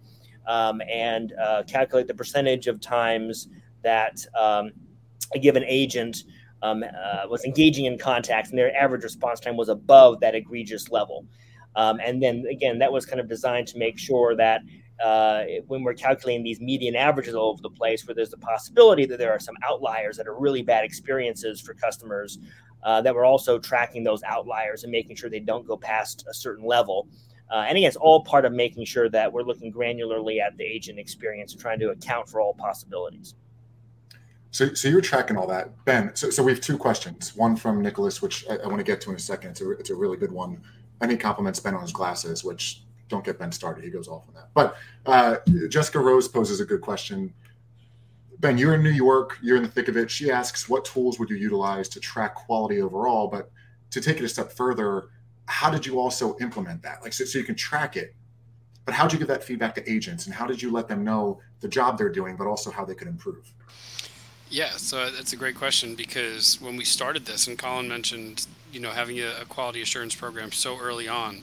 um, 0.48 0.82
and 0.90 1.34
uh, 1.34 1.64
calculate 1.68 2.08
the 2.08 2.14
percentage 2.14 2.68
of 2.68 2.80
times 2.80 3.48
that 3.82 4.26
um, 4.40 4.72
a 5.34 5.40
given 5.40 5.64
agent 5.66 6.24
um, 6.64 6.84
uh, 6.84 7.28
was 7.30 7.44
engaging 7.44 7.86
in 7.86 7.98
contacts, 7.98 8.50
and 8.50 8.58
their 8.58 8.76
average 8.76 9.04
response 9.04 9.40
time 9.40 9.58
was 9.58 9.70
above 9.70 10.20
that 10.22 10.34
egregious 10.34 10.90
level. 10.90 11.26
Um, 11.76 12.00
and 12.04 12.22
then 12.24 12.46
again, 12.50 12.80
that 12.80 12.92
was 12.92 13.06
kind 13.06 13.20
of 13.20 13.28
designed 13.28 13.68
to 13.68 13.78
make 13.78 14.00
sure 14.00 14.36
that 14.36 14.62
uh, 15.04 15.44
when 15.68 15.84
we're 15.84 15.94
calculating 15.94 16.44
these 16.44 16.62
median 16.62 16.96
averages 16.96 17.36
all 17.36 17.50
over 17.50 17.62
the 17.62 17.70
place, 17.70 18.08
where 18.08 18.16
there's 18.16 18.30
the 18.30 18.38
possibility 18.38 19.06
that 19.06 19.18
there 19.18 19.32
are 19.32 19.40
some 19.40 19.56
outliers 19.64 20.16
that 20.18 20.28
are 20.28 20.40
really 20.40 20.62
bad 20.62 20.86
experiences 20.86 21.60
for 21.60 21.74
customers, 21.74 22.40
uh, 22.84 23.02
that 23.02 23.14
we're 23.14 23.26
also 23.26 23.60
tracking 23.60 24.04
those 24.04 24.24
outliers 24.24 24.84
and 24.84 24.92
making 24.92 25.16
sure 25.16 25.30
they 25.30 25.40
don't 25.40 25.68
go 25.68 25.76
past 25.76 26.26
a 26.30 26.34
certain 26.34 26.66
level. 26.66 27.08
Uh, 27.52 27.66
and 27.68 27.78
again, 27.78 27.88
it's 27.88 27.98
all 27.98 28.24
part 28.24 28.46
of 28.46 28.54
making 28.54 28.86
sure 28.86 29.10
that 29.10 29.32
we're 29.32 29.44
looking 29.44 29.72
granularly 29.74 30.40
at 30.40 30.56
the 30.58 30.64
agent 30.64 30.98
experience 30.98 31.52
and 31.52 31.62
trying 31.62 31.80
to 31.80 31.90
account 31.90 32.28
for 32.30 32.40
all 32.40 32.54
possibilities. 32.54 33.36
So, 34.54 34.72
so 34.76 34.88
you're 34.88 35.02
tracking 35.02 35.36
all 35.36 35.48
that, 35.48 35.84
Ben. 35.84 36.16
So, 36.16 36.30
so 36.30 36.44
we 36.44 36.52
have 36.52 36.62
two 36.62 36.78
questions. 36.78 37.36
One 37.36 37.56
from 37.56 37.82
Nicholas, 37.82 38.22
which 38.22 38.46
I, 38.48 38.58
I 38.58 38.68
want 38.68 38.78
to 38.78 38.84
get 38.84 39.02
to 39.02 39.10
in 39.10 39.16
a 39.16 39.20
second. 39.20 39.50
It's 39.52 39.62
a, 39.62 39.72
it's 39.72 39.90
a 39.90 39.96
really 39.96 40.16
good 40.16 40.32
one. 40.32 40.62
He 41.10 41.18
compliments 41.18 41.60
Ben 41.60 41.74
on 41.74 41.82
his 41.82 41.92
glasses, 41.92 42.44
which 42.46 42.84
don't 43.10 43.26
get 43.26 43.40
Ben 43.40 43.52
started. 43.52 43.84
He 43.84 43.90
goes 43.90 44.08
off 44.08 44.26
on 44.28 44.36
that. 44.36 44.50
But 44.54 44.78
uh, 45.06 45.38
Jessica 45.68 46.00
Rose 46.00 46.28
poses 46.28 46.62
a 46.62 46.66
good 46.66 46.82
question. 46.82 47.34
Ben, 48.40 48.58
you're 48.58 48.76
in 48.76 48.84
New 48.84 48.92
York. 48.92 49.38
You're 49.42 49.58
in 49.58 49.64
the 49.64 49.70
thick 49.70 49.88
of 49.88 49.98
it. 49.98 50.10
She 50.10 50.32
asks, 50.32 50.70
what 50.70 50.86
tools 50.86 51.20
would 51.20 51.30
you 51.30 51.36
utilize 51.36 51.90
to 51.90 52.00
track 52.00 52.36
quality 52.36 52.82
overall? 52.82 53.28
But 53.28 53.50
to 53.90 54.00
take 54.00 54.18
it 54.18 54.24
a 54.24 54.30
step 54.30 54.52
further, 54.52 55.10
how 55.48 55.72
did 55.72 55.86
you 55.86 56.00
also 56.00 56.38
implement 56.40 56.84
that? 56.84 57.02
Like, 57.02 57.12
so, 57.14 57.26
so 57.26 57.38
you 57.38 57.44
can 57.44 57.56
track 57.56 57.98
it, 57.98 58.16
but 58.86 58.94
how 58.94 59.04
did 59.04 59.14
you 59.14 59.20
give 59.20 59.28
that 59.28 59.44
feedback 59.44 59.76
to 59.76 59.92
agents, 59.92 60.26
and 60.26 60.34
how 60.36 60.46
did 60.46 60.62
you 60.62 60.72
let 60.72 60.88
them 60.88 61.04
know 61.04 61.40
the 61.60 61.68
job 61.68 61.98
they're 61.98 62.10
doing, 62.10 62.36
but 62.36 62.48
also 62.48 62.72
how 62.72 62.86
they 62.86 62.96
could 62.96 63.08
improve? 63.08 63.52
Yeah, 64.54 64.74
so 64.78 65.10
that's 65.10 65.34
a 65.34 65.36
great 65.36 65.56
question 65.56 65.96
because 65.96 66.62
when 66.62 66.78
we 66.78 66.86
started 66.86 67.26
this, 67.26 67.48
and 67.48 67.58
Colin 67.58 67.88
mentioned, 67.88 68.46
you 68.72 68.80
know, 68.80 68.92
having 68.92 69.20
a, 69.20 69.34
a, 69.42 69.46
quality 69.46 69.82
assurance 69.82 70.14
program 70.14 70.52
so 70.52 70.78
early 70.80 71.08
on, 71.08 71.42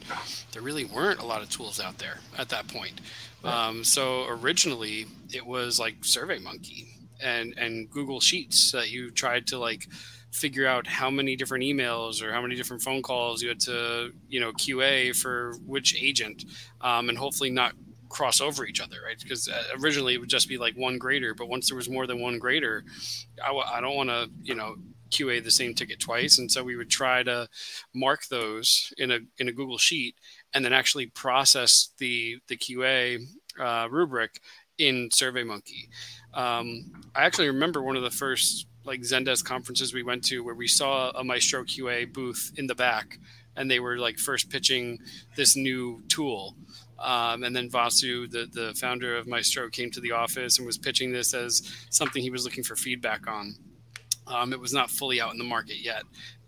there 0.53 0.63
really 0.63 0.85
weren't 0.85 1.19
a 1.19 1.27
lot 1.27 1.43
of 1.43 1.51
tools 1.51 1.81
out 1.81 1.99
there 1.99 2.19
at 2.39 2.51
that 2.51 2.69
point. 2.69 3.01
Right. 3.43 3.53
Um, 3.53 3.83
so 3.83 4.27
originally, 4.29 5.07
it 5.33 5.45
was 5.45 5.81
like 5.81 6.03
SurveyMonkey 6.03 6.87
and 7.21 7.53
and 7.59 7.91
Google 7.91 8.21
Sheets 8.21 8.71
that 8.71 8.91
you 8.91 9.11
tried 9.11 9.49
to 9.49 9.59
like 9.59 9.89
figure 10.31 10.69
out 10.69 10.87
how 10.87 11.11
many 11.11 11.35
different 11.35 11.65
emails 11.65 12.23
or 12.23 12.33
how 12.33 12.41
many 12.41 12.55
different 12.55 12.81
phone 12.81 13.03
calls 13.03 13.43
you 13.43 13.49
had 13.49 13.59
to 13.63 14.13
you 14.29 14.39
know 14.39 14.53
QA 14.53 15.17
for 15.17 15.55
which 15.67 16.01
agent, 16.01 16.45
um, 16.81 17.09
and 17.09 17.19
hopefully 17.19 17.51
not 17.51 17.73
cross 18.11 18.41
over 18.41 18.67
each 18.67 18.81
other, 18.81 18.99
right? 19.07 19.19
Because 19.19 19.49
uh, 19.49 19.63
originally 19.81 20.15
it 20.15 20.19
would 20.19 20.29
just 20.29 20.49
be 20.49 20.59
like 20.59 20.75
one 20.77 20.99
grader, 20.99 21.35
but 21.35 21.49
once 21.49 21.69
there 21.69 21.77
was 21.77 21.89
more 21.89 22.07
than 22.07 22.21
one 22.21 22.39
grader, 22.39 22.85
I 23.43 23.47
w- 23.47 23.65
I 23.67 23.81
don't 23.81 23.97
want 23.97 24.11
to, 24.11 24.29
you 24.43 24.55
know, 24.55 24.77
QA 25.11 25.43
the 25.43 25.51
same 25.51 25.75
ticket 25.75 26.01
twice, 26.01 26.39
and 26.39 26.51
so 26.51 26.63
we 26.63 26.77
would 26.77 26.91
try 26.91 27.23
to 27.23 27.49
mark 27.95 28.27
those 28.27 28.93
in 28.99 29.11
a 29.11 29.21
in 29.39 29.49
a 29.49 29.53
Google 29.53 29.79
sheet, 29.79 30.17
and 30.53 30.65
then 30.65 30.73
actually 30.73 31.07
process 31.07 31.91
the 31.99 32.39
the 32.49 32.57
QA 32.57 33.21
uh, 33.59 33.89
rubric 33.91 34.41
in 34.79 35.09
SurveyMonkey. 35.11 35.89
Um, 36.35 36.93
I 37.15 37.25
actually 37.25 37.49
remember 37.49 37.83
one 37.83 37.97
of 37.97 38.03
the 38.03 38.11
first 38.11 38.67
like 38.85 39.01
Zendesk 39.03 39.45
conferences 39.45 39.93
we 39.93 40.03
went 40.03 40.25
to 40.25 40.43
where 40.43 40.55
we 40.55 40.67
saw 40.67 41.11
a 41.11 41.23
Maestro 41.23 41.65
QA 41.65 42.11
booth 42.13 42.53
in 42.57 42.67
the 42.67 42.75
back, 42.75 43.19
and 43.57 43.71
they 43.71 43.81
were 43.81 43.99
like 43.99 44.19
first 44.19 44.51
pitching 44.51 44.99
this 45.37 45.57
new 45.57 46.03
tool 46.09 46.57
um, 47.01 47.45
and 47.45 47.55
then 47.55 47.71
Vasu, 47.71 48.31
the, 48.31 48.47
the 48.53 48.75
founder 48.75 49.17
of 49.17 49.27
Maestro, 49.27 49.69
came 49.69 49.91
to 49.91 50.01
the 50.01 50.13
office 50.13 50.59
and 50.59 50.67
was 50.67 50.79
pitching 50.79 51.13
this 51.13 51.35
as 51.35 51.63
something 51.91 52.23
he 52.23 52.31
was 52.31 52.45
looking 52.45 52.65
for 52.65 52.77
feedback 52.77 53.27
on. 53.27 53.55
Um, 54.27 54.53
it 54.53 54.61
was 54.61 54.73
not 54.73 54.91
fully 54.91 55.21
out 55.21 55.33
in 55.33 55.39
the 55.39 55.45
market 55.45 55.83
yet. 55.83 56.03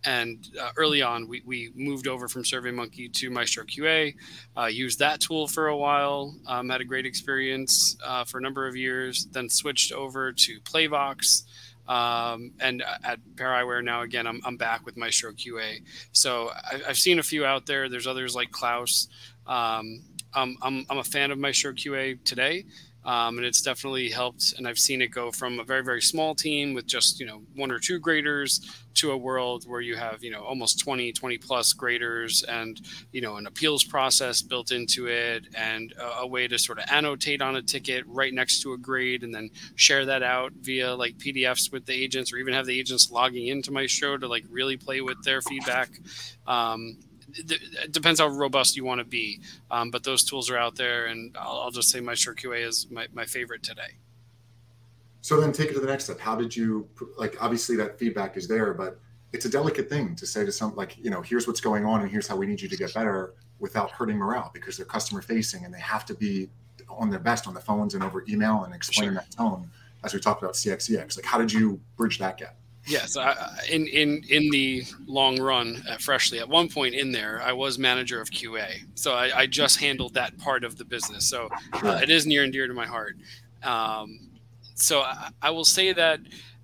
And 0.04 0.48
uh, 0.60 0.70
early 0.76 1.00
on, 1.00 1.28
we, 1.28 1.42
we 1.46 1.70
moved 1.74 2.08
over 2.08 2.28
from 2.28 2.42
SurveyMonkey 2.42 3.12
to 3.14 3.30
Maestro 3.30 3.64
QA, 3.64 4.14
uh, 4.56 4.66
used 4.66 4.98
that 4.98 5.20
tool 5.20 5.46
for 5.46 5.68
a 5.68 5.76
while, 5.76 6.34
um, 6.46 6.68
had 6.68 6.80
a 6.80 6.84
great 6.84 7.06
experience 7.06 7.96
uh, 8.04 8.24
for 8.24 8.38
a 8.38 8.40
number 8.40 8.66
of 8.66 8.76
years, 8.76 9.26
then 9.30 9.48
switched 9.48 9.92
over 9.92 10.32
to 10.32 10.60
Playvox. 10.60 11.44
Um, 11.86 12.52
and 12.60 12.82
at 13.04 13.18
Pair 13.36 13.48
Eyewear 13.48 13.82
now 13.82 14.02
again, 14.02 14.26
I'm, 14.26 14.40
I'm 14.44 14.56
back 14.56 14.86
with 14.86 14.96
Maestro 14.96 15.32
QA. 15.32 15.82
So 16.12 16.50
I, 16.50 16.80
have 16.86 16.98
seen 16.98 17.18
a 17.18 17.22
few 17.22 17.44
out 17.44 17.66
there. 17.66 17.88
There's 17.88 18.06
others 18.06 18.34
like 18.34 18.50
Klaus. 18.50 19.08
Um, 19.46 20.02
um, 20.34 20.56
I'm, 20.62 20.86
I'm 20.90 20.98
a 20.98 21.04
fan 21.04 21.30
of 21.30 21.38
Maestro 21.38 21.72
QA 21.72 22.22
today. 22.24 22.64
Um, 23.04 23.38
and 23.38 23.44
it's 23.44 23.62
definitely 23.62 24.10
helped. 24.10 24.54
And 24.56 24.68
I've 24.68 24.78
seen 24.78 25.02
it 25.02 25.08
go 25.08 25.32
from 25.32 25.58
a 25.58 25.64
very, 25.64 25.82
very 25.82 26.00
small 26.00 26.34
team 26.34 26.72
with 26.72 26.86
just, 26.86 27.18
you 27.18 27.26
know, 27.26 27.42
one 27.56 27.72
or 27.72 27.80
two 27.80 27.98
graders 27.98 28.60
to 28.94 29.10
a 29.10 29.16
world 29.16 29.64
where 29.66 29.80
you 29.80 29.96
have, 29.96 30.22
you 30.22 30.30
know, 30.30 30.42
almost 30.44 30.78
20, 30.78 31.12
20 31.12 31.38
plus 31.38 31.72
graders 31.72 32.44
and, 32.44 32.80
you 33.10 33.20
know, 33.20 33.36
an 33.36 33.46
appeals 33.46 33.82
process 33.82 34.40
built 34.40 34.70
into 34.70 35.08
it 35.08 35.46
and 35.56 35.92
a, 35.98 36.20
a 36.20 36.26
way 36.26 36.46
to 36.46 36.58
sort 36.58 36.78
of 36.78 36.84
annotate 36.92 37.42
on 37.42 37.56
a 37.56 37.62
ticket 37.62 38.04
right 38.06 38.32
next 38.32 38.62
to 38.62 38.72
a 38.72 38.78
grade 38.78 39.24
and 39.24 39.34
then 39.34 39.50
share 39.74 40.04
that 40.04 40.22
out 40.22 40.52
via 40.60 40.94
like 40.94 41.16
PDFs 41.18 41.72
with 41.72 41.86
the 41.86 41.94
agents 41.94 42.32
or 42.32 42.36
even 42.36 42.54
have 42.54 42.66
the 42.66 42.78
agents 42.78 43.10
logging 43.10 43.48
into 43.48 43.72
Maestro 43.72 44.16
to 44.16 44.28
like 44.28 44.44
really 44.48 44.76
play 44.76 45.00
with 45.00 45.20
their 45.24 45.42
feedback. 45.42 45.90
Um, 46.46 46.98
it 47.36 47.92
depends 47.92 48.20
how 48.20 48.28
robust 48.28 48.76
you 48.76 48.84
want 48.84 49.00
to 49.00 49.04
be. 49.04 49.40
Um, 49.70 49.90
but 49.90 50.04
those 50.04 50.24
tools 50.24 50.50
are 50.50 50.56
out 50.56 50.76
there, 50.76 51.06
and 51.06 51.36
I'll, 51.38 51.60
I'll 51.62 51.70
just 51.70 51.90
say 51.90 52.00
Maestro 52.00 52.34
QA 52.34 52.66
is 52.66 52.86
my, 52.90 53.06
my 53.12 53.24
favorite 53.24 53.62
today. 53.62 53.98
So 55.20 55.40
then 55.40 55.52
take 55.52 55.70
it 55.70 55.74
to 55.74 55.80
the 55.80 55.86
next 55.86 56.04
step. 56.04 56.18
How 56.18 56.34
did 56.34 56.54
you 56.54 56.88
like? 57.16 57.36
Obviously, 57.40 57.76
that 57.76 57.98
feedback 57.98 58.36
is 58.36 58.48
there, 58.48 58.74
but 58.74 58.98
it's 59.32 59.44
a 59.44 59.48
delicate 59.48 59.88
thing 59.88 60.14
to 60.16 60.26
say 60.26 60.44
to 60.44 60.52
some 60.52 60.74
like, 60.74 60.96
you 60.98 61.10
know, 61.10 61.22
here's 61.22 61.46
what's 61.46 61.60
going 61.60 61.84
on, 61.84 62.02
and 62.02 62.10
here's 62.10 62.26
how 62.26 62.36
we 62.36 62.46
need 62.46 62.60
you 62.60 62.68
to 62.68 62.76
get 62.76 62.92
better 62.92 63.34
without 63.60 63.90
hurting 63.92 64.16
morale 64.16 64.50
because 64.52 64.76
they're 64.76 64.84
customer 64.84 65.22
facing 65.22 65.64
and 65.64 65.72
they 65.72 65.78
have 65.78 66.04
to 66.04 66.14
be 66.14 66.48
on 66.88 67.08
their 67.08 67.20
best 67.20 67.46
on 67.46 67.54
the 67.54 67.60
phones 67.60 67.94
and 67.94 68.02
over 68.02 68.24
email 68.28 68.64
and 68.64 68.74
explain 68.74 69.10
sure. 69.10 69.14
that 69.14 69.30
tone 69.30 69.70
as 70.04 70.12
we 70.12 70.20
talked 70.20 70.42
about 70.42 70.54
CXEX. 70.54 71.16
Like, 71.16 71.24
how 71.24 71.38
did 71.38 71.52
you 71.52 71.80
bridge 71.96 72.18
that 72.18 72.38
gap? 72.38 72.56
Yes, 72.86 73.16
I, 73.16 73.34
in 73.70 73.86
in 73.86 74.24
in 74.28 74.50
the 74.50 74.84
long 75.06 75.40
run 75.40 75.82
at 75.88 76.00
Freshly, 76.00 76.40
at 76.40 76.48
one 76.48 76.68
point 76.68 76.94
in 76.94 77.12
there, 77.12 77.40
I 77.40 77.52
was 77.52 77.78
manager 77.78 78.20
of 78.20 78.30
QA, 78.30 78.80
so 78.94 79.14
I, 79.14 79.42
I 79.42 79.46
just 79.46 79.78
handled 79.78 80.14
that 80.14 80.36
part 80.38 80.64
of 80.64 80.76
the 80.76 80.84
business. 80.84 81.28
So 81.28 81.48
uh, 81.74 82.00
it 82.02 82.10
is 82.10 82.26
near 82.26 82.42
and 82.42 82.52
dear 82.52 82.66
to 82.66 82.74
my 82.74 82.86
heart. 82.86 83.16
Um, 83.62 84.30
so 84.74 85.02
I, 85.02 85.30
I, 85.40 85.50
will 85.50 85.64
say 85.64 85.92
that 85.92 86.18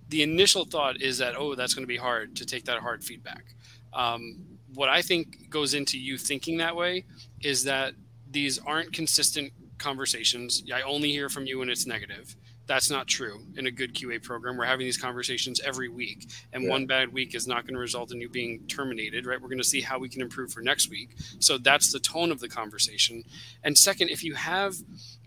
the 0.09 0.25
initial 0.25 0.65
thought 0.65 1.01
is 1.01 1.19
that 1.19 1.37
oh, 1.37 1.55
that's 1.55 1.73
going 1.73 1.85
to 1.85 1.89
be 1.89 1.97
hard 1.97 2.35
to 2.37 2.45
take 2.45 2.65
that 2.65 2.81
hard 2.81 3.05
feedback. 3.05 3.45
Um, 3.93 4.45
what 4.75 4.89
I 4.89 5.03
think 5.03 5.49
goes 5.51 5.75
into 5.75 6.01
you 6.01 6.19
thinking 6.19 6.57
that 6.59 6.75
way 6.75 7.05
is 7.43 7.63
that 7.65 7.95
these 8.29 8.59
aren't 8.59 8.93
consistent 8.93 9.53
conversations. 9.79 10.65
I 10.75 10.83
only 10.83 11.13
hear 11.13 11.29
from 11.29 11.47
you 11.47 11.61
when 11.61 11.71
it's 11.71 11.87
negative 11.87 12.35
that's 12.69 12.91
not 12.91 13.09
true 13.09 13.41
in 13.57 13.67
a 13.67 13.71
good 13.71 13.95
QA 13.95 14.23
program. 14.23 14.57
We're 14.57 14.67
having 14.67 14.87
these 14.87 14.99
conversations 14.99 15.61
every 15.65 15.89
week, 15.89 16.31
and 16.53 16.63
yeah. 16.63 16.71
one 16.71 16.87
bad 16.87 17.13
week 17.13 17.35
is 17.35 17.49
not 17.49 17.65
going 17.65 17.75
to 17.75 17.81
result 17.81 18.13
in 18.13 18.21
you 18.21 18.29
being 18.29 18.67
terminated, 18.69 19.27
right? 19.27 19.41
We're 19.41 19.49
going 19.49 19.59
to 19.59 19.65
see 19.65 19.81
how 19.81 19.99
we 19.99 20.09
can 20.09 20.21
improve 20.21 20.53
for 20.53 20.61
next 20.61 20.91
week. 20.91 21.17
So 21.41 21.59
that's 21.59 21.93
the 21.93 21.99
tone 21.99 22.31
of 22.31 22.41
the 22.41 22.49
conversation. 22.49 23.25
And 23.65 23.77
second, 23.77 24.11
if 24.11 24.23
you 24.23 24.35
have, 24.35 24.75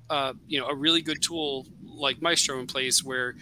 uh, 0.09 0.33
you 0.47 0.59
know, 0.59 0.67
a 0.67 0.75
really 0.75 1.01
good 1.01 1.21
tool 1.21 1.65
like 1.83 2.21
Maestro 2.21 2.59
in 2.59 2.67
place 2.67 3.03
where 3.03 3.35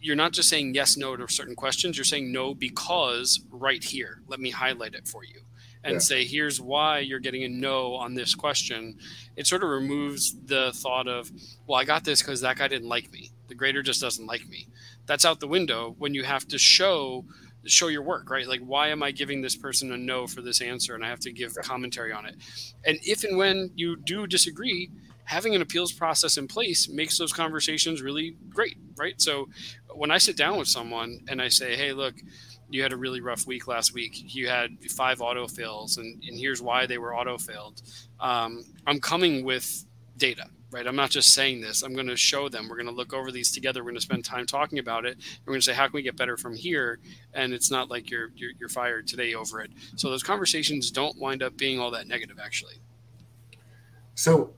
you're 0.00 0.16
not 0.16 0.32
just 0.32 0.48
saying 0.48 0.74
yes, 0.74 0.96
no 0.96 1.16
to 1.16 1.28
certain 1.28 1.54
questions, 1.54 1.96
you're 1.96 2.04
saying 2.04 2.30
no 2.30 2.54
because 2.54 3.40
right 3.50 3.82
here. 3.82 4.20
Let 4.26 4.40
me 4.40 4.50
highlight 4.50 4.94
it 4.94 5.06
for 5.08 5.24
you 5.24 5.40
and 5.84 5.94
yeah. 5.94 5.98
say, 5.98 6.24
here's 6.24 6.60
why 6.60 7.00
you're 7.00 7.20
getting 7.20 7.44
a 7.44 7.48
no 7.48 7.94
on 7.94 8.14
this 8.14 8.34
question, 8.34 8.98
it 9.36 9.46
sort 9.46 9.62
of 9.62 9.68
removes 9.68 10.34
the 10.46 10.72
thought 10.74 11.06
of, 11.06 11.30
well, 11.66 11.78
I 11.78 11.84
got 11.84 12.04
this 12.04 12.22
because 12.22 12.40
that 12.40 12.56
guy 12.56 12.68
didn't 12.68 12.88
like 12.88 13.12
me. 13.12 13.30
The 13.48 13.54
grader 13.54 13.82
just 13.82 14.00
doesn't 14.00 14.26
like 14.26 14.46
me. 14.48 14.68
That's 15.06 15.24
out 15.24 15.40
the 15.40 15.48
window 15.48 15.94
when 15.98 16.14
you 16.14 16.24
have 16.24 16.46
to 16.48 16.58
show 16.58 17.24
show 17.66 17.88
your 17.88 18.02
work, 18.02 18.28
right? 18.28 18.46
Like, 18.46 18.60
why 18.60 18.88
am 18.88 19.02
I 19.02 19.10
giving 19.10 19.40
this 19.40 19.56
person 19.56 19.90
a 19.92 19.96
no 19.96 20.26
for 20.26 20.42
this 20.42 20.60
answer? 20.60 20.94
And 20.94 21.02
I 21.02 21.08
have 21.08 21.20
to 21.20 21.32
give 21.32 21.54
commentary 21.62 22.12
on 22.12 22.26
it. 22.26 22.36
And 22.84 22.98
if 23.02 23.24
and 23.24 23.38
when 23.38 23.70
you 23.74 23.96
do 23.96 24.26
disagree, 24.26 24.90
having 25.24 25.54
an 25.54 25.62
appeals 25.62 25.92
process 25.92 26.36
in 26.36 26.46
place 26.46 26.88
makes 26.88 27.16
those 27.16 27.32
conversations 27.32 28.02
really 28.02 28.36
great, 28.50 28.76
right? 28.96 29.20
So 29.20 29.48
when 29.94 30.10
I 30.10 30.18
sit 30.18 30.36
down 30.36 30.58
with 30.58 30.68
someone 30.68 31.20
and 31.28 31.40
I 31.40 31.48
say, 31.48 31.74
hey, 31.76 31.92
look, 31.92 32.14
you 32.68 32.82
had 32.82 32.92
a 32.92 32.96
really 32.96 33.20
rough 33.20 33.46
week 33.46 33.66
last 33.68 33.94
week. 33.94 34.34
You 34.34 34.48
had 34.48 34.70
five 34.90 35.20
auto 35.20 35.46
fails, 35.46 35.96
and, 35.96 36.22
and 36.24 36.38
here's 36.38 36.60
why 36.60 36.86
they 36.86 36.98
were 36.98 37.14
auto 37.14 37.38
failed. 37.38 37.82
Um, 38.20 38.64
I'm 38.86 39.00
coming 39.00 39.44
with 39.44 39.84
data, 40.16 40.46
right? 40.74 40.88
I'm 40.88 40.96
not 40.96 41.10
just 41.10 41.32
saying 41.32 41.60
this. 41.60 41.82
I'm 41.82 41.94
going 41.94 42.08
to 42.08 42.16
show 42.16 42.48
them. 42.48 42.68
We're 42.68 42.74
going 42.74 42.88
to 42.88 42.92
look 42.92 43.14
over 43.14 43.30
these 43.30 43.52
together. 43.52 43.82
We're 43.82 43.90
going 43.90 43.94
to 43.94 44.00
spend 44.00 44.24
time 44.24 44.44
talking 44.44 44.80
about 44.80 45.04
it. 45.04 45.16
We're 45.46 45.52
going 45.52 45.60
to 45.60 45.64
say, 45.64 45.72
how 45.72 45.84
can 45.84 45.92
we 45.94 46.02
get 46.02 46.16
better 46.16 46.36
from 46.36 46.56
here? 46.56 46.98
And 47.32 47.54
it's 47.54 47.70
not 47.70 47.90
like 47.90 48.10
you're, 48.10 48.30
you're, 48.34 48.50
you're 48.58 48.68
fired 48.68 49.06
today 49.06 49.34
over 49.34 49.60
it. 49.60 49.70
So 49.94 50.10
those 50.10 50.24
conversations 50.24 50.90
don't 50.90 51.16
wind 51.16 51.44
up 51.44 51.56
being 51.56 51.78
all 51.78 51.92
that 51.92 52.08
negative, 52.08 52.40
actually. 52.44 52.74
So 54.16 54.52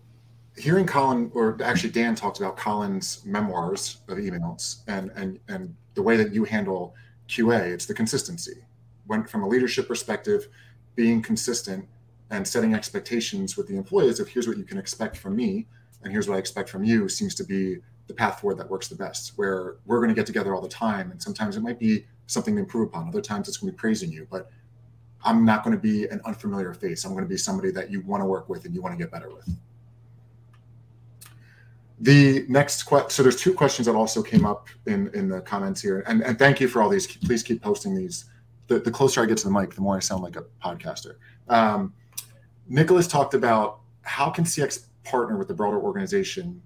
hearing 0.57 0.87
Colin, 0.87 1.31
or 1.35 1.59
actually 1.62 1.91
Dan 1.91 2.14
talked 2.14 2.41
about 2.41 2.57
Colin's 2.57 3.23
memoirs 3.27 3.99
of 4.09 4.17
emails 4.17 4.79
and 4.87 5.11
and 5.17 5.39
and 5.49 5.75
the 5.95 6.03
way 6.03 6.17
that 6.17 6.33
you 6.33 6.45
handle 6.45 6.95
QA, 7.29 7.73
it's 7.73 7.87
the 7.87 7.95
consistency. 7.95 8.64
When 9.07 9.25
from 9.25 9.43
a 9.43 9.49
leadership 9.49 9.89
perspective, 9.89 10.49
being 10.95 11.23
consistent 11.23 11.87
and 12.31 12.47
setting 12.47 12.75
expectations 12.75 13.57
with 13.57 13.69
the 13.69 13.77
employees 13.77 14.21
of 14.21 14.29
here's 14.29 14.49
what 14.49 14.59
you 14.59 14.64
can 14.64 14.79
expect 14.79 15.17
from 15.17 15.37
me 15.37 15.67
and 16.07 16.13
here's 16.13 16.29
what 16.29 16.37
I 16.37 16.39
expect 16.39 16.69
from 16.69 16.85
you 16.85 17.09
seems 17.09 17.35
to 17.35 17.45
be 17.45 17.79
the 18.07 18.15
path 18.15 18.41
forward 18.41 18.59
that 18.59 18.71
works 18.71 18.87
the 18.87 18.95
best. 18.95 19.33
Where 19.35 19.75
we're 19.87 19.99
going 19.99 20.09
to 20.09 20.15
get 20.15 20.25
together 20.25 20.55
all 20.55 20.61
the 20.61 20.69
time, 20.69 21.11
and 21.11 21.21
sometimes 21.21 21.57
it 21.57 21.63
might 21.63 21.81
be 21.81 22.07
something 22.29 22.55
to 22.55 22.61
improve 22.61 22.89
upon. 22.91 23.09
Other 23.09 23.21
times 23.21 23.49
it's 23.49 23.57
going 23.57 23.73
to 23.73 23.77
be 23.77 23.77
praising 23.77 24.13
you, 24.13 24.25
but 24.31 24.49
I'm 25.25 25.45
not 25.45 25.65
going 25.65 25.75
to 25.75 25.83
be 25.83 26.07
an 26.07 26.21
unfamiliar 26.25 26.73
face. 26.75 27.05
I'm 27.05 27.11
going 27.11 27.25
to 27.25 27.29
be 27.29 27.37
somebody 27.37 27.73
that 27.73 27.91
you 27.91 28.03
want 28.03 28.21
to 28.21 28.25
work 28.25 28.49
with 28.49 28.65
and 28.67 28.73
you 28.73 28.81
want 28.81 28.97
to 28.97 28.99
get 29.03 29.11
better 29.11 29.35
with. 29.35 29.51
The 31.99 32.45
next 32.49 32.85
question, 32.85 33.11
so 33.11 33.25
there's 33.25 33.41
two 33.41 33.53
questions 33.53 33.87
that 33.87 33.97
also 33.97 34.23
came 34.23 34.47
up 34.47 34.69
in, 34.87 35.11
in 35.13 35.29
the 35.29 35.41
comments 35.41 35.81
here. 35.81 36.05
And, 36.07 36.23
and 36.23 36.39
thank 36.39 36.61
you 36.61 36.69
for 36.69 36.83
all 36.83 36.89
these. 36.89 37.09
Please 37.09 37.43
keep 37.43 37.61
posting 37.61 37.97
these. 37.97 38.27
The, 38.69 38.79
the 38.79 38.93
closer 38.93 39.21
I 39.23 39.27
get 39.27 39.39
to 39.39 39.45
the 39.45 39.53
mic, 39.53 39.75
the 39.75 39.81
more 39.81 39.97
I 39.97 40.01
sound 40.01 40.23
like 40.23 40.37
a 40.37 40.45
podcaster. 40.65 41.17
Um, 41.49 41.95
Nicholas 42.69 43.09
talked 43.09 43.35
about 43.35 43.81
how 44.03 44.31
can 44.31 44.45
CX 44.45 44.87
partner 45.07 45.37
with 45.37 45.49
the 45.49 45.55
broader 45.55 45.81
organization 45.81 46.61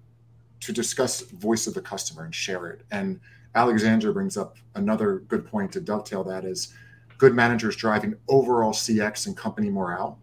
to 0.61 0.73
discuss 0.73 1.21
voice 1.21 1.67
of 1.67 1.75
the 1.75 1.81
customer 1.81 2.25
and 2.25 2.35
share 2.35 2.69
it. 2.69 2.83
And 2.91 3.21
Alexandra 3.55 4.13
brings 4.13 4.37
up 4.37 4.57
another 4.75 5.21
good 5.29 5.47
point 5.47 5.73
to 5.73 5.81
dovetail 5.81 6.25
that 6.25 6.45
is 6.45 6.73
good 7.19 7.35
managers 7.35 7.77
driving 7.77 8.15
overall 8.29 8.73
CX 8.73 9.27
and 9.27 9.37
company 9.37 9.69
morale. 9.69 10.19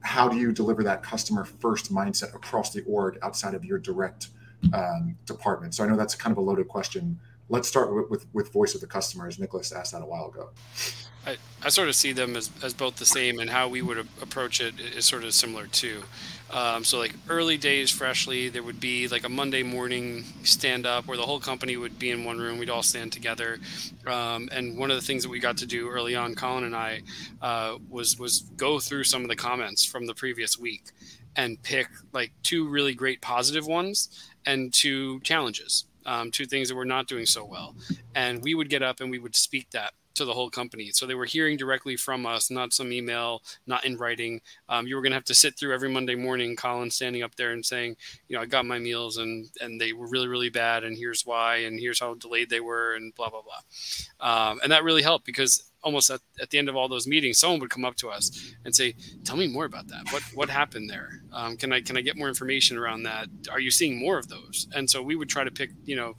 How 0.00 0.28
do 0.28 0.36
you 0.36 0.52
deliver 0.52 0.82
that 0.84 1.02
customer 1.02 1.44
first 1.44 1.92
mindset 1.92 2.34
across 2.34 2.72
the 2.72 2.82
org 2.84 3.18
outside 3.22 3.54
of 3.54 3.64
your 3.64 3.78
direct 3.78 4.28
um, 4.72 5.16
department? 5.26 5.74
So 5.74 5.84
I 5.84 5.88
know 5.88 5.96
that's 5.96 6.14
kind 6.14 6.32
of 6.32 6.38
a 6.38 6.40
loaded 6.40 6.68
question. 6.68 7.18
Let's 7.50 7.68
start 7.68 7.94
with, 7.94 8.10
with, 8.10 8.26
with 8.32 8.52
voice 8.52 8.74
of 8.74 8.80
the 8.80 8.86
customer, 8.86 9.26
as 9.26 9.38
Nicholas 9.38 9.72
asked 9.72 9.92
that 9.92 10.02
a 10.02 10.06
while 10.06 10.26
ago. 10.26 10.50
I, 11.26 11.36
I 11.62 11.68
sort 11.68 11.88
of 11.88 11.94
see 11.94 12.12
them 12.12 12.36
as, 12.36 12.50
as 12.62 12.74
both 12.74 12.96
the 12.96 13.06
same, 13.06 13.38
and 13.38 13.50
how 13.50 13.68
we 13.68 13.82
would 13.82 13.98
approach 13.98 14.60
it 14.60 14.78
is 14.78 15.04
sort 15.04 15.24
of 15.24 15.34
similar 15.34 15.66
too. 15.66 16.02
Um, 16.50 16.84
so, 16.84 16.98
like 16.98 17.14
early 17.28 17.58
days, 17.58 17.90
freshly, 17.90 18.48
there 18.48 18.62
would 18.62 18.80
be 18.80 19.08
like 19.08 19.24
a 19.24 19.28
Monday 19.28 19.62
morning 19.62 20.24
stand 20.42 20.86
up 20.86 21.06
where 21.06 21.16
the 21.16 21.24
whole 21.24 21.40
company 21.40 21.76
would 21.76 21.98
be 21.98 22.10
in 22.10 22.24
one 22.24 22.38
room. 22.38 22.58
We'd 22.58 22.70
all 22.70 22.82
stand 22.82 23.12
together. 23.12 23.58
Um, 24.06 24.48
and 24.52 24.78
one 24.78 24.90
of 24.90 24.96
the 24.96 25.02
things 25.02 25.22
that 25.22 25.28
we 25.28 25.40
got 25.40 25.58
to 25.58 25.66
do 25.66 25.88
early 25.90 26.16
on, 26.16 26.34
Colin 26.34 26.64
and 26.64 26.76
I, 26.76 27.02
uh, 27.42 27.76
was 27.90 28.18
was 28.18 28.40
go 28.56 28.78
through 28.78 29.04
some 29.04 29.22
of 29.22 29.28
the 29.28 29.36
comments 29.36 29.84
from 29.84 30.06
the 30.06 30.14
previous 30.14 30.58
week 30.58 30.84
and 31.36 31.62
pick 31.62 31.88
like 32.12 32.32
two 32.42 32.68
really 32.68 32.94
great 32.94 33.20
positive 33.20 33.66
ones 33.66 34.30
and 34.46 34.72
two 34.72 35.20
challenges, 35.20 35.84
um, 36.08 36.30
two 36.30 36.46
things 36.46 36.68
that 36.68 36.74
were 36.74 36.84
not 36.84 37.06
doing 37.06 37.26
so 37.26 37.44
well. 37.44 37.76
And 38.14 38.42
we 38.42 38.54
would 38.54 38.70
get 38.70 38.82
up 38.82 39.00
and 39.00 39.10
we 39.10 39.18
would 39.18 39.36
speak 39.36 39.70
that 39.70 39.92
to 40.14 40.24
the 40.24 40.32
whole 40.32 40.50
company. 40.50 40.90
So 40.90 41.06
they 41.06 41.14
were 41.14 41.26
hearing 41.26 41.56
directly 41.56 41.96
from 41.96 42.26
us, 42.26 42.50
not 42.50 42.72
some 42.72 42.92
email, 42.92 43.42
not 43.66 43.84
in 43.84 43.96
writing. 43.96 44.40
Um, 44.68 44.86
you 44.86 44.96
were 44.96 45.02
going 45.02 45.12
to 45.12 45.16
have 45.16 45.24
to 45.26 45.34
sit 45.34 45.56
through 45.56 45.74
every 45.74 45.90
Monday 45.90 46.16
morning, 46.16 46.56
Colin 46.56 46.90
standing 46.90 47.22
up 47.22 47.36
there 47.36 47.52
and 47.52 47.64
saying, 47.64 47.96
you 48.28 48.34
know, 48.34 48.42
I 48.42 48.46
got 48.46 48.66
my 48.66 48.78
meals 48.78 49.18
and 49.18 49.48
and 49.60 49.80
they 49.80 49.92
were 49.92 50.08
really 50.08 50.26
really 50.26 50.50
bad, 50.50 50.82
and 50.82 50.96
here's 50.96 51.24
why, 51.24 51.56
and 51.58 51.78
here's 51.78 52.00
how 52.00 52.14
delayed 52.14 52.50
they 52.50 52.60
were, 52.60 52.94
and 52.94 53.14
blah 53.14 53.30
blah 53.30 53.42
blah. 53.42 53.60
Um, 54.50 54.60
and 54.62 54.72
that 54.72 54.82
really 54.82 55.02
helped 55.02 55.24
because 55.24 55.67
almost 55.82 56.10
at, 56.10 56.20
at 56.40 56.50
the 56.50 56.58
end 56.58 56.68
of 56.68 56.76
all 56.76 56.88
those 56.88 57.06
meetings, 57.06 57.38
someone 57.38 57.60
would 57.60 57.70
come 57.70 57.84
up 57.84 57.96
to 57.96 58.08
us 58.08 58.54
and 58.64 58.74
say, 58.74 58.94
"Tell 59.24 59.36
me 59.36 59.48
more 59.48 59.64
about 59.64 59.88
that. 59.88 60.12
What 60.12 60.22
what 60.34 60.50
happened 60.50 60.90
there? 60.90 61.22
Um, 61.32 61.56
can 61.56 61.72
I 61.72 61.80
can 61.80 61.96
I 61.96 62.00
get 62.00 62.16
more 62.16 62.28
information 62.28 62.76
around 62.76 63.04
that? 63.04 63.28
Are 63.50 63.60
you 63.60 63.70
seeing 63.70 63.98
more 63.98 64.18
of 64.18 64.28
those?" 64.28 64.68
And 64.74 64.88
so 64.90 65.02
we 65.02 65.16
would 65.16 65.28
try 65.28 65.44
to 65.44 65.50
pick, 65.50 65.70
you 65.84 65.96
know, 65.96 66.16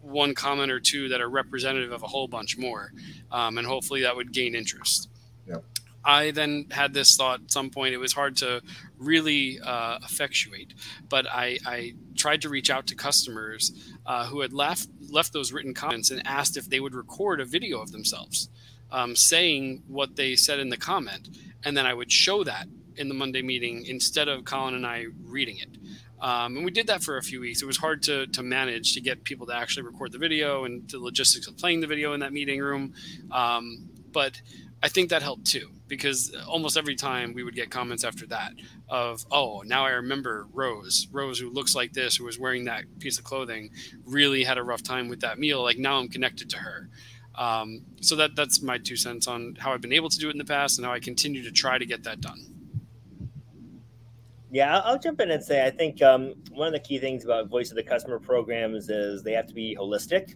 one 0.00 0.34
comment 0.34 0.70
or 0.70 0.80
two 0.80 1.08
that 1.08 1.20
are 1.20 1.28
representative 1.28 1.92
of 1.92 2.02
a 2.02 2.06
whole 2.06 2.28
bunch 2.28 2.56
more, 2.56 2.92
um, 3.30 3.58
and 3.58 3.66
hopefully 3.66 4.02
that 4.02 4.16
would 4.16 4.32
gain 4.32 4.54
interest. 4.54 5.08
Yep. 5.46 5.64
I 6.04 6.30
then 6.30 6.66
had 6.70 6.94
this 6.94 7.16
thought 7.16 7.40
at 7.42 7.50
some 7.50 7.68
point. 7.70 7.92
It 7.92 7.98
was 7.98 8.12
hard 8.12 8.36
to 8.36 8.62
really 8.96 9.58
uh, 9.60 9.98
effectuate, 10.04 10.72
but 11.08 11.26
I, 11.26 11.58
I, 11.66 11.94
tried 12.14 12.42
to 12.42 12.48
reach 12.48 12.70
out 12.70 12.86
to 12.86 12.94
customers 12.94 13.72
uh, 14.06 14.26
who 14.26 14.40
had 14.40 14.52
left 14.52 14.88
left 15.10 15.32
those 15.32 15.52
written 15.52 15.74
comments 15.74 16.10
and 16.10 16.26
asked 16.26 16.56
if 16.56 16.70
they 16.70 16.80
would 16.80 16.94
record 16.94 17.40
a 17.40 17.44
video 17.44 17.80
of 17.80 17.92
themselves 17.92 18.48
um, 18.90 19.16
saying 19.16 19.82
what 19.88 20.16
they 20.16 20.36
said 20.36 20.58
in 20.58 20.68
the 20.68 20.76
comment, 20.76 21.28
and 21.64 21.76
then 21.76 21.86
I 21.86 21.94
would 21.94 22.10
show 22.12 22.44
that 22.44 22.66
in 22.96 23.08
the 23.08 23.14
Monday 23.14 23.42
meeting 23.42 23.84
instead 23.86 24.28
of 24.28 24.44
Colin 24.44 24.74
and 24.74 24.86
I 24.86 25.06
reading 25.24 25.58
it. 25.58 25.68
Um, 26.18 26.56
and 26.56 26.64
we 26.64 26.70
did 26.70 26.86
that 26.86 27.02
for 27.02 27.18
a 27.18 27.22
few 27.22 27.40
weeks. 27.40 27.60
It 27.60 27.66
was 27.66 27.76
hard 27.76 28.02
to, 28.04 28.26
to 28.28 28.42
manage 28.42 28.94
to 28.94 29.00
get 29.02 29.22
people 29.22 29.46
to 29.48 29.54
actually 29.54 29.82
record 29.82 30.12
the 30.12 30.18
video 30.18 30.64
and 30.64 30.88
the 30.88 30.98
logistics 30.98 31.46
of 31.46 31.58
playing 31.58 31.80
the 31.80 31.86
video 31.86 32.14
in 32.14 32.20
that 32.20 32.32
meeting 32.32 32.60
room. 32.60 32.94
Um, 33.30 33.90
but 34.12 34.40
I 34.82 34.88
think 34.88 35.10
that 35.10 35.22
helped 35.22 35.46
too, 35.46 35.68
because 35.88 36.34
almost 36.46 36.78
every 36.78 36.96
time 36.96 37.34
we 37.34 37.42
would 37.42 37.54
get 37.54 37.70
comments 37.70 38.02
after 38.02 38.26
that 38.28 38.52
of, 38.88 39.26
oh, 39.30 39.62
now 39.66 39.84
I 39.84 39.90
remember 39.90 40.46
Rose, 40.54 41.06
Rose 41.12 41.38
who 41.38 41.50
looks 41.50 41.74
like 41.74 41.92
this, 41.92 42.16
who 42.16 42.24
was 42.24 42.38
wearing 42.38 42.64
that 42.64 42.84
piece 42.98 43.18
of 43.18 43.24
clothing, 43.24 43.70
really 44.06 44.42
had 44.42 44.56
a 44.56 44.62
rough 44.62 44.82
time 44.82 45.08
with 45.08 45.20
that 45.20 45.38
meal. 45.38 45.62
Like 45.62 45.76
now 45.76 45.98
I'm 45.98 46.08
connected 46.08 46.48
to 46.50 46.58
her. 46.58 46.88
Um, 47.36 47.82
so 48.00 48.16
that 48.16 48.34
that's 48.34 48.62
my 48.62 48.78
two 48.78 48.96
cents 48.96 49.28
on 49.28 49.56
how 49.58 49.72
I've 49.72 49.82
been 49.82 49.92
able 49.92 50.08
to 50.08 50.18
do 50.18 50.28
it 50.28 50.32
in 50.32 50.38
the 50.38 50.44
past 50.44 50.78
and 50.78 50.86
how 50.86 50.92
I 50.92 51.00
continue 51.00 51.42
to 51.42 51.52
try 51.52 51.78
to 51.78 51.86
get 51.86 52.04
that 52.04 52.20
done. 52.20 52.56
Yeah, 54.50 54.78
I'll 54.78 54.98
jump 54.98 55.20
in 55.20 55.30
and 55.30 55.42
say 55.42 55.66
I 55.66 55.70
think 55.70 56.00
um, 56.02 56.34
one 56.52 56.68
of 56.68 56.72
the 56.72 56.80
key 56.80 56.98
things 56.98 57.24
about 57.24 57.48
voice 57.48 57.70
of 57.70 57.76
the 57.76 57.82
customer 57.82 58.18
programs 58.18 58.88
is 58.88 59.22
they 59.22 59.32
have 59.32 59.46
to 59.48 59.54
be 59.54 59.76
holistic. 59.78 60.34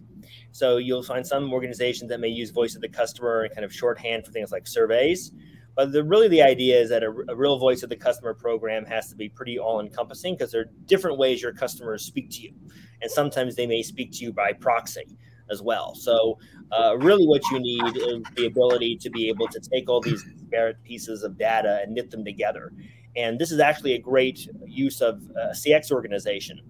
So 0.51 0.77
you'll 0.77 1.01
find 1.01 1.25
some 1.25 1.51
organizations 1.51 2.09
that 2.09 2.19
may 2.19 2.27
use 2.27 2.51
voice 2.51 2.75
of 2.75 2.81
the 2.81 2.89
customer 2.89 3.43
and 3.43 3.53
kind 3.53 3.65
of 3.65 3.73
shorthand 3.73 4.25
for 4.25 4.31
things 4.31 4.51
like 4.51 4.67
surveys. 4.67 5.31
But 5.75 5.93
the, 5.93 6.03
really, 6.03 6.27
the 6.27 6.41
idea 6.41 6.79
is 6.79 6.89
that 6.89 7.03
a, 7.03 7.09
a 7.29 7.35
real 7.35 7.57
voice 7.57 7.83
of 7.83 7.89
the 7.89 7.95
customer 7.95 8.33
program 8.33 8.85
has 8.85 9.09
to 9.09 9.15
be 9.15 9.29
pretty 9.29 9.57
all 9.57 9.79
encompassing 9.79 10.35
because 10.35 10.51
there 10.51 10.61
are 10.61 10.71
different 10.85 11.17
ways 11.17 11.41
your 11.41 11.53
customers 11.53 12.03
speak 12.03 12.29
to 12.31 12.41
you. 12.41 12.53
And 13.01 13.09
sometimes 13.09 13.55
they 13.55 13.65
may 13.65 13.81
speak 13.81 14.11
to 14.13 14.17
you 14.25 14.33
by 14.33 14.53
proxy 14.53 15.17
as 15.49 15.61
well. 15.61 15.95
So, 15.95 16.37
uh, 16.71 16.97
really, 16.97 17.27
what 17.27 17.41
you 17.51 17.59
need 17.59 17.97
is 17.97 18.23
the 18.35 18.45
ability 18.45 18.97
to 18.97 19.09
be 19.09 19.29
able 19.29 19.47
to 19.47 19.59
take 19.59 19.89
all 19.89 20.01
these 20.01 20.23
disparate 20.23 20.81
pieces 20.83 21.23
of 21.23 21.37
data 21.37 21.81
and 21.83 21.93
knit 21.93 22.11
them 22.11 22.23
together 22.23 22.71
and 23.15 23.37
this 23.39 23.51
is 23.51 23.59
actually 23.59 23.93
a 23.93 23.99
great 23.99 24.47
use 24.65 25.01
of 25.01 25.21
uh, 25.31 25.49
CX 25.49 25.91
organization, 25.91 26.61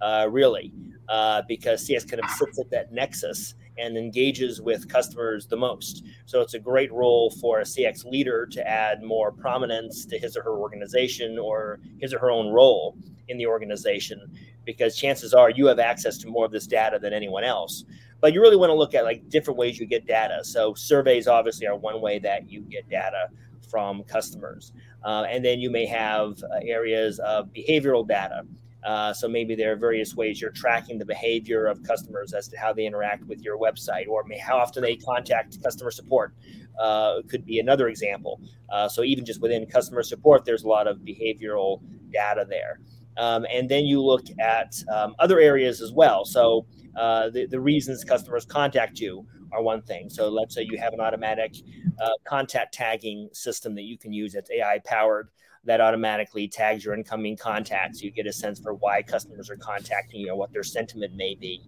uh, 0.00 0.28
really, 0.30 0.72
uh, 1.08 1.42
because 1.48 1.86
CX 1.86 2.08
kind 2.08 2.22
of 2.22 2.30
sits 2.30 2.58
at 2.58 2.70
that 2.70 2.92
nexus 2.92 3.54
and 3.78 3.96
engages 3.96 4.60
with 4.60 4.88
customers 4.88 5.46
the 5.46 5.56
most. 5.56 6.04
So 6.26 6.40
it's 6.40 6.54
a 6.54 6.58
great 6.58 6.92
role 6.92 7.30
for 7.30 7.60
a 7.60 7.64
CX 7.64 8.04
leader 8.04 8.46
to 8.46 8.68
add 8.68 9.02
more 9.02 9.32
prominence 9.32 10.04
to 10.06 10.18
his 10.18 10.36
or 10.36 10.42
her 10.42 10.56
organization 10.56 11.38
or 11.38 11.80
his 11.98 12.12
or 12.12 12.18
her 12.18 12.30
own 12.30 12.48
role 12.52 12.96
in 13.28 13.38
the 13.38 13.46
organization, 13.46 14.20
because 14.64 14.96
chances 14.96 15.34
are 15.34 15.50
you 15.50 15.66
have 15.66 15.78
access 15.78 16.18
to 16.18 16.28
more 16.28 16.44
of 16.44 16.52
this 16.52 16.66
data 16.66 16.98
than 16.98 17.12
anyone 17.12 17.44
else. 17.44 17.84
But 18.20 18.32
you 18.32 18.40
really 18.40 18.56
want 18.56 18.70
to 18.70 18.74
look 18.74 18.94
at 18.94 19.04
like 19.04 19.28
different 19.28 19.58
ways 19.58 19.78
you 19.78 19.86
get 19.86 20.06
data. 20.06 20.44
So 20.44 20.74
surveys 20.74 21.26
obviously 21.28 21.66
are 21.66 21.76
one 21.76 22.00
way 22.00 22.18
that 22.20 22.50
you 22.50 22.62
get 22.62 22.88
data 22.88 23.28
from 23.70 24.02
customers. 24.04 24.72
Uh, 25.04 25.24
and 25.28 25.44
then 25.44 25.60
you 25.60 25.70
may 25.70 25.86
have 25.86 26.42
uh, 26.42 26.58
areas 26.62 27.18
of 27.20 27.48
behavioral 27.52 28.06
data 28.06 28.42
Uh, 28.84 29.12
so 29.12 29.28
maybe 29.28 29.54
there 29.54 29.72
are 29.72 29.76
various 29.76 30.14
ways 30.14 30.40
you're 30.40 30.50
tracking 30.50 30.98
the 30.98 31.04
behavior 31.04 31.66
of 31.66 31.82
customers 31.82 32.32
as 32.32 32.48
to 32.48 32.56
how 32.56 32.72
they 32.72 32.86
interact 32.86 33.24
with 33.24 33.40
your 33.42 33.58
website, 33.58 34.08
or 34.08 34.24
how 34.40 34.56
often 34.56 34.82
they 34.82 34.96
contact 34.96 35.62
customer 35.62 35.90
support. 35.90 36.32
Uh, 36.78 37.20
could 37.28 37.44
be 37.44 37.58
another 37.58 37.88
example. 37.88 38.40
Uh, 38.70 38.88
so 38.88 39.02
even 39.02 39.24
just 39.24 39.40
within 39.40 39.66
customer 39.66 40.02
support, 40.02 40.44
there's 40.44 40.62
a 40.62 40.68
lot 40.68 40.86
of 40.86 40.98
behavioral 40.98 41.80
data 42.12 42.46
there. 42.48 42.78
Um, 43.16 43.44
and 43.52 43.68
then 43.68 43.84
you 43.84 44.00
look 44.00 44.26
at 44.38 44.80
um, 44.94 45.16
other 45.18 45.40
areas 45.40 45.80
as 45.80 45.92
well. 45.92 46.24
So 46.24 46.66
uh, 46.96 47.30
the, 47.30 47.46
the 47.46 47.60
reasons 47.60 48.04
customers 48.04 48.44
contact 48.44 49.00
you 49.00 49.26
are 49.52 49.62
one 49.62 49.82
thing. 49.82 50.10
So 50.10 50.28
let's 50.28 50.54
say 50.54 50.62
you 50.62 50.78
have 50.78 50.92
an 50.92 51.00
automatic 51.00 51.54
uh, 52.00 52.10
contact 52.24 52.74
tagging 52.74 53.28
system 53.32 53.74
that 53.74 53.82
you 53.82 53.98
can 53.98 54.12
use 54.12 54.32
that's 54.32 54.50
AI 54.50 54.80
powered 54.84 55.28
that 55.64 55.80
automatically 55.80 56.48
tags 56.48 56.84
your 56.84 56.94
incoming 56.94 57.36
contacts. 57.36 58.02
You 58.02 58.10
get 58.10 58.26
a 58.26 58.32
sense 58.32 58.58
for 58.58 58.74
why 58.74 59.02
customers 59.02 59.50
are 59.50 59.56
contacting 59.56 60.20
you 60.20 60.32
or 60.32 60.36
what 60.36 60.52
their 60.52 60.62
sentiment 60.62 61.14
may 61.14 61.34
be. 61.34 61.62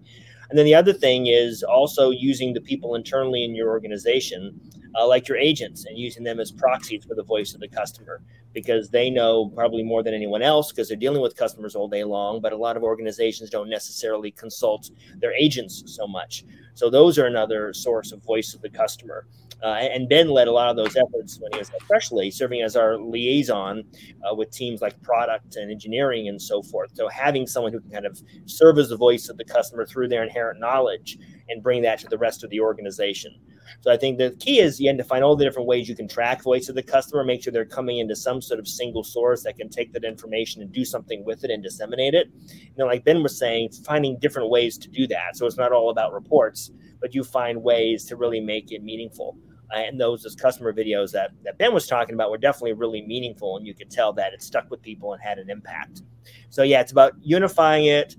And 0.49 0.59
then 0.59 0.67
the 0.67 0.75
other 0.75 0.93
thing 0.93 1.27
is 1.27 1.63
also 1.63 2.11
using 2.11 2.53
the 2.53 2.61
people 2.61 2.95
internally 2.95 3.45
in 3.45 3.55
your 3.55 3.69
organization, 3.69 4.59
uh, 4.95 5.07
like 5.07 5.29
your 5.29 5.39
agents, 5.39 5.87
and 5.87 5.99
using 5.99 6.25
them 6.25 6.41
as 6.41 6.51
proxies 6.51 7.05
for 7.05 7.15
the 7.15 7.23
voice 7.23 7.55
of 7.55 7.61
the 7.61 7.69
customer 7.69 8.23
because 8.53 8.91
they 8.91 9.11
know 9.11 9.49
probably 9.55 9.83
more 9.83 10.03
than 10.03 10.15
anyone 10.15 10.43
else 10.43 10.73
because 10.73 10.89
they're 10.89 10.97
dealing 10.97 11.23
with 11.23 11.37
customers 11.37 11.75
all 11.75 11.89
day 11.89 12.05
long. 12.05 12.41
But 12.41 12.53
a 12.53 12.57
lot 12.57 12.77
of 12.77 12.83
organizations 12.83 13.51
don't 13.51 13.71
necessarily 13.71 14.31
consult 14.33 14.91
their 15.19 15.33
agents 15.35 15.85
so 15.87 16.07
much. 16.07 16.45
So 16.75 16.91
those 16.91 17.19
are 17.19 17.27
another 17.27 17.73
source 17.73 18.13
of 18.13 18.23
voice 18.25 18.55
of 18.55 18.63
the 18.63 18.71
customer. 18.71 19.27
Uh, 19.63 19.75
and 19.75 20.09
Ben 20.09 20.29
led 20.29 20.49
a 20.49 20.53
lot 20.53 20.71
of 20.71 20.77
those 20.77 20.97
efforts 20.97 21.39
when 21.39 21.53
he 21.53 21.59
was 21.59 21.71
Freshly, 21.87 22.31
serving 22.31 22.63
as 22.63 22.77
our 22.77 22.97
liaison 22.97 23.85
uh, 24.25 24.35
with 24.35 24.51
teams 24.51 24.81
like 24.81 25.01
product 25.03 25.57
and 25.57 25.71
engineering 25.71 26.29
and 26.29 26.41
so 26.41 26.63
forth. 26.63 26.91
So 26.95 27.09
having 27.09 27.47
someone 27.47 27.73
who 27.73 27.81
can 27.81 27.91
kind 27.91 28.07
of 28.07 28.21
serve 28.47 28.79
as 28.79 28.89
the 28.89 28.97
voice 28.97 29.29
of 29.29 29.37
the 29.37 29.45
customer 29.45 29.85
through 29.85 30.09
their 30.09 30.23
inherent 30.23 30.61
knowledge 30.61 31.19
and 31.49 31.63
bring 31.63 31.83
that 31.83 31.99
to 32.01 32.09
the 32.09 32.17
rest 32.17 32.43
of 32.43 32.51
the 32.51 32.61
organization. 32.61 33.35
So 33.81 33.93
I 33.93 33.97
think 33.97 34.19
the 34.19 34.37
key 34.41 34.61
is 34.61 34.81
you 34.81 34.89
have 34.89 34.99
to 34.99 35.05
find 35.05 35.25
all 35.25 35.37
the 35.37 35.45
different 35.45 35.69
ways 35.69 35.89
you 35.89 35.97
can 35.97 36.09
track 36.09 36.43
voice 36.43 36.69
of 36.69 36.75
the 36.75 36.83
customer, 36.83 37.25
make 37.25 37.43
sure 37.43 37.53
they're 37.53 37.65
coming 37.65 37.99
into 37.99 38.17
some 38.17 38.43
sort 38.43 38.61
of 38.61 38.69
single 38.69 39.05
source 39.05 39.43
that 39.45 39.57
can 39.57 39.69
take 39.69 39.93
that 39.93 40.05
information 40.05 40.63
and 40.63 40.73
do 40.73 40.85
something 40.85 41.25
with 41.25 41.45
it 41.45 41.51
and 41.51 41.63
disseminate 41.63 42.15
it. 42.15 42.29
You 42.47 42.73
know, 42.77 42.87
like 42.87 43.05
Ben 43.05 43.23
was 43.23 43.39
saying, 43.39 43.71
finding 43.85 44.19
different 44.19 44.51
ways 44.51 44.77
to 44.79 44.89
do 44.89 45.07
that. 45.09 45.37
So 45.37 45.47
it's 45.47 45.57
not 45.57 45.73
all 45.73 45.91
about 45.91 46.13
reports, 46.13 46.71
but 47.01 47.15
you 47.15 47.25
find 47.25 47.63
ways 47.63 48.05
to 48.07 48.17
really 48.17 48.41
make 48.41 48.73
it 48.73 48.83
meaningful. 48.83 49.37
Uh, 49.73 49.79
and 49.79 50.01
those, 50.01 50.23
those 50.23 50.35
customer 50.35 50.73
videos 50.73 51.13
that, 51.13 51.31
that 51.45 51.57
Ben 51.57 51.73
was 51.73 51.87
talking 51.87 52.15
about 52.15 52.31
were 52.31 52.39
definitely 52.39 52.73
really 52.73 53.03
meaningful, 53.03 53.57
and 53.57 53.67
you 53.67 53.75
could 53.75 53.91
tell 53.91 54.13
that 54.13 54.33
it 54.33 54.43
stuck 54.43 54.69
with 54.69 54.83
people 54.83 55.13
and 55.13 55.23
had 55.23 55.39
an 55.39 55.49
impact. 55.49 56.03
So 56.49 56.65
yeah, 56.65 56.81
it's 56.81 56.91
about 56.91 57.13
unifying 57.23 57.87
it, 57.87 58.17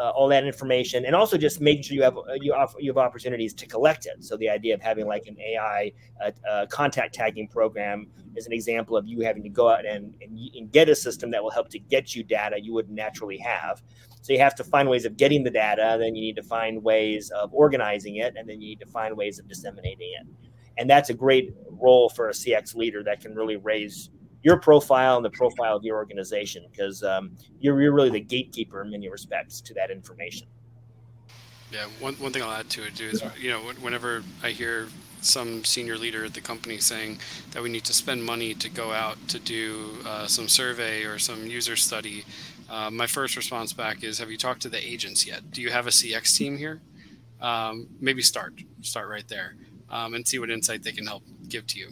uh, 0.00 0.10
all 0.10 0.28
that 0.28 0.44
information, 0.44 1.04
and 1.04 1.14
also 1.14 1.36
just 1.36 1.60
making 1.60 1.82
sure 1.82 1.94
you 1.94 2.02
have 2.02 2.16
uh, 2.16 2.22
you, 2.40 2.52
have, 2.52 2.74
you 2.78 2.90
have 2.90 2.98
opportunities 2.98 3.54
to 3.54 3.66
collect 3.66 4.06
it. 4.06 4.24
So 4.24 4.36
the 4.36 4.48
idea 4.48 4.74
of 4.74 4.80
having 4.80 5.06
like 5.06 5.26
an 5.26 5.36
AI 5.40 5.92
uh, 6.24 6.30
uh, 6.48 6.66
contact 6.66 7.14
tagging 7.14 7.48
program 7.48 8.08
is 8.36 8.46
an 8.46 8.52
example 8.52 8.96
of 8.96 9.06
you 9.06 9.20
having 9.20 9.42
to 9.42 9.48
go 9.48 9.68
out 9.68 9.86
and, 9.86 10.14
and, 10.20 10.38
and 10.54 10.72
get 10.72 10.88
a 10.88 10.94
system 10.94 11.30
that 11.30 11.42
will 11.42 11.50
help 11.50 11.68
to 11.70 11.78
get 11.78 12.14
you 12.14 12.22
data 12.22 12.60
you 12.60 12.72
would 12.72 12.90
naturally 12.90 13.38
have. 13.38 13.82
So 14.22 14.32
you 14.32 14.38
have 14.38 14.54
to 14.56 14.64
find 14.64 14.88
ways 14.88 15.04
of 15.04 15.16
getting 15.16 15.44
the 15.44 15.50
data, 15.50 15.96
then 16.00 16.14
you 16.14 16.22
need 16.22 16.36
to 16.36 16.42
find 16.42 16.82
ways 16.82 17.30
of 17.30 17.52
organizing 17.52 18.16
it, 18.16 18.34
and 18.36 18.48
then 18.48 18.60
you 18.60 18.68
need 18.68 18.80
to 18.80 18.86
find 18.86 19.16
ways 19.16 19.38
of 19.38 19.46
disseminating 19.48 20.12
it. 20.18 20.26
And 20.76 20.88
that's 20.88 21.10
a 21.10 21.14
great 21.14 21.54
role 21.70 22.08
for 22.08 22.30
a 22.30 22.32
CX 22.32 22.74
leader 22.74 23.02
that 23.04 23.20
can 23.20 23.34
really 23.34 23.56
raise 23.56 24.10
your 24.44 24.58
profile 24.58 25.16
and 25.16 25.24
the 25.24 25.30
profile 25.30 25.74
of 25.74 25.82
your 25.82 25.96
organization 25.96 26.64
because 26.70 27.02
um, 27.02 27.36
you're, 27.58 27.80
you're 27.80 27.92
really 27.92 28.10
the 28.10 28.20
gatekeeper 28.20 28.82
in 28.82 28.90
many 28.90 29.08
respects 29.08 29.60
to 29.62 29.74
that 29.74 29.90
information. 29.90 30.46
Yeah, 31.72 31.86
one, 31.98 32.14
one 32.16 32.30
thing 32.30 32.42
I'll 32.42 32.52
add 32.52 32.70
to 32.70 32.84
it 32.84 32.94
too 32.94 33.06
is, 33.06 33.24
you 33.40 33.50
know, 33.50 33.60
whenever 33.80 34.22
I 34.42 34.50
hear 34.50 34.86
some 35.22 35.64
senior 35.64 35.96
leader 35.96 36.26
at 36.26 36.34
the 36.34 36.42
company 36.42 36.78
saying 36.78 37.18
that 37.52 37.62
we 37.62 37.70
need 37.70 37.84
to 37.84 37.94
spend 37.94 38.22
money 38.22 38.54
to 38.54 38.68
go 38.68 38.92
out 38.92 39.16
to 39.28 39.38
do 39.38 39.96
uh, 40.06 40.26
some 40.26 40.46
survey 40.46 41.04
or 41.04 41.18
some 41.18 41.46
user 41.46 41.74
study, 41.74 42.24
uh, 42.68 42.90
my 42.90 43.06
first 43.06 43.36
response 43.36 43.72
back 43.72 44.04
is, 44.04 44.18
have 44.18 44.30
you 44.30 44.36
talked 44.36 44.60
to 44.62 44.68
the 44.68 44.86
agents 44.86 45.26
yet? 45.26 45.50
Do 45.50 45.62
you 45.62 45.70
have 45.70 45.86
a 45.86 45.90
CX 45.90 46.36
team 46.36 46.58
here? 46.58 46.82
Um, 47.40 47.88
maybe 47.98 48.20
start, 48.20 48.54
start 48.82 49.08
right 49.08 49.26
there 49.26 49.56
um, 49.88 50.12
and 50.14 50.28
see 50.28 50.38
what 50.38 50.50
insight 50.50 50.82
they 50.82 50.92
can 50.92 51.06
help 51.06 51.24
give 51.48 51.66
to 51.68 51.78
you. 51.78 51.88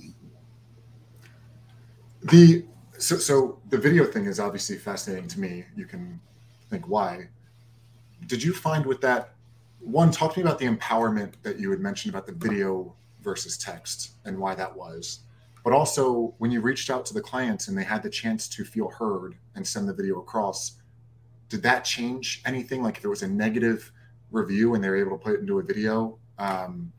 The 2.25 2.64
so, 2.99 3.16
so 3.16 3.59
the 3.68 3.79
video 3.79 4.05
thing 4.05 4.27
is 4.27 4.39
obviously 4.39 4.77
fascinating 4.77 5.29
to 5.29 5.41
me. 5.41 5.64
You 5.75 5.87
can 5.87 6.20
think 6.70 6.87
why. 6.87 7.29
Did 8.27 8.43
you 8.43 8.53
find 8.53 8.87
with 8.87 9.01
that 9.01 9.35
one 9.81 10.12
talk 10.12 10.35
to 10.35 10.39
me 10.39 10.45
about 10.45 10.59
the 10.59 10.66
empowerment 10.66 11.35
that 11.43 11.59
you 11.59 11.70
had 11.70 11.81
mentioned 11.81 12.14
about 12.14 12.27
the 12.27 12.33
video 12.33 12.95
versus 13.20 13.59
text 13.59 14.12
and 14.25 14.39
why 14.39 14.55
that 14.55 14.75
was 14.75 15.20
but 15.64 15.73
also 15.73 16.35
when 16.39 16.51
you 16.51 16.61
reached 16.61 16.91
out 16.91 17.07
to 17.07 17.14
the 17.14 17.20
clients 17.20 17.68
and 17.68 17.77
they 17.77 17.85
had 17.85 18.03
the 18.03 18.11
chance 18.11 18.49
to 18.49 18.64
feel 18.64 18.89
heard 18.89 19.37
and 19.55 19.66
send 19.66 19.89
the 19.89 19.93
video 19.93 20.18
across 20.18 20.73
did 21.49 21.62
that 21.62 21.85
change 21.85 22.43
anything 22.47 22.83
like 22.83 22.97
if 22.97 23.05
it 23.05 23.09
was 23.09 23.23
a 23.23 23.29
negative 23.29 23.93
review 24.31 24.75
and 24.75 24.83
they 24.83 24.89
were 24.89 24.97
able 24.97 25.18
to 25.18 25.23
put 25.23 25.35
it 25.35 25.41
into 25.41 25.59
a 25.59 25.62
video 25.62 26.16
um, 26.39 26.93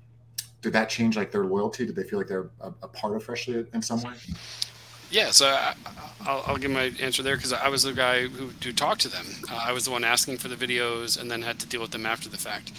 did 0.62 0.74
that 0.74 0.90
change 0.90 1.18
like 1.18 1.32
their 1.32 1.46
loyalty 1.46 1.86
did 1.86 1.96
they 1.96 2.04
feel 2.04 2.20
like 2.20 2.28
they're 2.28 2.52
a, 2.62 2.68
a 2.84 2.88
part 2.88 3.16
of 3.16 3.24
freshly 3.24 3.66
in 3.74 3.82
some 3.82 4.02
way 4.02 4.14
yeah, 5.14 5.30
so 5.32 5.48
I, 5.48 5.76
will 6.26 6.44
I'll 6.48 6.58
give 6.58 6.72
my 6.72 6.92
answer 7.00 7.22
there 7.22 7.36
because 7.36 7.54
I 7.54 7.70
was 7.70 7.84
the 7.84 7.94
guy 7.94 8.28
who, 8.28 8.48
who 8.48 8.74
talked 8.74 9.02
to 9.02 9.10
them. 9.10 9.26
Uh, 9.50 9.64
I 9.66 9.72
was 9.72 9.86
the 9.86 9.92
one 9.92 10.04
asking 10.04 10.38
for 10.38 10.48
the 10.48 10.56
videos 10.56 11.20
and 11.20 11.30
then 11.30 11.42
had 11.42 11.60
to 11.60 11.68
deal 11.68 11.82
with 11.82 11.92
them 11.92 12.06
after 12.06 12.30
the 12.30 12.38
fact. 12.38 12.72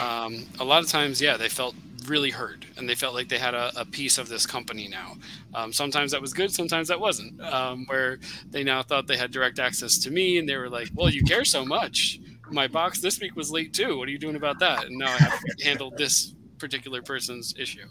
Um, 0.00 0.46
a 0.58 0.64
lot 0.64 0.82
of 0.82 0.88
times, 0.88 1.20
yeah, 1.20 1.36
they 1.36 1.50
felt 1.50 1.74
really 2.06 2.30
heard 2.30 2.64
and 2.76 2.88
they 2.88 2.94
felt 2.94 3.14
like 3.14 3.28
they 3.28 3.38
had 3.38 3.54
a, 3.54 3.70
a 3.76 3.84
piece 3.84 4.16
of 4.18 4.28
this 4.28 4.46
company 4.46 4.88
now. 4.88 5.16
Um, 5.54 5.72
sometimes 5.72 6.12
that 6.12 6.20
was 6.20 6.32
good, 6.32 6.50
sometimes 6.52 6.88
that 6.88 6.98
wasn't. 6.98 7.40
Um, 7.42 7.84
where 7.86 8.18
they 8.50 8.64
now 8.64 8.82
thought 8.82 9.06
they 9.06 9.18
had 9.18 9.30
direct 9.30 9.58
access 9.58 9.98
to 9.98 10.10
me 10.10 10.38
and 10.38 10.48
they 10.48 10.56
were 10.56 10.70
like, 10.70 10.88
well, 10.94 11.10
you 11.10 11.22
care 11.22 11.44
so 11.44 11.64
much. 11.64 12.20
My 12.50 12.66
box 12.66 13.00
this 13.00 13.20
week 13.20 13.36
was 13.36 13.50
late 13.50 13.74
too. 13.74 13.98
What 13.98 14.08
are 14.08 14.10
you 14.10 14.18
doing 14.18 14.36
about 14.36 14.58
that? 14.60 14.86
And 14.86 14.98
now 14.98 15.12
I 15.12 15.18
have 15.18 15.40
to 15.40 15.54
handle 15.64 15.90
this 15.90 16.34
particular 16.62 17.02
person's 17.02 17.54
issue, 17.58 17.86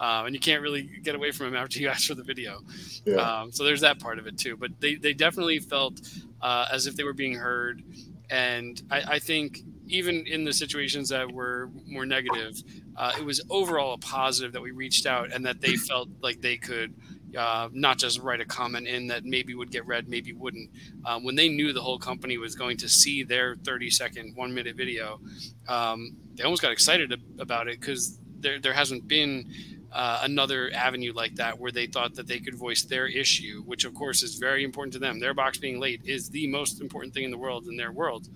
um, 0.00 0.26
and 0.26 0.34
you 0.34 0.40
can't 0.40 0.62
really 0.62 0.82
get 1.02 1.14
away 1.14 1.30
from 1.30 1.46
them 1.46 1.62
after 1.62 1.78
you 1.78 1.88
ask 1.94 2.08
for 2.08 2.14
the 2.14 2.24
video. 2.24 2.60
Yeah. 3.04 3.16
Um, 3.16 3.52
so 3.52 3.62
there's 3.62 3.82
that 3.82 4.00
part 4.00 4.18
of 4.18 4.26
it 4.26 4.36
too. 4.36 4.56
But 4.56 4.72
they 4.80 4.96
they 4.96 5.12
definitely 5.12 5.60
felt 5.60 6.00
uh, 6.40 6.66
as 6.72 6.86
if 6.86 6.96
they 6.96 7.04
were 7.04 7.12
being 7.12 7.34
heard, 7.34 7.82
and 8.30 8.82
I, 8.90 9.02
I, 9.02 9.18
think 9.18 9.60
even 9.86 10.26
in 10.26 10.44
the 10.44 10.52
situations 10.52 11.10
that 11.10 11.30
were 11.30 11.70
more 11.86 12.06
negative, 12.06 12.62
uh, 12.96 13.12
it 13.18 13.24
was 13.24 13.42
overall 13.50 13.92
a 13.94 13.98
positive 13.98 14.52
that 14.54 14.62
we 14.62 14.70
reached 14.70 15.06
out 15.06 15.30
and 15.32 15.44
that 15.44 15.60
they 15.60 15.76
felt 15.76 16.08
like 16.22 16.40
they 16.40 16.56
could. 16.56 16.94
Uh, 17.36 17.68
not 17.72 17.98
just 17.98 18.20
write 18.20 18.40
a 18.40 18.44
comment 18.44 18.86
in 18.86 19.08
that 19.08 19.24
maybe 19.24 19.56
would 19.56 19.72
get 19.72 19.84
read, 19.88 20.08
maybe 20.08 20.32
wouldn't. 20.32 20.70
Um, 21.04 21.24
when 21.24 21.34
they 21.34 21.48
knew 21.48 21.72
the 21.72 21.82
whole 21.82 21.98
company 21.98 22.38
was 22.38 22.54
going 22.54 22.76
to 22.76 22.88
see 22.88 23.24
their 23.24 23.56
30 23.56 23.90
second, 23.90 24.36
one 24.36 24.54
minute 24.54 24.76
video, 24.76 25.18
um, 25.66 26.14
they 26.34 26.42
almost 26.44 26.62
got 26.62 26.72
excited 26.72 27.12
about 27.38 27.68
it 27.68 27.80
because 27.80 28.18
there 28.40 28.60
there 28.60 28.72
hasn't 28.72 29.06
been 29.08 29.52
uh, 29.94 30.20
another 30.24 30.72
avenue 30.74 31.12
like 31.12 31.36
that 31.36 31.58
where 31.58 31.70
they 31.70 31.86
thought 31.86 32.14
that 32.14 32.26
they 32.26 32.40
could 32.40 32.56
voice 32.56 32.82
their 32.82 33.06
issue, 33.06 33.62
which 33.62 33.84
of 33.84 33.94
course 33.94 34.22
is 34.24 34.34
very 34.34 34.64
important 34.64 34.92
to 34.92 34.98
them. 34.98 35.20
Their 35.20 35.34
box 35.34 35.58
being 35.58 35.78
late 35.78 36.00
is 36.04 36.28
the 36.28 36.48
most 36.48 36.80
important 36.80 37.14
thing 37.14 37.22
in 37.22 37.30
the 37.30 37.38
world 37.38 37.66
in 37.68 37.76
their 37.76 37.92
world, 37.92 38.28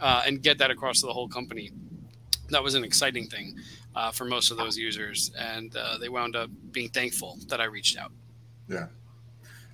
uh, 0.00 0.24
and 0.26 0.42
get 0.42 0.58
that 0.58 0.70
across 0.70 1.00
to 1.00 1.06
the 1.06 1.12
whole 1.12 1.28
company. 1.28 1.70
That 2.50 2.62
was 2.62 2.74
an 2.74 2.84
exciting 2.84 3.26
thing 3.28 3.56
uh, 3.94 4.10
for 4.10 4.24
most 4.24 4.50
of 4.50 4.56
those 4.56 4.76
users, 4.76 5.30
and 5.38 5.74
uh, 5.76 5.98
they 5.98 6.08
wound 6.08 6.34
up 6.36 6.50
being 6.72 6.88
thankful 6.88 7.38
that 7.48 7.60
I 7.60 7.64
reached 7.64 7.96
out. 7.96 8.12
Yeah, 8.68 8.86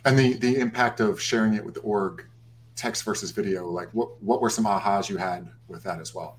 and 0.04 0.18
the 0.18 0.34
the 0.34 0.56
impact 0.56 1.00
of 1.00 1.20
sharing 1.20 1.54
it 1.54 1.64
with 1.64 1.74
the 1.74 1.80
org, 1.80 2.26
text 2.76 3.04
versus 3.04 3.30
video. 3.30 3.66
Like, 3.68 3.88
what 3.92 4.22
what 4.22 4.42
were 4.42 4.50
some 4.50 4.66
ahas 4.66 5.08
you 5.08 5.16
had 5.16 5.48
with 5.68 5.82
that 5.84 5.98
as 5.98 6.14
well? 6.14 6.36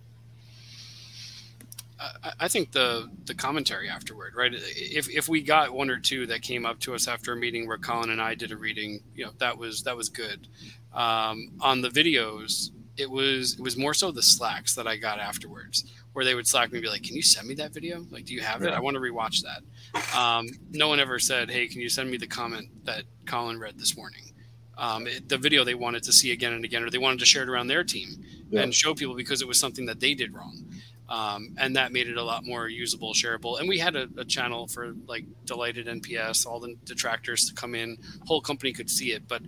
I 2.39 2.47
think 2.47 2.71
the 2.71 3.09
the 3.25 3.33
commentary 3.33 3.89
afterward, 3.89 4.35
right? 4.35 4.51
If 4.53 5.09
if 5.09 5.29
we 5.29 5.41
got 5.41 5.73
one 5.73 5.89
or 5.89 5.99
two 5.99 6.25
that 6.27 6.41
came 6.41 6.65
up 6.65 6.79
to 6.81 6.95
us 6.95 7.07
after 7.07 7.33
a 7.33 7.35
meeting 7.35 7.67
where 7.67 7.77
Colin 7.77 8.09
and 8.09 8.21
I 8.21 8.35
did 8.35 8.51
a 8.51 8.57
reading, 8.57 9.01
you 9.15 9.25
know, 9.25 9.31
that 9.37 9.57
was 9.57 9.83
that 9.83 9.95
was 9.95 10.09
good. 10.09 10.47
Um, 10.93 11.51
on 11.61 11.81
the 11.81 11.89
videos, 11.89 12.71
it 12.97 13.09
was 13.09 13.53
it 13.53 13.61
was 13.61 13.77
more 13.77 13.93
so 13.93 14.11
the 14.11 14.21
slacks 14.21 14.75
that 14.75 14.87
I 14.87 14.97
got 14.97 15.19
afterwards, 15.19 15.85
where 16.13 16.25
they 16.25 16.35
would 16.35 16.47
slack 16.47 16.71
me 16.71 16.79
and 16.79 16.83
be 16.83 16.89
like, 16.89 17.03
"Can 17.03 17.15
you 17.15 17.21
send 17.21 17.47
me 17.47 17.55
that 17.55 17.73
video? 17.73 18.05
Like, 18.09 18.25
do 18.25 18.33
you 18.33 18.41
have 18.41 18.63
it? 18.63 18.73
I 18.73 18.79
want 18.79 18.95
to 18.95 19.01
rewatch 19.01 19.43
that." 19.43 20.17
Um, 20.17 20.47
no 20.71 20.87
one 20.87 20.99
ever 20.99 21.19
said, 21.19 21.49
"Hey, 21.49 21.67
can 21.67 21.81
you 21.81 21.89
send 21.89 22.09
me 22.09 22.17
the 22.17 22.27
comment 22.27 22.69
that 22.85 23.03
Colin 23.25 23.59
read 23.59 23.77
this 23.77 23.95
morning?" 23.95 24.33
Um, 24.77 25.05
it, 25.07 25.29
the 25.29 25.37
video 25.37 25.63
they 25.63 25.75
wanted 25.75 26.03
to 26.03 26.11
see 26.11 26.31
again 26.31 26.53
and 26.53 26.65
again, 26.65 26.83
or 26.83 26.89
they 26.89 26.97
wanted 26.97 27.19
to 27.19 27.25
share 27.25 27.43
it 27.43 27.49
around 27.49 27.67
their 27.67 27.83
team 27.83 28.23
yeah. 28.49 28.61
and 28.61 28.73
show 28.73 28.93
people 28.93 29.15
because 29.15 29.41
it 29.41 29.47
was 29.47 29.59
something 29.59 29.85
that 29.85 29.99
they 29.99 30.15
did 30.15 30.33
wrong 30.33 30.65
um, 31.09 31.55
and 31.57 31.75
that 31.75 31.91
made 31.91 32.07
it 32.07 32.17
a 32.17 32.23
lot 32.23 32.45
more 32.45 32.67
usable, 32.67 33.13
shareable. 33.13 33.59
And 33.59 33.67
we 33.67 33.77
had 33.77 33.95
a, 33.95 34.07
a, 34.17 34.25
channel 34.25 34.67
for 34.67 34.93
like 35.05 35.25
delighted 35.45 35.87
NPS, 35.87 36.47
all 36.47 36.59
the 36.59 36.75
detractors 36.85 37.45
to 37.49 37.53
come 37.53 37.75
in. 37.75 37.97
Whole 38.25 38.41
company 38.41 38.71
could 38.71 38.89
see 38.89 39.11
it, 39.11 39.27
but 39.27 39.41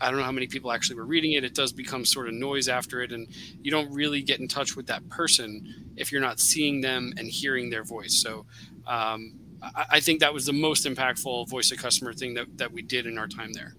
I 0.00 0.10
don't 0.10 0.18
know 0.18 0.24
how 0.24 0.32
many 0.32 0.46
people 0.46 0.70
actually 0.70 0.96
were 0.96 1.06
reading 1.06 1.32
it. 1.32 1.44
It 1.44 1.54
does 1.54 1.72
become 1.72 2.04
sort 2.04 2.28
of 2.28 2.34
noise 2.34 2.68
after 2.68 3.00
it, 3.02 3.12
and 3.12 3.28
you 3.62 3.70
don't 3.70 3.92
really 3.92 4.22
get 4.22 4.40
in 4.40 4.48
touch 4.48 4.76
with 4.76 4.86
that 4.86 5.08
person 5.08 5.92
if 5.96 6.12
you're 6.12 6.20
not 6.20 6.40
seeing 6.40 6.80
them 6.80 7.12
and 7.16 7.28
hearing 7.28 7.70
their 7.70 7.84
voice. 7.84 8.20
So 8.20 8.46
um, 8.86 9.34
I, 9.62 9.86
I, 9.92 10.00
think 10.00 10.20
that 10.20 10.32
was 10.32 10.46
the 10.46 10.52
most 10.52 10.86
impactful 10.86 11.48
voice 11.48 11.72
of 11.72 11.78
customer 11.78 12.12
thing 12.12 12.34
that, 12.34 12.58
that 12.58 12.72
we 12.72 12.82
did 12.82 13.06
in 13.06 13.18
our 13.18 13.26
time 13.26 13.52
there. 13.52 13.74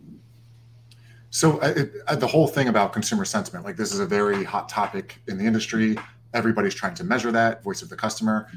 So 1.32 1.60
uh, 1.62 1.74
it, 1.76 1.92
uh, 2.08 2.16
the 2.16 2.28
whole 2.28 2.48
thing 2.48 2.68
about 2.68 2.92
consumer 2.92 3.24
sentiment, 3.24 3.64
like 3.64 3.78
this 3.78 3.94
is 3.94 4.00
a 4.00 4.06
very 4.06 4.44
hot 4.44 4.68
topic 4.68 5.18
in 5.28 5.38
the 5.38 5.46
industry. 5.46 5.98
Everybody's 6.34 6.76
trying 6.76 6.96
to 6.96 7.04
measure 7.04 7.32
that 7.32 7.64
voice 7.64 7.82
of 7.82 7.90
the 7.90 7.96
customer. 7.96 8.48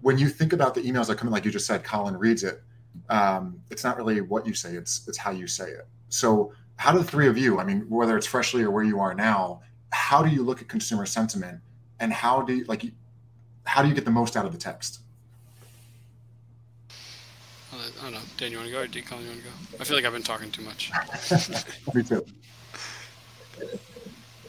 When 0.00 0.18
you 0.18 0.28
think 0.28 0.52
about 0.52 0.74
the 0.74 0.82
emails 0.82 1.06
that 1.06 1.18
come 1.18 1.28
in, 1.28 1.32
like 1.32 1.44
you 1.44 1.50
just 1.50 1.66
said, 1.66 1.84
Colin 1.84 2.16
reads 2.16 2.42
it 2.42 2.62
um, 3.08 3.62
it's 3.70 3.84
not 3.84 3.96
really 3.96 4.20
what 4.20 4.46
you 4.46 4.54
say; 4.54 4.74
it's 4.74 5.06
it's 5.08 5.18
how 5.18 5.30
you 5.30 5.46
say 5.46 5.70
it. 5.70 5.86
So, 6.08 6.52
how 6.76 6.92
do 6.92 6.98
the 6.98 7.04
three 7.04 7.28
of 7.28 7.38
you? 7.38 7.58
I 7.58 7.64
mean, 7.64 7.86
whether 7.88 8.16
it's 8.16 8.26
freshly 8.26 8.62
or 8.62 8.70
where 8.70 8.84
you 8.84 9.00
are 9.00 9.14
now, 9.14 9.62
how 9.90 10.22
do 10.22 10.30
you 10.30 10.42
look 10.42 10.60
at 10.60 10.68
consumer 10.68 11.06
sentiment, 11.06 11.60
and 12.00 12.12
how 12.12 12.42
do 12.42 12.56
you, 12.56 12.64
like 12.64 12.84
how 13.64 13.82
do 13.82 13.88
you 13.88 13.94
get 13.94 14.04
the 14.04 14.10
most 14.10 14.36
out 14.36 14.44
of 14.44 14.52
the 14.52 14.58
text? 14.58 15.00
I 16.92 18.04
don't 18.04 18.12
know. 18.12 18.20
Dan, 18.36 18.50
you 18.50 18.58
want 18.58 18.68
to 18.68 18.72
go 18.72 18.80
or 18.82 18.86
do 18.86 19.00
Colin, 19.02 19.24
you 19.24 19.30
want 19.30 19.42
to 19.42 19.46
go? 19.46 19.52
I 19.80 19.84
feel 19.84 19.96
like 19.96 20.04
I've 20.04 20.12
been 20.12 20.22
talking 20.22 20.50
too 20.50 20.62
much. 20.62 20.90
Me 21.94 22.02
too. 22.02 22.24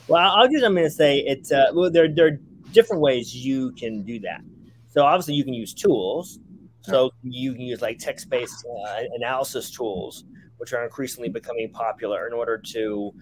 Well, 0.08 0.22
I'll 0.36 0.50
just, 0.50 0.64
I'm 0.64 0.74
going 0.74 0.86
to 0.86 0.92
say 0.92 1.20
it's, 1.20 1.52
uh, 1.52 1.72
well, 1.74 1.90
there, 1.90 2.08
there 2.08 2.28
are 2.28 2.40
different 2.72 3.02
ways 3.02 3.36
you 3.36 3.72
can 3.74 4.04
do 4.04 4.20
that. 4.20 4.42
So 4.90 5.04
obviously 5.04 5.36
you 5.36 5.44
can 5.44 5.54
use 5.54 5.74
tools. 5.74 6.40
So 6.82 7.12
you 7.24 7.54
can 7.54 7.62
use 7.62 7.82
like 7.82 7.98
text-based 8.00 8.66
uh, 8.66 9.04
analysis 9.16 9.72
tools, 9.72 10.26
which 10.58 10.74
are 10.74 10.84
increasingly 10.84 11.30
becoming 11.30 11.72
popular 11.72 12.28
in 12.28 12.34
order 12.34 12.58
to, 12.58 13.14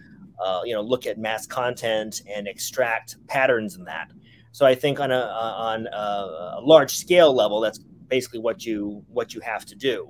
uh, 0.43 0.61
you 0.65 0.73
know, 0.73 0.81
look 0.81 1.05
at 1.05 1.19
mass 1.19 1.45
content 1.45 2.23
and 2.27 2.47
extract 2.47 3.17
patterns 3.27 3.75
in 3.75 3.83
that. 3.83 4.11
So 4.51 4.65
I 4.65 4.73
think 4.73 4.99
on 4.99 5.11
a 5.11 5.19
on 5.19 5.87
a, 5.93 6.59
large 6.61 6.95
scale 6.95 7.33
level, 7.33 7.61
that's 7.61 7.79
basically 8.07 8.39
what 8.39 8.65
you 8.65 9.05
what 9.07 9.33
you 9.35 9.41
have 9.41 9.65
to 9.67 9.75
do. 9.75 10.09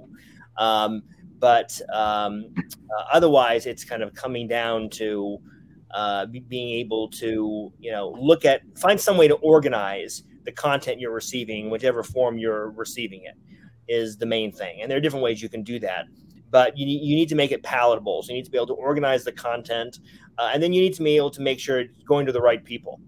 Um, 0.58 1.04
but 1.38 1.80
um, 1.94 2.54
uh, 2.58 3.04
otherwise, 3.12 3.66
it's 3.66 3.84
kind 3.84 4.02
of 4.02 4.14
coming 4.14 4.48
down 4.48 4.90
to 4.92 5.40
uh, 5.94 6.26
being 6.26 6.70
able 6.80 7.10
to 7.10 7.72
you 7.80 7.92
know 7.92 8.16
look 8.20 8.46
at 8.46 8.62
find 8.78 9.00
some 9.00 9.18
way 9.18 9.28
to 9.28 9.36
organize 9.36 10.24
the 10.44 10.52
content 10.52 11.00
you're 11.00 11.14
receiving, 11.14 11.70
whichever 11.70 12.04
form 12.04 12.38
you're 12.38 12.72
receiving 12.72 13.24
it, 13.24 13.36
is 13.88 14.18
the 14.18 14.26
main 14.26 14.52
thing. 14.52 14.82
And 14.82 14.90
there 14.90 14.98
are 14.98 15.02
different 15.02 15.24
ways 15.24 15.42
you 15.42 15.50
can 15.50 15.64
do 15.64 15.80
that, 15.80 16.06
but 16.50 16.78
you, 16.78 16.88
you 16.88 17.16
need 17.16 17.30
to 17.30 17.36
make 17.36 17.52
it 17.52 17.62
palatable. 17.64 18.24
So 18.24 18.30
you 18.30 18.38
need 18.38 18.46
to 18.46 18.52
be 18.52 18.58
able 18.58 18.68
to 18.68 18.74
organize 18.74 19.24
the 19.24 19.32
content, 19.32 20.00
uh, 20.38 20.52
and 20.54 20.62
then 20.62 20.74
you 20.74 20.82
need 20.82 20.94
to 20.96 21.04
be 21.04 21.16
able 21.18 21.32
to 21.32 21.42
make 21.42 21.60
sure 21.60 21.80
it's 21.80 22.04
going 22.04 22.26
to 22.26 22.32
the 22.32 22.42
right 22.42 22.64
people. 22.64 23.00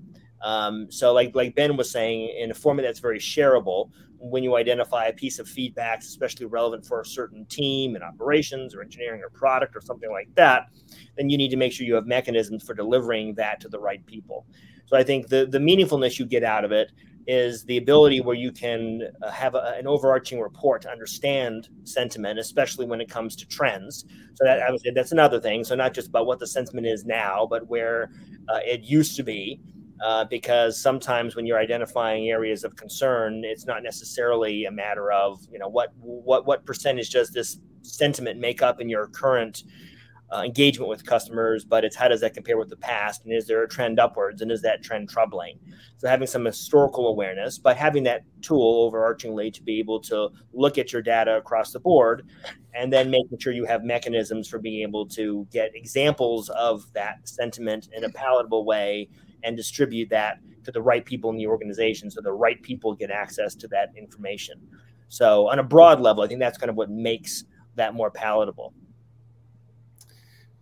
Um, 0.42 0.92
so, 0.92 1.14
like 1.14 1.34
like 1.36 1.56
Ben 1.56 1.78
was 1.78 1.90
saying, 1.90 2.36
in 2.38 2.52
a 2.52 2.54
format 2.54 2.84
that's 2.86 3.00
very 3.00 3.20
shareable, 3.20 3.90
when 4.24 4.42
you 4.42 4.56
identify 4.56 5.08
a 5.08 5.14
piece 5.14 5.38
of 5.38 5.48
feedback, 5.48 6.00
especially 6.00 6.46
relevant 6.46 6.86
for 6.86 7.02
a 7.02 7.06
certain 7.06 7.46
team 7.48 7.96
and 7.96 8.04
operations 8.04 8.74
or 8.74 8.82
engineering 8.82 9.22
or 9.22 9.30
product 9.30 9.76
or 9.76 9.82
something 9.82 10.12
like 10.12 10.34
that, 10.36 10.68
then 11.18 11.30
you 11.30 11.38
need 11.38 11.50
to 11.50 11.58
make 11.58 11.74
sure 11.74 11.86
you 11.86 11.96
have 11.96 12.08
mechanisms 12.08 12.64
for 12.64 12.74
delivering 12.74 13.36
that 13.36 13.60
to 13.60 13.68
the 13.68 13.80
right 13.80 14.06
people. 14.06 14.46
So 14.86 14.96
I 14.98 15.04
think 15.04 15.28
the 15.28 15.46
the 15.46 15.60
meaningfulness 15.60 16.20
you 16.20 16.26
get 16.26 16.44
out 16.44 16.64
of 16.64 16.72
it 16.72 16.92
is 17.28 17.64
the 17.66 17.78
ability 17.78 18.22
where 18.22 18.36
you 18.36 18.52
can 18.52 19.02
uh, 19.22 19.32
have 19.32 19.56
a, 19.56 19.76
an 19.78 19.88
overarching 19.88 20.40
report 20.40 20.82
to 20.82 20.90
understand 20.90 21.70
sentiment, 21.84 22.40
especially 22.40 22.86
when 22.86 23.00
it 23.02 23.10
comes 23.10 23.36
to 23.38 23.48
trends. 23.48 24.06
So 24.36 24.46
that 24.46 24.62
I 24.62 24.72
would 24.72 24.82
say 24.82 24.92
that's 24.92 25.12
another 25.12 25.40
thing. 25.40 25.64
So 25.64 25.76
not 25.76 25.94
just 25.94 26.10
about 26.10 26.26
what 26.26 26.40
the 26.40 26.48
sentiment 26.48 26.88
is 26.88 27.06
now, 27.06 27.48
but 27.50 27.68
where 27.68 28.12
uh, 28.50 28.60
it 28.66 28.82
used 28.82 29.16
to 29.18 29.24
be. 29.24 29.60
Uh, 30.04 30.26
because 30.26 30.82
sometimes 30.82 31.34
when 31.34 31.46
you're 31.46 31.60
identifying 31.60 32.30
areas 32.30 32.66
of 32.66 32.76
concern, 32.76 33.44
it's 33.46 33.66
not 33.66 33.84
necessarily 33.84 34.66
a 34.66 34.72
matter 34.72 35.14
of 35.14 35.40
you 35.50 35.58
know 35.58 35.70
what 35.70 35.94
what 35.96 36.46
what 36.46 36.66
percentage 36.66 37.10
does 37.12 37.30
this 37.30 37.60
sentiment 37.84 38.38
make 38.38 38.62
up 38.62 38.82
in 38.82 38.90
your 38.90 39.08
current 39.08 39.64
uh, 40.34 40.42
engagement 40.42 40.90
with 40.90 41.06
customers, 41.06 41.64
but 41.64 41.86
it's 41.86 41.96
how 41.96 42.10
does 42.10 42.20
that 42.20 42.34
compare 42.34 42.58
with 42.58 42.70
the 42.70 42.76
past, 42.76 43.24
and 43.24 43.34
is 43.34 43.48
there 43.48 43.64
a 43.64 43.68
trend 43.68 43.98
upwards, 43.98 44.42
and 44.42 44.52
is 44.52 44.62
that 44.62 44.84
trend 44.84 45.10
troubling? 45.10 45.58
So 45.98 46.10
having 46.10 46.28
some 46.28 46.44
historical 46.44 47.08
awareness, 47.08 47.58
but 47.58 47.78
having 47.78 48.04
that 48.04 48.24
tool 48.42 48.92
overarchingly 48.92 49.54
to 49.54 49.64
be 49.64 49.80
able 49.80 50.02
to 50.02 50.30
look 50.52 50.78
at 50.78 50.92
your 50.92 51.02
data 51.02 51.38
across 51.38 51.72
the 51.72 51.80
board, 51.80 52.28
and 52.74 52.92
then 52.92 53.10
making 53.10 53.38
sure 53.40 53.54
you 53.54 53.66
have 53.66 53.84
mechanisms 53.84 54.50
for 54.50 54.60
being 54.60 54.82
able 54.82 55.08
to 55.10 55.48
get 55.50 55.72
examples 55.76 56.50
of 56.50 56.92
that 56.94 57.20
sentiment 57.24 57.88
in 57.96 58.04
a 58.04 58.10
palatable 58.10 58.66
way 58.66 59.08
and 59.44 59.56
distribute 59.58 60.10
that 60.10 60.40
to 60.64 60.72
the 60.72 60.82
right 60.82 61.06
people 61.06 61.30
in 61.30 61.38
the 61.38 61.48
organization, 61.48 62.10
so 62.10 62.22
the 62.22 62.32
right 62.32 62.62
people 62.62 62.96
get 62.96 63.12
access 63.12 63.56
to 63.56 63.68
that 63.68 63.90
information. 63.98 64.62
So 65.10 65.48
on 65.50 65.60
a 65.60 65.64
broad 65.64 66.00
level, 66.00 66.24
I 66.24 66.28
think 66.28 66.40
that's 66.40 66.58
kind 66.58 66.70
of 66.70 66.76
what 66.76 66.90
makes 66.90 67.44
that 67.76 67.94
more 67.94 68.10
palatable. 68.10 68.74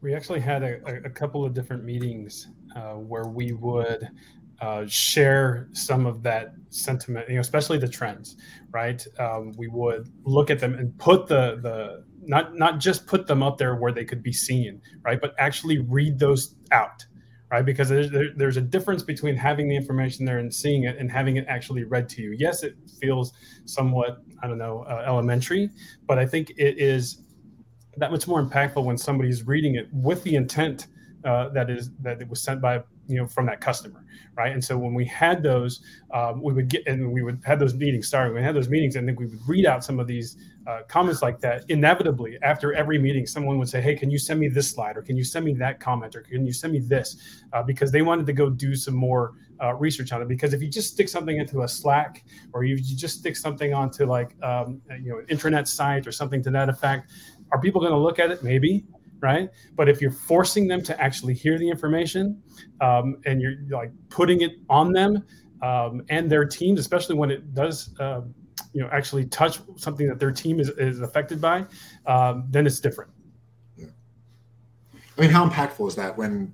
We 0.01 0.15
actually 0.15 0.39
had 0.39 0.63
a, 0.63 1.03
a 1.05 1.09
couple 1.09 1.45
of 1.45 1.53
different 1.53 1.83
meetings 1.83 2.47
uh, 2.75 2.93
where 2.93 3.25
we 3.25 3.51
would 3.51 4.09
uh, 4.59 4.85
share 4.87 5.67
some 5.73 6.05
of 6.05 6.21
that 6.23 6.53
sentiment, 6.69 7.27
you 7.27 7.35
know, 7.35 7.41
especially 7.41 7.77
the 7.77 7.87
trends, 7.87 8.37
right? 8.71 9.05
Um, 9.19 9.53
we 9.57 9.67
would 9.67 10.11
look 10.23 10.49
at 10.49 10.59
them 10.59 10.75
and 10.75 10.97
put 10.97 11.27
the 11.27 11.59
the 11.61 12.03
not 12.21 12.55
not 12.55 12.79
just 12.79 13.07
put 13.07 13.25
them 13.25 13.41
up 13.41 13.57
there 13.57 13.75
where 13.75 13.91
they 13.91 14.05
could 14.05 14.21
be 14.21 14.31
seen, 14.31 14.81
right? 15.03 15.19
But 15.19 15.33
actually 15.39 15.79
read 15.79 16.19
those 16.19 16.55
out, 16.71 17.05
right? 17.51 17.65
Because 17.65 17.89
there's, 17.89 18.09
there, 18.09 18.29
there's 18.35 18.57
a 18.57 18.61
difference 18.61 19.03
between 19.03 19.35
having 19.35 19.67
the 19.67 19.75
information 19.75 20.25
there 20.25 20.39
and 20.39 20.53
seeing 20.53 20.85
it 20.85 20.97
and 20.97 21.11
having 21.11 21.35
it 21.35 21.45
actually 21.47 21.83
read 21.83 22.07
to 22.09 22.21
you. 22.21 22.31
Yes, 22.31 22.63
it 22.63 22.75
feels 22.99 23.33
somewhat 23.65 24.23
I 24.41 24.47
don't 24.47 24.57
know 24.57 24.85
uh, 24.87 25.03
elementary, 25.05 25.69
but 26.07 26.17
I 26.17 26.25
think 26.25 26.51
it 26.57 26.79
is 26.79 27.21
that 27.97 28.09
much 28.09 28.27
more 28.27 28.43
impactful 28.43 28.83
when 28.83 28.97
somebody's 28.97 29.45
reading 29.45 29.75
it 29.75 29.87
with 29.91 30.23
the 30.23 30.35
intent 30.35 30.87
uh, 31.25 31.49
that 31.49 31.69
is 31.69 31.91
that 31.99 32.21
it 32.21 32.29
was 32.29 32.41
sent 32.41 32.61
by 32.61 32.81
you 33.11 33.17
know 33.17 33.27
from 33.27 33.45
that 33.45 33.61
customer 33.61 34.03
right? 34.35 34.53
And 34.53 34.63
so 34.63 34.77
when 34.77 34.93
we 34.93 35.05
had 35.05 35.43
those 35.43 35.81
um, 36.13 36.41
we 36.41 36.53
would 36.53 36.67
get 36.69 36.87
and 36.87 37.11
we 37.11 37.21
would 37.21 37.41
have 37.45 37.59
those 37.59 37.73
meetings 37.73 38.07
sorry 38.09 38.33
we 38.33 38.41
had 38.41 38.55
those 38.55 38.69
meetings 38.69 38.95
and 38.95 39.07
then 39.07 39.15
we 39.15 39.25
would 39.25 39.39
read 39.47 39.65
out 39.65 39.83
some 39.83 39.99
of 39.99 40.07
these 40.07 40.37
uh, 40.67 40.81
comments 40.87 41.21
like 41.21 41.39
that 41.41 41.65
inevitably. 41.69 42.37
After 42.41 42.73
every 42.73 42.99
meeting 42.99 43.25
someone 43.25 43.57
would 43.59 43.69
say 43.69 43.81
hey 43.81 43.95
can 43.95 44.09
you 44.09 44.17
send 44.17 44.39
me 44.39 44.47
this 44.47 44.69
slide 44.69 44.97
or 44.97 45.01
can 45.01 45.17
you 45.17 45.23
send 45.23 45.45
me 45.45 45.53
that 45.55 45.79
comment 45.79 46.15
or 46.15 46.21
can 46.21 46.45
you 46.45 46.53
send 46.53 46.73
me 46.73 46.79
this? 46.79 47.17
Uh, 47.53 47.63
because 47.63 47.91
they 47.91 48.01
wanted 48.01 48.25
to 48.25 48.33
go 48.33 48.49
do 48.49 48.75
some 48.75 48.95
more 48.95 49.33
uh, 49.61 49.75
research 49.75 50.11
on 50.11 50.21
it. 50.21 50.27
Because 50.27 50.53
if 50.53 50.61
you 50.61 50.67
just 50.67 50.93
stick 50.93 51.07
something 51.07 51.37
into 51.37 51.61
a 51.61 51.67
slack 51.67 52.23
or 52.53 52.63
you, 52.63 52.75
you 52.75 52.95
just 52.95 53.19
stick 53.19 53.35
something 53.35 53.73
onto 53.73 54.05
like 54.05 54.35
um, 54.41 54.81
you 55.01 55.11
know 55.11 55.19
an 55.19 55.25
intranet 55.25 55.67
site 55.67 56.07
or 56.07 56.11
something 56.11 56.41
to 56.43 56.49
that 56.51 56.69
effect 56.69 57.11
are 57.51 57.59
people 57.59 57.81
going 57.81 57.91
to 57.91 57.97
look 57.97 58.17
at 58.19 58.31
it? 58.31 58.43
Maybe, 58.43 58.85
right? 59.21 59.49
But 59.75 59.87
if 59.87 60.01
you're 60.01 60.11
forcing 60.11 60.67
them 60.67 60.81
to 60.83 60.99
actually 61.01 61.33
hear 61.33 61.57
the 61.57 61.69
information 61.69 62.41
um, 62.81 63.17
and 63.25 63.41
you're 63.41 63.55
like 63.69 63.91
putting 64.09 64.41
it 64.41 64.53
on 64.69 64.91
them 64.91 65.23
um, 65.61 66.03
and 66.09 66.29
their 66.29 66.45
teams, 66.45 66.79
especially 66.79 67.15
when 67.15 67.31
it 67.31 67.53
does, 67.53 67.95
uh, 67.99 68.21
you 68.73 68.81
know, 68.81 68.89
actually 68.91 69.25
touch 69.25 69.59
something 69.75 70.07
that 70.07 70.19
their 70.19 70.31
team 70.31 70.59
is, 70.59 70.69
is 70.69 71.01
affected 71.01 71.39
by, 71.39 71.65
um, 72.07 72.45
then 72.49 72.65
it's 72.65 72.79
different. 72.79 73.11
I 75.17 75.21
mean, 75.21 75.29
how 75.29 75.47
impactful 75.47 75.87
is 75.87 75.95
that 75.95 76.17
when 76.17 76.53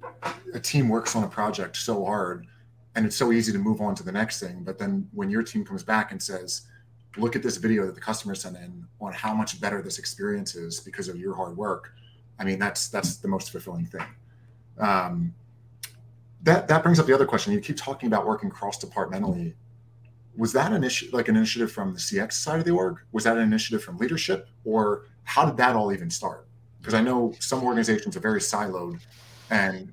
a 0.54 0.60
team 0.60 0.90
works 0.90 1.16
on 1.16 1.24
a 1.24 1.28
project 1.28 1.78
so 1.78 2.04
hard 2.04 2.48
and 2.96 3.06
it's 3.06 3.16
so 3.16 3.32
easy 3.32 3.52
to 3.54 3.60
move 3.60 3.80
on 3.80 3.96
to 3.96 4.04
the 4.04 4.12
next 4.12 4.40
thing, 4.40 4.64
but 4.64 4.78
then 4.78 5.08
when 5.14 5.30
your 5.30 5.44
team 5.44 5.64
comes 5.64 5.84
back 5.84 6.12
and 6.12 6.22
says, 6.22 6.64
look 7.16 7.36
at 7.36 7.44
this 7.44 7.58
video 7.58 7.86
that 7.86 7.96
the 7.96 8.02
customer 8.02 8.36
sent 8.36 8.58
in 8.58 8.86
on 9.00 9.14
how 9.14 9.34
much 9.34 9.62
better 9.62 9.82
this 9.82 10.00
experience 10.00 10.56
is 10.56 10.80
because 10.80 11.08
of 11.08 11.16
your 11.18 11.36
hard 11.36 11.56
work 11.56 11.94
i 12.40 12.44
mean 12.44 12.60
that's 12.60 12.90
that's 12.90 13.18
the 13.18 13.28
most 13.28 13.52
fulfilling 13.52 13.86
thing. 13.86 14.06
Um, 14.80 15.34
that 16.44 16.68
that 16.68 16.84
brings 16.84 17.00
up 17.00 17.08
the 17.08 17.14
other 17.14 17.26
question. 17.26 17.54
You 17.54 17.60
keep 17.60 17.78
talking 17.78 18.08
about 18.08 18.26
working 18.26 18.50
cross 18.50 18.78
departmentally 18.78 19.56
was 20.38 20.54
that 20.54 20.72
an 20.72 20.84
issue 20.84 21.10
like 21.12 21.28
an 21.28 21.36
initiative 21.36 21.72
from 21.72 21.94
the 21.94 22.00
cx 22.00 22.34
side 22.34 22.60
of 22.60 22.66
the 22.66 22.72
org? 22.72 23.00
Was 23.12 23.24
that 23.24 23.36
an 23.36 23.44
initiative 23.44 23.84
from 23.84 23.98
leadership? 23.98 24.48
Or 24.64 25.06
how 25.24 25.46
did 25.46 25.58
that 25.58 25.76
all 25.76 25.92
even 25.92 26.10
start? 26.10 26.48
Because 26.80 26.94
i 26.94 27.02
know 27.02 27.34
some 27.40 27.64
organizations 27.64 28.16
are 28.16 28.20
very 28.20 28.40
siloed 28.40 29.00
and 29.50 29.92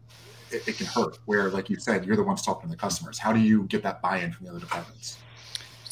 it, 0.50 0.68
it 0.68 0.76
can 0.76 0.86
hurt 0.86 1.18
where 1.24 1.48
like 1.50 1.70
you 1.70 1.76
said 1.76 2.04
you're 2.04 2.16
the 2.16 2.22
ones 2.22 2.42
talking 2.42 2.68
to 2.68 2.76
the 2.76 2.80
customers. 2.80 3.18
How 3.18 3.32
do 3.32 3.40
you 3.40 3.64
get 3.64 3.82
that 3.82 4.02
buy-in 4.02 4.32
from 4.32 4.44
the 4.46 4.52
other 4.52 4.60
departments 4.60 5.16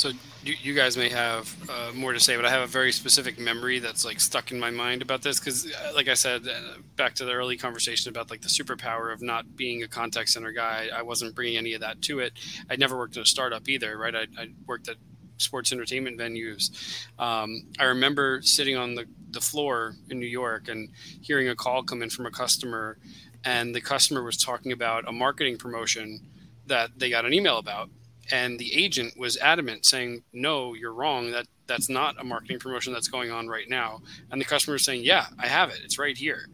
so 0.03 0.11
you, 0.43 0.55
you 0.61 0.75
guys 0.75 0.97
may 0.97 1.09
have 1.09 1.55
uh, 1.71 1.93
more 1.95 2.13
to 2.13 2.19
say, 2.19 2.35
but 2.35 2.45
I 2.45 2.51
have 2.51 2.63
a 2.63 2.67
very 2.67 2.91
specific 2.91 3.39
memory 3.39 3.79
that's 3.79 4.05
like 4.05 4.19
stuck 4.19 4.51
in 4.51 4.59
my 4.59 4.71
mind 4.71 5.01
about 5.01 5.23
this 5.23 5.39
because, 5.39 5.73
uh, 5.73 5.93
like 5.95 6.09
I 6.09 6.15
said, 6.15 6.43
uh, 6.49 6.79
back 6.97 7.15
to 7.15 7.25
the 7.25 7.33
early 7.33 7.57
conversation 7.57 8.11
about 8.11 8.29
like 8.29 8.41
the 8.41 8.49
superpower 8.49 9.13
of 9.13 9.23
not 9.23 9.55
being 9.55 9.85
a 9.85 9.89
contact 9.89 10.31
center 10.31 10.51
guy, 10.51 10.89
I 10.93 11.03
wasn't 11.03 11.37
bringing 11.37 11.57
any 11.57 11.75
of 11.75 11.83
that 11.83 12.03
to 12.03 12.19
it. 12.19 12.33
I'd 12.69 12.81
never 12.81 12.99
worked 12.99 13.15
in 13.15 13.23
a 13.23 13.27
startup 13.27 13.69
either, 13.69 13.97
right? 13.97 14.15
I, 14.17 14.23
I 14.37 14.49
worked 14.67 14.89
at 14.89 14.97
sports 15.37 15.71
entertainment 15.71 16.19
venues. 16.19 17.07
Um, 17.21 17.69
I 17.79 17.85
remember 17.85 18.43
sitting 18.43 18.77
on 18.77 18.97
the 18.97 19.07
the 19.31 19.41
floor 19.41 19.95
in 20.11 20.19
New 20.19 20.27
York 20.27 20.69
and 20.69 20.91
hearing 21.23 21.49
a 21.49 21.55
call 21.55 21.85
come 21.85 22.03
in 22.03 22.11
from 22.11 22.27
a 22.27 22.31
customer, 22.33 22.99
and 23.45 23.73
the 23.73 23.81
customer 23.81 24.25
was 24.25 24.37
talking 24.37 24.73
about 24.73 25.09
a 25.09 25.13
marketing 25.13 25.59
promotion 25.59 26.21
that 26.67 26.91
they 26.99 27.09
got 27.09 27.25
an 27.25 27.33
email 27.33 27.59
about, 27.59 27.89
and 28.31 28.59
the 28.59 28.73
agent 28.75 29.19
was 29.19 29.37
adamant, 29.39 29.85
saying, 29.85 30.23
"No, 30.33 30.75
you're 30.75 30.95
wrong. 30.95 31.31
That 31.31 31.47
that's 31.67 31.89
not 31.89 32.21
a 32.21 32.25
marketing 32.25 32.59
promotion 32.59 32.93
that's 32.93 33.09
going 33.09 33.31
on 33.31 33.49
right 33.49 33.69
now." 33.69 34.03
And 34.31 34.41
the 34.41 34.45
customer 34.45 34.75
was 34.75 34.85
saying, 34.85 35.05
"Yeah, 35.05 35.27
I 35.39 35.49
have 35.49 35.71
it. 35.71 35.81
It's 35.85 35.99
right 35.99 36.17
here." 36.17 36.49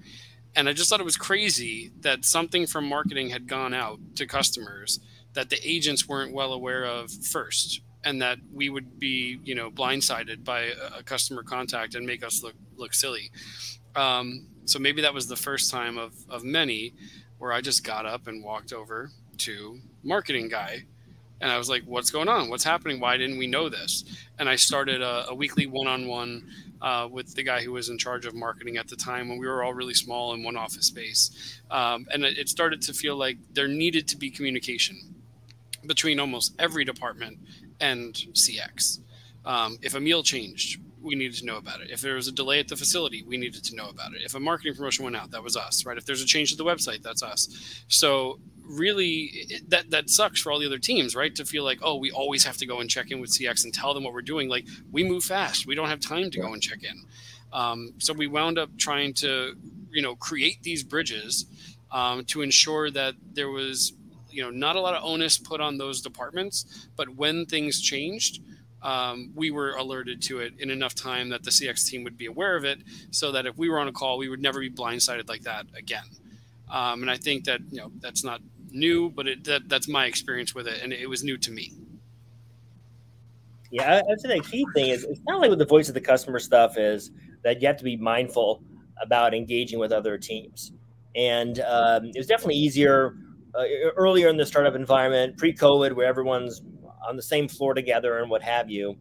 And 0.56 0.68
I 0.68 0.72
just 0.72 0.88
thought 0.88 1.00
it 1.00 1.04
was 1.04 1.16
crazy 1.16 1.92
that 2.00 2.24
something 2.24 2.66
from 2.66 2.88
marketing 2.88 3.30
had 3.30 3.46
gone 3.46 3.74
out 3.74 4.00
to 4.16 4.26
customers 4.26 4.98
that 5.34 5.50
the 5.50 5.58
agents 5.62 6.08
weren't 6.08 6.32
well 6.32 6.52
aware 6.52 6.84
of 6.84 7.10
first 7.10 7.80
and 8.04 8.22
that 8.22 8.38
we 8.52 8.68
would 8.70 8.98
be 8.98 9.38
you 9.44 9.54
know 9.54 9.70
blindsided 9.70 10.44
by 10.44 10.72
a 10.96 11.02
customer 11.02 11.42
contact 11.42 11.94
and 11.94 12.06
make 12.06 12.24
us 12.24 12.42
look 12.42 12.54
look 12.76 12.94
silly 12.94 13.30
um, 13.96 14.46
so 14.64 14.78
maybe 14.78 15.02
that 15.02 15.14
was 15.14 15.26
the 15.26 15.36
first 15.36 15.70
time 15.70 15.98
of 15.98 16.12
of 16.28 16.44
many 16.44 16.94
where 17.38 17.52
i 17.52 17.60
just 17.60 17.84
got 17.84 18.06
up 18.06 18.26
and 18.26 18.42
walked 18.42 18.72
over 18.72 19.10
to 19.36 19.78
marketing 20.02 20.48
guy 20.48 20.84
and 21.40 21.50
i 21.50 21.58
was 21.58 21.68
like 21.68 21.82
what's 21.84 22.10
going 22.10 22.28
on 22.28 22.48
what's 22.48 22.64
happening 22.64 23.00
why 23.00 23.16
didn't 23.16 23.38
we 23.38 23.46
know 23.46 23.68
this 23.68 24.04
and 24.38 24.48
i 24.48 24.56
started 24.56 25.02
a, 25.02 25.28
a 25.28 25.34
weekly 25.34 25.66
one-on-one 25.66 26.46
uh, 26.80 27.08
with 27.10 27.34
the 27.34 27.42
guy 27.42 27.60
who 27.60 27.72
was 27.72 27.88
in 27.88 27.98
charge 27.98 28.24
of 28.24 28.34
marketing 28.34 28.76
at 28.76 28.86
the 28.86 28.94
time 28.94 29.28
when 29.28 29.36
we 29.36 29.48
were 29.48 29.64
all 29.64 29.74
really 29.74 29.94
small 29.94 30.32
in 30.32 30.44
one 30.44 30.56
office 30.56 30.86
space 30.86 31.60
um, 31.72 32.06
and 32.12 32.24
it, 32.24 32.48
started 32.48 32.80
to 32.80 32.92
feel 32.92 33.16
like 33.16 33.36
there 33.52 33.66
needed 33.66 34.06
to 34.06 34.16
be 34.16 34.30
communication 34.30 34.96
between 35.86 36.20
almost 36.20 36.54
every 36.58 36.84
department 36.84 37.38
and 37.80 38.14
CX. 38.14 39.00
Um, 39.44 39.78
if 39.82 39.94
a 39.94 40.00
meal 40.00 40.22
changed, 40.22 40.80
we 41.00 41.14
needed 41.14 41.38
to 41.38 41.46
know 41.46 41.56
about 41.56 41.80
it. 41.80 41.90
If 41.90 42.00
there 42.00 42.14
was 42.14 42.28
a 42.28 42.32
delay 42.32 42.58
at 42.60 42.68
the 42.68 42.76
facility, 42.76 43.22
we 43.22 43.36
needed 43.36 43.64
to 43.64 43.74
know 43.74 43.88
about 43.88 44.12
it. 44.14 44.22
If 44.22 44.34
a 44.34 44.40
marketing 44.40 44.74
promotion 44.74 45.04
went 45.04 45.16
out, 45.16 45.30
that 45.30 45.42
was 45.42 45.56
us, 45.56 45.86
right? 45.86 45.96
If 45.96 46.04
there's 46.04 46.22
a 46.22 46.26
change 46.26 46.50
to 46.50 46.56
the 46.56 46.64
website, 46.64 47.02
that's 47.02 47.22
us. 47.22 47.82
So 47.88 48.40
really, 48.68 49.46
that 49.68 49.90
that 49.90 50.10
sucks 50.10 50.40
for 50.40 50.52
all 50.52 50.58
the 50.58 50.66
other 50.66 50.78
teams, 50.78 51.16
right? 51.16 51.34
To 51.34 51.44
feel 51.44 51.64
like, 51.64 51.78
oh, 51.82 51.96
we 51.96 52.10
always 52.10 52.44
have 52.44 52.56
to 52.58 52.66
go 52.66 52.80
and 52.80 52.88
check 52.88 53.10
in 53.10 53.20
with 53.20 53.30
CX 53.30 53.64
and 53.64 53.72
tell 53.72 53.94
them 53.94 54.04
what 54.04 54.12
we're 54.12 54.22
doing. 54.22 54.48
Like 54.48 54.66
we 54.92 55.04
move 55.04 55.24
fast, 55.24 55.66
we 55.66 55.74
don't 55.74 55.88
have 55.88 56.00
time 56.00 56.30
to 56.30 56.40
go 56.40 56.52
and 56.52 56.62
check 56.62 56.82
in. 56.82 57.04
Um, 57.52 57.94
so 57.98 58.12
we 58.12 58.26
wound 58.26 58.58
up 58.58 58.70
trying 58.76 59.14
to, 59.14 59.56
you 59.90 60.02
know, 60.02 60.14
create 60.16 60.62
these 60.62 60.82
bridges 60.84 61.46
um, 61.90 62.24
to 62.26 62.42
ensure 62.42 62.90
that 62.90 63.14
there 63.32 63.48
was 63.48 63.92
you 64.30 64.42
know 64.42 64.50
not 64.50 64.76
a 64.76 64.80
lot 64.80 64.94
of 64.94 65.02
onus 65.04 65.38
put 65.38 65.60
on 65.60 65.78
those 65.78 66.00
departments 66.00 66.88
but 66.96 67.08
when 67.16 67.46
things 67.46 67.80
changed 67.80 68.42
um, 68.82 69.32
we 69.34 69.50
were 69.50 69.72
alerted 69.72 70.22
to 70.22 70.38
it 70.38 70.52
in 70.58 70.70
enough 70.70 70.94
time 70.94 71.30
that 71.30 71.42
the 71.42 71.50
cx 71.50 71.86
team 71.88 72.04
would 72.04 72.16
be 72.16 72.26
aware 72.26 72.56
of 72.56 72.64
it 72.64 72.78
so 73.10 73.32
that 73.32 73.46
if 73.46 73.56
we 73.56 73.68
were 73.68 73.78
on 73.78 73.88
a 73.88 73.92
call 73.92 74.18
we 74.18 74.28
would 74.28 74.42
never 74.42 74.60
be 74.60 74.70
blindsided 74.70 75.28
like 75.28 75.42
that 75.42 75.66
again 75.74 76.04
um, 76.70 77.02
and 77.02 77.10
i 77.10 77.16
think 77.16 77.44
that 77.44 77.60
you 77.70 77.78
know 77.80 77.90
that's 78.00 78.22
not 78.22 78.40
new 78.72 79.10
but 79.10 79.26
it, 79.26 79.44
that, 79.44 79.68
that's 79.68 79.88
my 79.88 80.06
experience 80.06 80.54
with 80.54 80.66
it 80.66 80.80
and 80.82 80.92
it 80.92 81.08
was 81.08 81.24
new 81.24 81.36
to 81.36 81.50
me 81.50 81.72
yeah 83.70 84.00
i'd 84.10 84.20
say 84.20 84.38
the 84.38 84.44
key 84.44 84.66
thing 84.74 84.88
is 84.88 85.04
it's 85.04 85.20
not 85.26 85.40
like 85.40 85.50
with 85.50 85.58
the 85.58 85.66
voice 85.66 85.88
of 85.88 85.94
the 85.94 86.00
customer 86.00 86.38
stuff 86.38 86.76
is 86.76 87.10
that 87.44 87.60
you 87.60 87.66
have 87.66 87.76
to 87.76 87.84
be 87.84 87.96
mindful 87.96 88.62
about 89.02 89.34
engaging 89.34 89.78
with 89.78 89.92
other 89.92 90.18
teams 90.18 90.72
and 91.14 91.60
um, 91.60 92.04
it 92.06 92.16
was 92.16 92.26
definitely 92.26 92.54
easier 92.54 93.16
uh, 93.54 93.64
earlier 93.96 94.28
in 94.28 94.36
the 94.36 94.46
startup 94.46 94.74
environment, 94.74 95.36
pre-COVID, 95.36 95.92
where 95.92 96.06
everyone's 96.06 96.62
on 97.06 97.16
the 97.16 97.22
same 97.22 97.48
floor 97.48 97.74
together 97.74 98.18
and 98.18 98.30
what 98.30 98.42
have 98.42 98.70
you. 98.70 98.96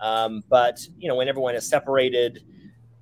Um, 0.00 0.42
but 0.48 0.80
you 0.98 1.08
know, 1.08 1.14
when 1.14 1.28
everyone 1.28 1.54
is 1.54 1.68
separated, 1.68 2.42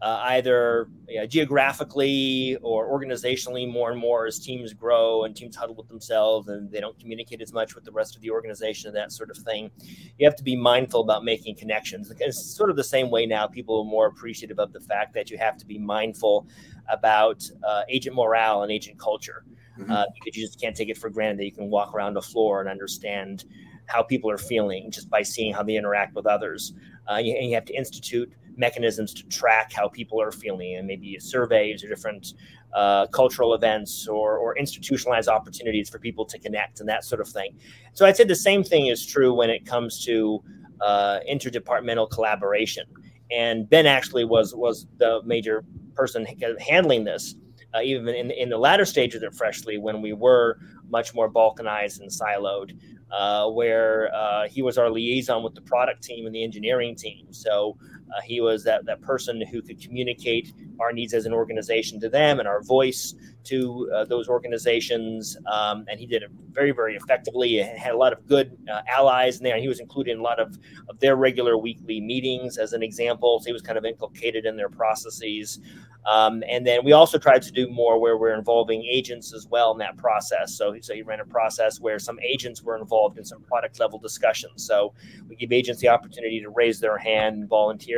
uh, 0.00 0.20
either 0.26 0.88
you 1.08 1.18
know, 1.18 1.26
geographically 1.26 2.56
or 2.62 2.88
organizationally, 2.88 3.70
more 3.70 3.90
and 3.90 3.98
more 3.98 4.26
as 4.26 4.38
teams 4.38 4.72
grow 4.72 5.24
and 5.24 5.34
teams 5.34 5.56
huddle 5.56 5.74
with 5.74 5.88
themselves 5.88 6.48
and 6.48 6.70
they 6.70 6.80
don't 6.80 6.98
communicate 7.00 7.42
as 7.42 7.52
much 7.52 7.74
with 7.74 7.84
the 7.84 7.90
rest 7.90 8.14
of 8.14 8.22
the 8.22 8.30
organization 8.30 8.88
and 8.88 8.96
that 8.96 9.10
sort 9.10 9.30
of 9.30 9.36
thing. 9.38 9.70
You 10.18 10.26
have 10.26 10.36
to 10.36 10.44
be 10.44 10.54
mindful 10.54 11.00
about 11.00 11.24
making 11.24 11.56
connections. 11.56 12.12
It's 12.20 12.40
sort 12.40 12.70
of 12.70 12.76
the 12.76 12.84
same 12.84 13.10
way 13.10 13.26
now. 13.26 13.48
People 13.48 13.80
are 13.80 13.84
more 13.84 14.06
appreciative 14.06 14.60
of 14.60 14.72
the 14.72 14.80
fact 14.80 15.14
that 15.14 15.30
you 15.30 15.38
have 15.38 15.56
to 15.58 15.66
be 15.66 15.78
mindful 15.78 16.46
about 16.88 17.42
uh, 17.66 17.82
agent 17.88 18.14
morale 18.14 18.62
and 18.62 18.70
agent 18.70 18.98
culture 18.98 19.44
mm-hmm. 19.78 19.90
uh, 19.90 20.04
because 20.14 20.36
you 20.36 20.46
just 20.46 20.60
can't 20.60 20.76
take 20.76 20.88
it 20.88 20.96
for 20.96 21.10
granted 21.10 21.38
that 21.38 21.44
you 21.44 21.52
can 21.52 21.70
walk 21.70 21.92
around 21.92 22.14
the 22.14 22.22
floor 22.22 22.60
and 22.60 22.68
understand 22.68 23.44
how 23.86 24.02
people 24.02 24.30
are 24.30 24.38
feeling 24.38 24.90
just 24.90 25.10
by 25.10 25.22
seeing 25.22 25.52
how 25.52 25.62
they 25.62 25.74
interact 25.74 26.14
with 26.14 26.26
others. 26.26 26.72
Uh, 27.08 27.14
and 27.14 27.26
you 27.26 27.54
have 27.54 27.64
to 27.64 27.74
institute 27.74 28.32
mechanisms 28.58 29.14
to 29.14 29.22
track 29.28 29.72
how 29.72 29.88
people 29.88 30.20
are 30.20 30.32
feeling, 30.32 30.76
and 30.76 30.86
maybe 30.86 31.18
surveys 31.18 31.82
or 31.82 31.88
different 31.88 32.34
uh, 32.74 33.06
cultural 33.06 33.54
events 33.54 34.06
or, 34.06 34.36
or 34.36 34.56
institutionalized 34.58 35.28
opportunities 35.28 35.88
for 35.88 35.98
people 35.98 36.24
to 36.26 36.38
connect 36.38 36.80
and 36.80 36.88
that 36.88 37.04
sort 37.04 37.20
of 37.20 37.28
thing. 37.28 37.56
So 37.94 38.04
I'd 38.04 38.16
say 38.16 38.24
the 38.24 38.34
same 38.34 38.62
thing 38.62 38.88
is 38.88 39.06
true 39.06 39.32
when 39.32 39.48
it 39.48 39.64
comes 39.64 40.04
to 40.04 40.42
uh, 40.80 41.20
interdepartmental 41.30 42.10
collaboration. 42.10 42.84
And 43.30 43.68
Ben 43.68 43.86
actually 43.86 44.24
was 44.24 44.54
was 44.54 44.86
the 44.98 45.22
major 45.24 45.64
person 45.94 46.26
handling 46.60 47.04
this 47.04 47.34
uh, 47.74 47.80
even 47.82 48.08
in, 48.08 48.30
in 48.30 48.48
the 48.48 48.58
latter 48.58 48.84
stages 48.84 49.22
of 49.22 49.34
Freshly 49.34 49.78
when 49.78 50.00
we 50.00 50.12
were 50.12 50.58
much 50.88 51.14
more 51.14 51.30
balkanized 51.30 52.00
and 52.00 52.10
siloed, 52.10 52.78
uh, 53.10 53.48
where 53.50 54.14
uh, 54.14 54.48
he 54.48 54.62
was 54.62 54.78
our 54.78 54.90
liaison 54.90 55.42
with 55.42 55.54
the 55.54 55.60
product 55.60 56.02
team 56.02 56.26
and 56.26 56.34
the 56.34 56.42
engineering 56.42 56.96
team. 56.96 57.26
So 57.30 57.76
uh, 58.16 58.20
he 58.22 58.40
was 58.40 58.64
that, 58.64 58.84
that 58.86 59.00
person 59.00 59.42
who 59.50 59.62
could 59.62 59.80
communicate 59.80 60.52
our 60.80 60.92
needs 60.92 61.14
as 61.14 61.26
an 61.26 61.32
organization 61.32 62.00
to 62.00 62.08
them 62.08 62.38
and 62.38 62.48
our 62.48 62.62
voice 62.62 63.14
to 63.44 63.90
uh, 63.94 64.04
those 64.04 64.28
organizations. 64.28 65.36
Um, 65.50 65.84
and 65.88 65.98
he 65.98 66.06
did 66.06 66.22
it 66.22 66.30
very, 66.50 66.70
very 66.70 66.96
effectively. 66.96 67.48
He 67.48 67.58
had 67.58 67.92
a 67.92 67.96
lot 67.96 68.12
of 68.12 68.26
good 68.26 68.56
uh, 68.70 68.82
allies 68.88 69.38
in 69.38 69.44
there. 69.44 69.54
And 69.54 69.62
he 69.62 69.68
was 69.68 69.80
included 69.80 70.12
in 70.12 70.18
a 70.18 70.22
lot 70.22 70.38
of, 70.38 70.58
of 70.88 70.98
their 71.00 71.16
regular 71.16 71.56
weekly 71.56 72.00
meetings 72.00 72.58
as 72.58 72.72
an 72.72 72.82
example. 72.82 73.40
So 73.40 73.46
he 73.46 73.52
was 73.52 73.62
kind 73.62 73.78
of 73.78 73.84
inculcated 73.84 74.44
in 74.44 74.56
their 74.56 74.68
processes. 74.68 75.60
Um, 76.06 76.42
and 76.48 76.66
then 76.66 76.84
we 76.84 76.92
also 76.92 77.18
tried 77.18 77.42
to 77.42 77.52
do 77.52 77.68
more 77.68 78.00
where 78.00 78.16
we're 78.16 78.34
involving 78.34 78.82
agents 78.84 79.34
as 79.34 79.46
well 79.46 79.72
in 79.72 79.78
that 79.78 79.96
process. 79.96 80.54
So, 80.54 80.74
so 80.80 80.94
he 80.94 81.02
ran 81.02 81.20
a 81.20 81.24
process 81.24 81.80
where 81.80 81.98
some 81.98 82.18
agents 82.20 82.62
were 82.62 82.78
involved 82.78 83.18
in 83.18 83.24
some 83.24 83.42
product 83.42 83.78
level 83.78 83.98
discussions. 83.98 84.64
So 84.66 84.94
we 85.28 85.36
give 85.36 85.52
agents 85.52 85.80
the 85.80 85.88
opportunity 85.88 86.40
to 86.40 86.50
raise 86.50 86.80
their 86.80 86.96
hand 86.96 87.36
and 87.36 87.48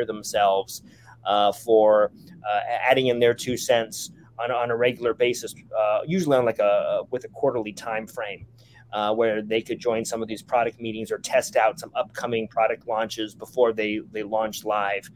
themselves 0.05 0.82
uh, 1.24 1.53
for 1.53 2.12
uh, 2.48 2.61
adding 2.68 3.09
in 3.09 3.18
their 3.18 3.34
two 3.34 3.57
cents 3.57 4.11
on, 4.38 4.51
on 4.51 4.70
a 4.70 4.76
regular 4.76 5.14
basis, 5.14 5.55
uh, 5.78 6.01
usually 6.07 6.36
on 6.36 6.44
like 6.44 6.59
a 6.59 7.03
with 7.11 7.24
a 7.24 7.28
quarterly 7.28 7.72
time 7.72 8.07
frame. 8.07 8.46
Uh, 8.92 9.14
where 9.14 9.40
they 9.40 9.62
could 9.62 9.78
join 9.78 10.05
some 10.05 10.20
of 10.20 10.26
these 10.26 10.42
product 10.42 10.80
meetings 10.80 11.12
or 11.12 11.18
test 11.18 11.55
out 11.55 11.78
some 11.78 11.92
upcoming 11.94 12.48
product 12.48 12.88
launches 12.88 13.36
before 13.36 13.72
they 13.72 14.01
they 14.11 14.24
launch 14.24 14.64
live 14.64 15.09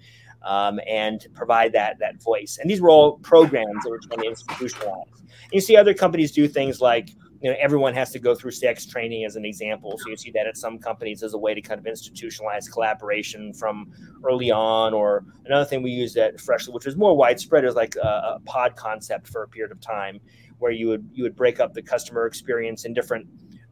um, 0.44 0.78
and 0.86 1.26
provide 1.34 1.72
that 1.72 1.98
that 1.98 2.22
voice. 2.22 2.58
And 2.60 2.70
these 2.70 2.80
were 2.80 2.90
all 2.90 3.18
programs 3.18 3.82
that 3.82 3.90
were 3.90 3.98
trying 3.98 4.20
to 4.20 4.28
institutionalize. 4.28 5.18
And 5.18 5.52
you 5.52 5.60
see 5.60 5.76
other 5.76 5.92
companies 5.92 6.30
do 6.30 6.46
things 6.46 6.80
like 6.80 7.10
you 7.44 7.50
know 7.50 7.56
everyone 7.60 7.92
has 7.92 8.10
to 8.10 8.18
go 8.18 8.34
through 8.34 8.52
CX 8.52 8.90
training 8.90 9.26
as 9.26 9.36
an 9.36 9.44
example. 9.44 9.98
So 9.98 10.08
you 10.08 10.16
see 10.16 10.30
that 10.30 10.46
at 10.46 10.56
some 10.56 10.78
companies 10.78 11.22
as 11.22 11.34
a 11.34 11.38
way 11.38 11.52
to 11.52 11.60
kind 11.60 11.78
of 11.78 11.84
institutionalize 11.84 12.72
collaboration 12.72 13.52
from 13.52 13.92
early 14.24 14.50
on. 14.50 14.94
Or 14.94 15.26
another 15.44 15.66
thing 15.66 15.82
we 15.82 15.90
use 15.90 16.16
at 16.16 16.40
Freshly, 16.40 16.72
which 16.72 16.86
is 16.86 16.96
more 16.96 17.14
widespread, 17.14 17.66
is 17.66 17.74
like 17.74 17.96
a, 17.96 18.36
a 18.36 18.40
pod 18.46 18.76
concept 18.76 19.28
for 19.28 19.42
a 19.42 19.48
period 19.48 19.72
of 19.72 19.80
time, 19.82 20.20
where 20.58 20.72
you 20.72 20.88
would 20.88 21.06
you 21.12 21.22
would 21.22 21.36
break 21.36 21.60
up 21.60 21.74
the 21.74 21.82
customer 21.82 22.24
experience 22.24 22.86
in 22.86 22.94
different 22.94 23.26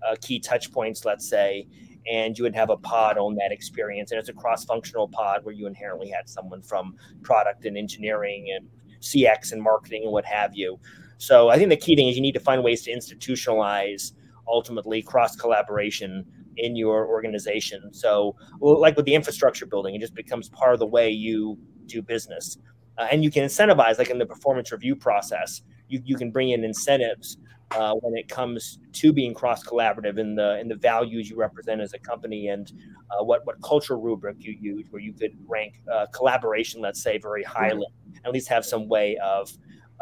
uh, 0.06 0.16
key 0.20 0.38
touch 0.38 0.70
points, 0.70 1.06
let's 1.06 1.26
say, 1.26 1.66
and 2.06 2.36
you 2.36 2.44
would 2.44 2.54
have 2.54 2.68
a 2.68 2.76
pod 2.76 3.16
on 3.16 3.36
that 3.36 3.52
experience. 3.52 4.10
And 4.10 4.20
it's 4.20 4.28
a 4.28 4.34
cross 4.34 4.66
functional 4.66 5.08
pod 5.08 5.46
where 5.46 5.54
you 5.54 5.66
inherently 5.66 6.10
had 6.10 6.28
someone 6.28 6.60
from 6.60 6.94
product 7.22 7.64
and 7.64 7.78
engineering 7.78 8.54
and 8.54 8.68
CX 9.00 9.52
and 9.52 9.62
marketing 9.62 10.02
and 10.04 10.12
what 10.12 10.26
have 10.26 10.54
you. 10.54 10.78
So 11.18 11.48
I 11.48 11.56
think 11.56 11.70
the 11.70 11.76
key 11.76 11.96
thing 11.96 12.08
is 12.08 12.16
you 12.16 12.22
need 12.22 12.34
to 12.34 12.40
find 12.40 12.62
ways 12.62 12.82
to 12.82 12.92
institutionalize 12.92 14.12
ultimately 14.48 15.02
cross 15.02 15.36
collaboration 15.36 16.26
in 16.56 16.76
your 16.76 17.06
organization. 17.06 17.92
So, 17.92 18.36
like 18.60 18.96
with 18.96 19.06
the 19.06 19.14
infrastructure 19.14 19.66
building, 19.66 19.94
it 19.94 20.00
just 20.00 20.14
becomes 20.14 20.48
part 20.48 20.74
of 20.74 20.78
the 20.78 20.86
way 20.86 21.10
you 21.10 21.58
do 21.86 22.02
business. 22.02 22.58
Uh, 22.98 23.08
and 23.10 23.24
you 23.24 23.30
can 23.30 23.44
incentivize, 23.44 23.98
like 23.98 24.10
in 24.10 24.18
the 24.18 24.26
performance 24.26 24.70
review 24.70 24.94
process, 24.94 25.62
you, 25.88 26.02
you 26.04 26.16
can 26.16 26.30
bring 26.30 26.50
in 26.50 26.62
incentives 26.62 27.38
uh, 27.74 27.94
when 27.94 28.14
it 28.16 28.28
comes 28.28 28.78
to 28.92 29.12
being 29.12 29.32
cross 29.32 29.64
collaborative 29.64 30.18
in 30.18 30.34
the 30.34 30.58
in 30.60 30.68
the 30.68 30.74
values 30.74 31.30
you 31.30 31.36
represent 31.36 31.80
as 31.80 31.94
a 31.94 31.98
company 31.98 32.48
and 32.48 32.72
uh, 33.10 33.24
what 33.24 33.46
what 33.46 33.60
cultural 33.62 34.00
rubric 34.00 34.36
you 34.40 34.54
use 34.60 34.86
where 34.90 35.00
you 35.00 35.12
could 35.12 35.32
rank 35.46 35.80
uh, 35.90 36.04
collaboration 36.12 36.82
let's 36.82 37.02
say 37.02 37.16
very 37.16 37.42
highly 37.42 37.86
at 38.26 38.32
least 38.32 38.46
have 38.46 38.64
some 38.64 38.88
way 38.88 39.16
of 39.24 39.50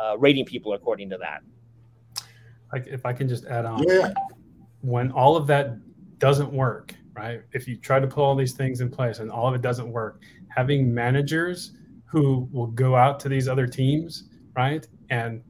uh, 0.00 0.16
rating 0.18 0.44
people 0.44 0.72
according 0.72 1.10
to 1.10 1.18
that 1.18 1.42
like 2.72 2.86
if 2.86 3.04
i 3.04 3.12
can 3.12 3.28
just 3.28 3.44
add 3.46 3.64
on 3.64 3.82
yeah. 3.88 4.12
when 4.80 5.10
all 5.12 5.36
of 5.36 5.46
that 5.46 5.76
doesn't 6.18 6.52
work 6.52 6.94
right 7.14 7.42
if 7.52 7.66
you 7.66 7.76
try 7.76 7.98
to 7.98 8.06
put 8.06 8.22
all 8.22 8.34
these 8.34 8.52
things 8.52 8.80
in 8.80 8.90
place 8.90 9.18
and 9.18 9.30
all 9.30 9.48
of 9.48 9.54
it 9.54 9.62
doesn't 9.62 9.90
work 9.90 10.22
having 10.54 10.92
managers 10.92 11.72
who 12.10 12.48
will 12.52 12.66
go 12.66 12.96
out 12.96 13.20
to 13.20 13.28
these 13.28 13.48
other 13.48 13.66
teams, 13.66 14.24
right? 14.56 14.86
And 15.10 15.42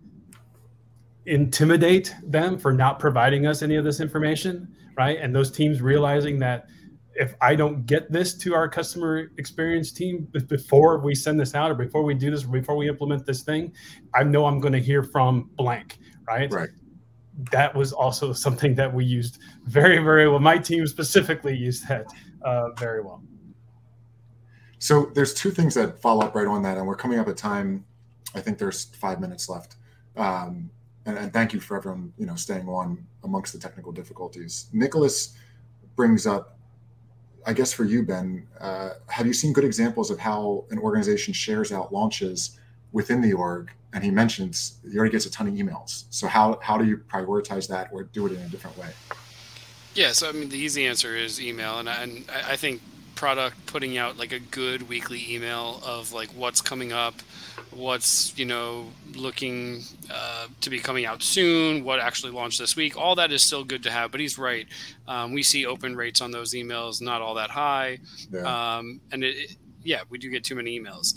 intimidate 1.26 2.14
them 2.22 2.58
for 2.58 2.72
not 2.72 2.98
providing 2.98 3.46
us 3.46 3.62
any 3.62 3.76
of 3.76 3.84
this 3.84 4.00
information, 4.00 4.68
right? 4.96 5.18
And 5.20 5.34
those 5.34 5.50
teams 5.50 5.80
realizing 5.80 6.38
that 6.40 6.66
if 7.14 7.34
I 7.40 7.54
don't 7.54 7.86
get 7.86 8.10
this 8.10 8.34
to 8.38 8.54
our 8.54 8.68
customer 8.68 9.30
experience 9.36 9.92
team 9.92 10.28
before 10.48 10.98
we 10.98 11.14
send 11.14 11.40
this 11.40 11.54
out 11.54 11.70
or 11.70 11.74
before 11.74 12.02
we 12.02 12.14
do 12.14 12.30
this, 12.30 12.44
or 12.44 12.48
before 12.48 12.76
we 12.76 12.88
implement 12.88 13.26
this 13.26 13.42
thing, 13.42 13.72
I 14.14 14.22
know 14.22 14.46
I'm 14.46 14.60
going 14.60 14.72
to 14.72 14.80
hear 14.80 15.02
from 15.02 15.50
blank, 15.56 15.98
right? 16.26 16.52
Right. 16.52 16.70
That 17.50 17.74
was 17.74 17.92
also 17.92 18.32
something 18.32 18.74
that 18.76 18.92
we 18.92 19.04
used 19.04 19.38
very, 19.64 19.98
very 19.98 20.28
well. 20.28 20.40
My 20.40 20.58
team 20.58 20.86
specifically 20.86 21.56
used 21.56 21.88
that 21.88 22.06
uh, 22.42 22.70
very 22.72 23.02
well. 23.02 23.22
So 24.78 25.10
there's 25.14 25.34
two 25.34 25.50
things 25.50 25.74
that 25.74 26.00
follow 26.00 26.24
up 26.24 26.34
right 26.34 26.46
on 26.46 26.62
that, 26.62 26.78
and 26.78 26.86
we're 26.86 26.96
coming 26.96 27.18
up 27.18 27.28
at 27.28 27.36
time. 27.36 27.84
I 28.34 28.40
think 28.40 28.58
there's 28.58 28.84
five 28.96 29.20
minutes 29.20 29.48
left. 29.48 29.76
Um, 30.16 30.70
and, 31.06 31.18
and, 31.18 31.32
thank 31.32 31.52
you 31.52 31.60
for 31.60 31.76
everyone, 31.76 32.12
you 32.18 32.26
know, 32.26 32.34
staying 32.34 32.68
on 32.68 33.06
amongst 33.24 33.52
the 33.52 33.58
technical 33.58 33.92
difficulties. 33.92 34.66
Nicholas 34.72 35.36
brings 35.96 36.26
up, 36.26 36.58
I 37.46 37.52
guess 37.52 37.72
for 37.72 37.84
you, 37.84 38.02
Ben, 38.02 38.46
uh, 38.60 38.90
have 39.08 39.26
you 39.26 39.32
seen 39.32 39.52
good 39.52 39.64
examples 39.64 40.10
of 40.10 40.18
how 40.18 40.64
an 40.70 40.78
organization 40.78 41.32
shares 41.32 41.72
out 41.72 41.92
launches 41.92 42.58
within 42.92 43.20
the 43.20 43.32
org? 43.32 43.70
And 43.92 44.04
he 44.04 44.10
mentions 44.10 44.78
he 44.88 44.96
already 44.96 45.12
gets 45.12 45.26
a 45.26 45.30
ton 45.30 45.48
of 45.48 45.54
emails. 45.54 46.04
So 46.10 46.28
how 46.28 46.60
how 46.62 46.78
do 46.78 46.84
you 46.84 46.98
prioritize 46.98 47.66
that 47.68 47.90
or 47.92 48.04
do 48.04 48.26
it 48.26 48.32
in 48.32 48.40
a 48.40 48.48
different 48.48 48.78
way? 48.78 48.90
Yeah, 49.94 50.12
so 50.12 50.28
I 50.28 50.32
mean, 50.32 50.48
the 50.48 50.58
easy 50.58 50.86
answer 50.86 51.16
is 51.16 51.40
email, 51.40 51.80
and 51.80 51.88
I, 51.88 52.02
and 52.02 52.24
I 52.30 52.54
think 52.54 52.80
product 53.16 53.66
putting 53.66 53.98
out 53.98 54.16
like 54.16 54.32
a 54.32 54.38
good 54.38 54.88
weekly 54.88 55.34
email 55.34 55.80
of 55.84 56.12
like 56.12 56.28
what's 56.30 56.60
coming 56.60 56.92
up, 56.92 57.14
what's 57.72 58.36
you 58.38 58.44
know 58.44 58.86
looking 59.14 59.82
uh, 60.12 60.46
to 60.60 60.70
be 60.70 60.78
coming 60.78 61.04
out 61.04 61.22
soon, 61.22 61.84
what 61.84 62.00
actually 62.00 62.32
launched 62.32 62.58
this 62.58 62.76
week. 62.76 62.96
All 62.96 63.14
that 63.16 63.32
is 63.32 63.42
still 63.42 63.64
good 63.64 63.82
to 63.84 63.90
have. 63.90 64.10
But 64.10 64.20
he's 64.20 64.38
right. 64.38 64.66
Um, 65.06 65.32
we 65.32 65.42
see 65.42 65.66
open 65.66 65.96
rates 65.96 66.20
on 66.20 66.30
those 66.30 66.54
emails 66.54 67.00
not 67.00 67.22
all 67.22 67.34
that 67.34 67.50
high, 67.50 67.98
yeah. 68.32 68.76
um, 68.78 69.00
and 69.12 69.24
it, 69.24 69.36
it, 69.36 69.56
yeah, 69.82 70.02
we 70.08 70.18
do 70.18 70.30
get 70.30 70.44
too 70.44 70.54
many 70.54 70.78
emails. 70.78 71.14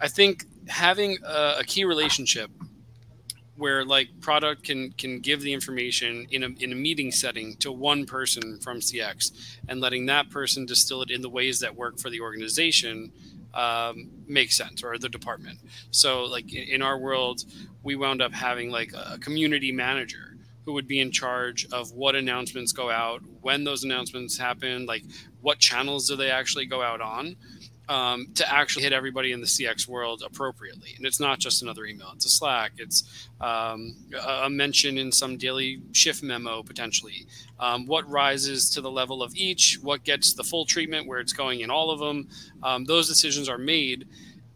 I 0.00 0.08
think 0.08 0.44
having 0.68 1.18
a, 1.24 1.56
a 1.58 1.64
key 1.64 1.84
relationship 1.84 2.50
where 3.60 3.84
like 3.84 4.08
product 4.20 4.64
can 4.64 4.90
can 4.92 5.20
give 5.20 5.42
the 5.42 5.52
information 5.52 6.26
in 6.30 6.42
a, 6.42 6.48
in 6.60 6.72
a 6.72 6.74
meeting 6.74 7.12
setting 7.12 7.54
to 7.56 7.70
one 7.70 8.06
person 8.06 8.58
from 8.60 8.80
cx 8.80 9.32
and 9.68 9.82
letting 9.82 10.06
that 10.06 10.30
person 10.30 10.64
distill 10.64 11.02
it 11.02 11.10
in 11.10 11.20
the 11.20 11.28
ways 11.28 11.60
that 11.60 11.76
work 11.76 11.98
for 11.98 12.08
the 12.08 12.20
organization 12.20 13.12
um, 13.54 14.10
makes 14.26 14.56
sense 14.56 14.82
or 14.82 14.98
the 14.98 15.08
department. 15.08 15.58
So 15.90 16.24
like 16.24 16.52
in, 16.54 16.64
in 16.68 16.82
our 16.82 16.98
world 16.98 17.44
we 17.82 17.96
wound 17.96 18.22
up 18.22 18.32
having 18.32 18.70
like 18.70 18.92
a 18.92 19.18
community 19.18 19.72
manager 19.72 20.36
who 20.64 20.74
would 20.74 20.86
be 20.86 21.00
in 21.00 21.10
charge 21.10 21.66
of 21.72 21.92
what 21.92 22.14
announcements 22.14 22.72
go 22.72 22.90
out 22.90 23.22
when 23.40 23.64
those 23.64 23.82
announcements 23.82 24.36
happen 24.36 24.86
like 24.86 25.02
what 25.40 25.58
channels 25.58 26.06
do 26.08 26.16
they 26.16 26.30
actually 26.30 26.66
go 26.66 26.82
out 26.82 27.00
on 27.00 27.34
um, 27.90 28.28
to 28.36 28.50
actually 28.50 28.84
hit 28.84 28.92
everybody 28.92 29.32
in 29.32 29.40
the 29.40 29.46
CX 29.46 29.88
world 29.88 30.22
appropriately. 30.24 30.94
And 30.96 31.04
it's 31.04 31.18
not 31.18 31.40
just 31.40 31.60
another 31.60 31.84
email; 31.84 32.10
it's 32.14 32.24
a 32.24 32.30
Slack, 32.30 32.72
it's 32.78 33.28
um, 33.40 33.96
a 34.26 34.48
mention 34.48 34.96
in 34.96 35.10
some 35.10 35.36
daily 35.36 35.82
shift 35.92 36.22
memo 36.22 36.62
potentially. 36.62 37.26
Um, 37.58 37.86
what 37.86 38.08
rises 38.08 38.70
to 38.70 38.80
the 38.80 38.90
level 38.90 39.22
of 39.22 39.34
each? 39.34 39.78
What 39.82 40.04
gets 40.04 40.32
the 40.32 40.44
full 40.44 40.64
treatment 40.64 41.08
where 41.08 41.18
it's 41.18 41.32
going 41.32 41.60
in 41.60 41.70
all 41.70 41.90
of 41.90 41.98
them? 41.98 42.28
Um, 42.62 42.84
those 42.84 43.08
decisions 43.08 43.48
are 43.48 43.58
made 43.58 44.06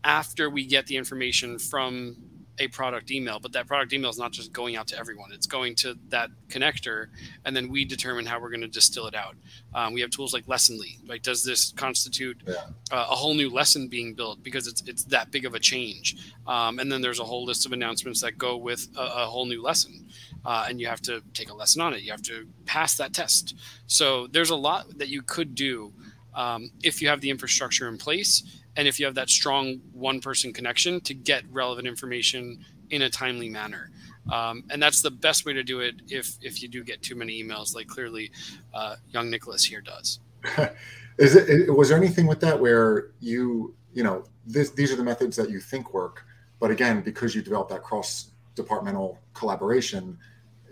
after 0.05 0.49
we 0.49 0.65
get 0.65 0.87
the 0.87 0.97
information 0.97 1.59
from 1.59 2.17
a 2.59 2.69
product 2.69 3.11
email, 3.11 3.41
but 3.41 3.53
that 3.53 3.67
product 3.67 3.93
email 3.93 4.11
is 4.11 4.19
not 4.19 4.33
just 4.33 4.53
going 4.53 4.77
out 4.77 4.87
to 4.89 4.99
everyone. 4.99 5.33
It's 5.33 5.47
going 5.47 5.75
to 5.77 5.97
that 6.09 6.31
connector, 6.49 7.09
and 7.45 7.57
then 7.57 7.69
we 7.69 7.85
determine 7.85 8.27
how 8.27 8.41
we're 8.41 8.51
going 8.51 8.61
to 8.61 8.69
distill 8.69 9.07
it 9.07 9.15
out. 9.15 9.37
Um, 9.75 9.93
we 9.93 10.01
have 10.01 10.11
tools 10.11 10.33
like 10.33 10.47
Lessonly. 10.47 10.99
Like, 11.07 11.23
does 11.23 11.45
this 11.45 11.73
constitute 11.73 12.41
yeah. 12.47 12.55
uh, 12.93 13.07
a 13.11 13.15
whole 13.15 13.35
new 13.35 13.51
lesson 13.51 13.89
being 13.89 14.15
built 14.15 14.43
because 14.43 14.67
it's 14.67 14.83
it's 14.87 15.05
that 15.05 15.31
big 15.31 15.45
of 15.45 15.55
a 15.55 15.59
change? 15.59 16.17
Um, 16.47 16.79
and 16.79 16.91
then 16.91 17.01
there's 17.01 17.21
a 17.21 17.25
whole 17.25 17.45
list 17.45 17.67
of 17.67 17.73
announcements 17.73 18.21
that 18.21 18.39
go 18.39 18.57
with 18.57 18.89
a, 18.97 19.01
a 19.01 19.27
whole 19.27 19.47
new 19.47 19.63
lesson, 19.63 20.07
uh, 20.45 20.67
and 20.69 20.81
you 20.81 20.87
have 20.87 21.03
to 21.03 21.23
take 21.33 21.51
a 21.51 21.55
lesson 21.55 21.83
on 21.83 21.95
it. 21.95 22.03
You 22.03 22.13
have 22.13 22.23
to 22.23 22.47
pass 22.67 22.97
that 22.99 23.13
test. 23.13 23.57
So 23.87 24.27
there's 24.29 24.51
a 24.51 24.57
lot 24.57 24.99
that 24.99 25.09
you 25.09 25.23
could 25.23 25.55
do 25.55 25.93
um, 26.35 26.71
if 26.83 27.03
you 27.03 27.09
have 27.09 27.21
the 27.21 27.31
infrastructure 27.31 27.89
in 27.89 27.99
place 27.99 28.43
and 28.77 28.89
if 28.89 28.99
you 28.99 29.07
have 29.07 29.15
that 29.15 29.31
strong 29.31 29.81
one 29.93 30.21
person 30.21 30.53
connection 30.53 31.01
to 31.03 31.15
get 31.15 31.45
relevant 31.51 31.87
information 31.87 32.65
in 32.91 33.03
a 33.03 33.11
timely 33.11 33.49
manner. 33.49 33.91
Um, 34.33 34.65
and 34.71 34.83
that's 34.83 35.03
the 35.03 35.11
best 35.11 35.45
way 35.45 35.53
to 35.53 35.63
do 35.63 35.81
it 35.81 35.97
if 36.09 36.37
if 36.41 36.63
you 36.63 36.69
do 36.69 36.83
get 36.83 37.03
too 37.03 37.15
many 37.15 37.43
emails 37.43 37.75
like 37.75 37.87
clearly 37.87 38.31
uh, 38.73 38.97
young 39.11 39.31
nicholas 39.31 39.65
here 39.65 39.81
does. 39.81 40.21
Is 41.19 41.37
it 41.37 41.73
was 41.73 41.91
there 41.91 41.99
anything 41.99 42.27
with 42.27 42.41
that 42.41 42.59
where 42.59 43.11
you 43.21 43.75
you 43.93 44.03
know 44.03 44.25
this, 44.47 44.71
these 44.71 44.91
are 44.93 44.97
the 44.97 45.05
methods 45.05 45.37
that 45.37 45.49
you 45.49 45.61
think 45.61 45.95
work 45.95 46.25
but 46.59 46.71
again 46.73 47.03
because 47.03 47.37
you 47.37 47.43
develop 47.43 47.69
that 47.69 47.83
cross 47.83 48.31
departmental 48.57 49.21
collaboration 49.33 50.19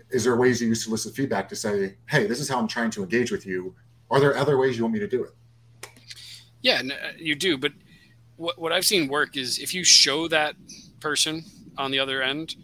is 0.09 0.25
there 0.25 0.35
ways 0.35 0.61
you 0.61 0.67
use 0.67 0.83
solicit 0.83 1.15
feedback 1.15 1.47
to 1.47 1.55
say 1.55 1.95
hey 2.09 2.27
this 2.27 2.41
is 2.41 2.49
how 2.49 2.59
i'm 2.59 2.67
trying 2.67 2.91
to 2.91 3.03
engage 3.03 3.31
with 3.31 3.45
you. 3.45 3.73
Are 4.11 4.19
there 4.19 4.35
other 4.35 4.57
ways 4.57 4.77
you 4.77 4.83
want 4.83 4.93
me 4.93 4.99
to 4.99 5.07
do 5.07 5.23
it? 5.23 5.31
Yeah 6.61 6.81
uh, 6.81 7.13
you 7.17 7.35
do 7.35 7.57
but 7.57 7.71
what, 8.43 8.59
what 8.59 8.73
I've 8.73 8.85
seen 8.85 9.07
work 9.07 9.37
is 9.37 9.57
if 9.57 9.73
you 9.73 9.83
show 9.85 10.27
that 10.27 10.55
person 10.99 11.45
on 11.77 11.91
the 11.91 11.99
other 11.99 12.21
end 12.21 12.55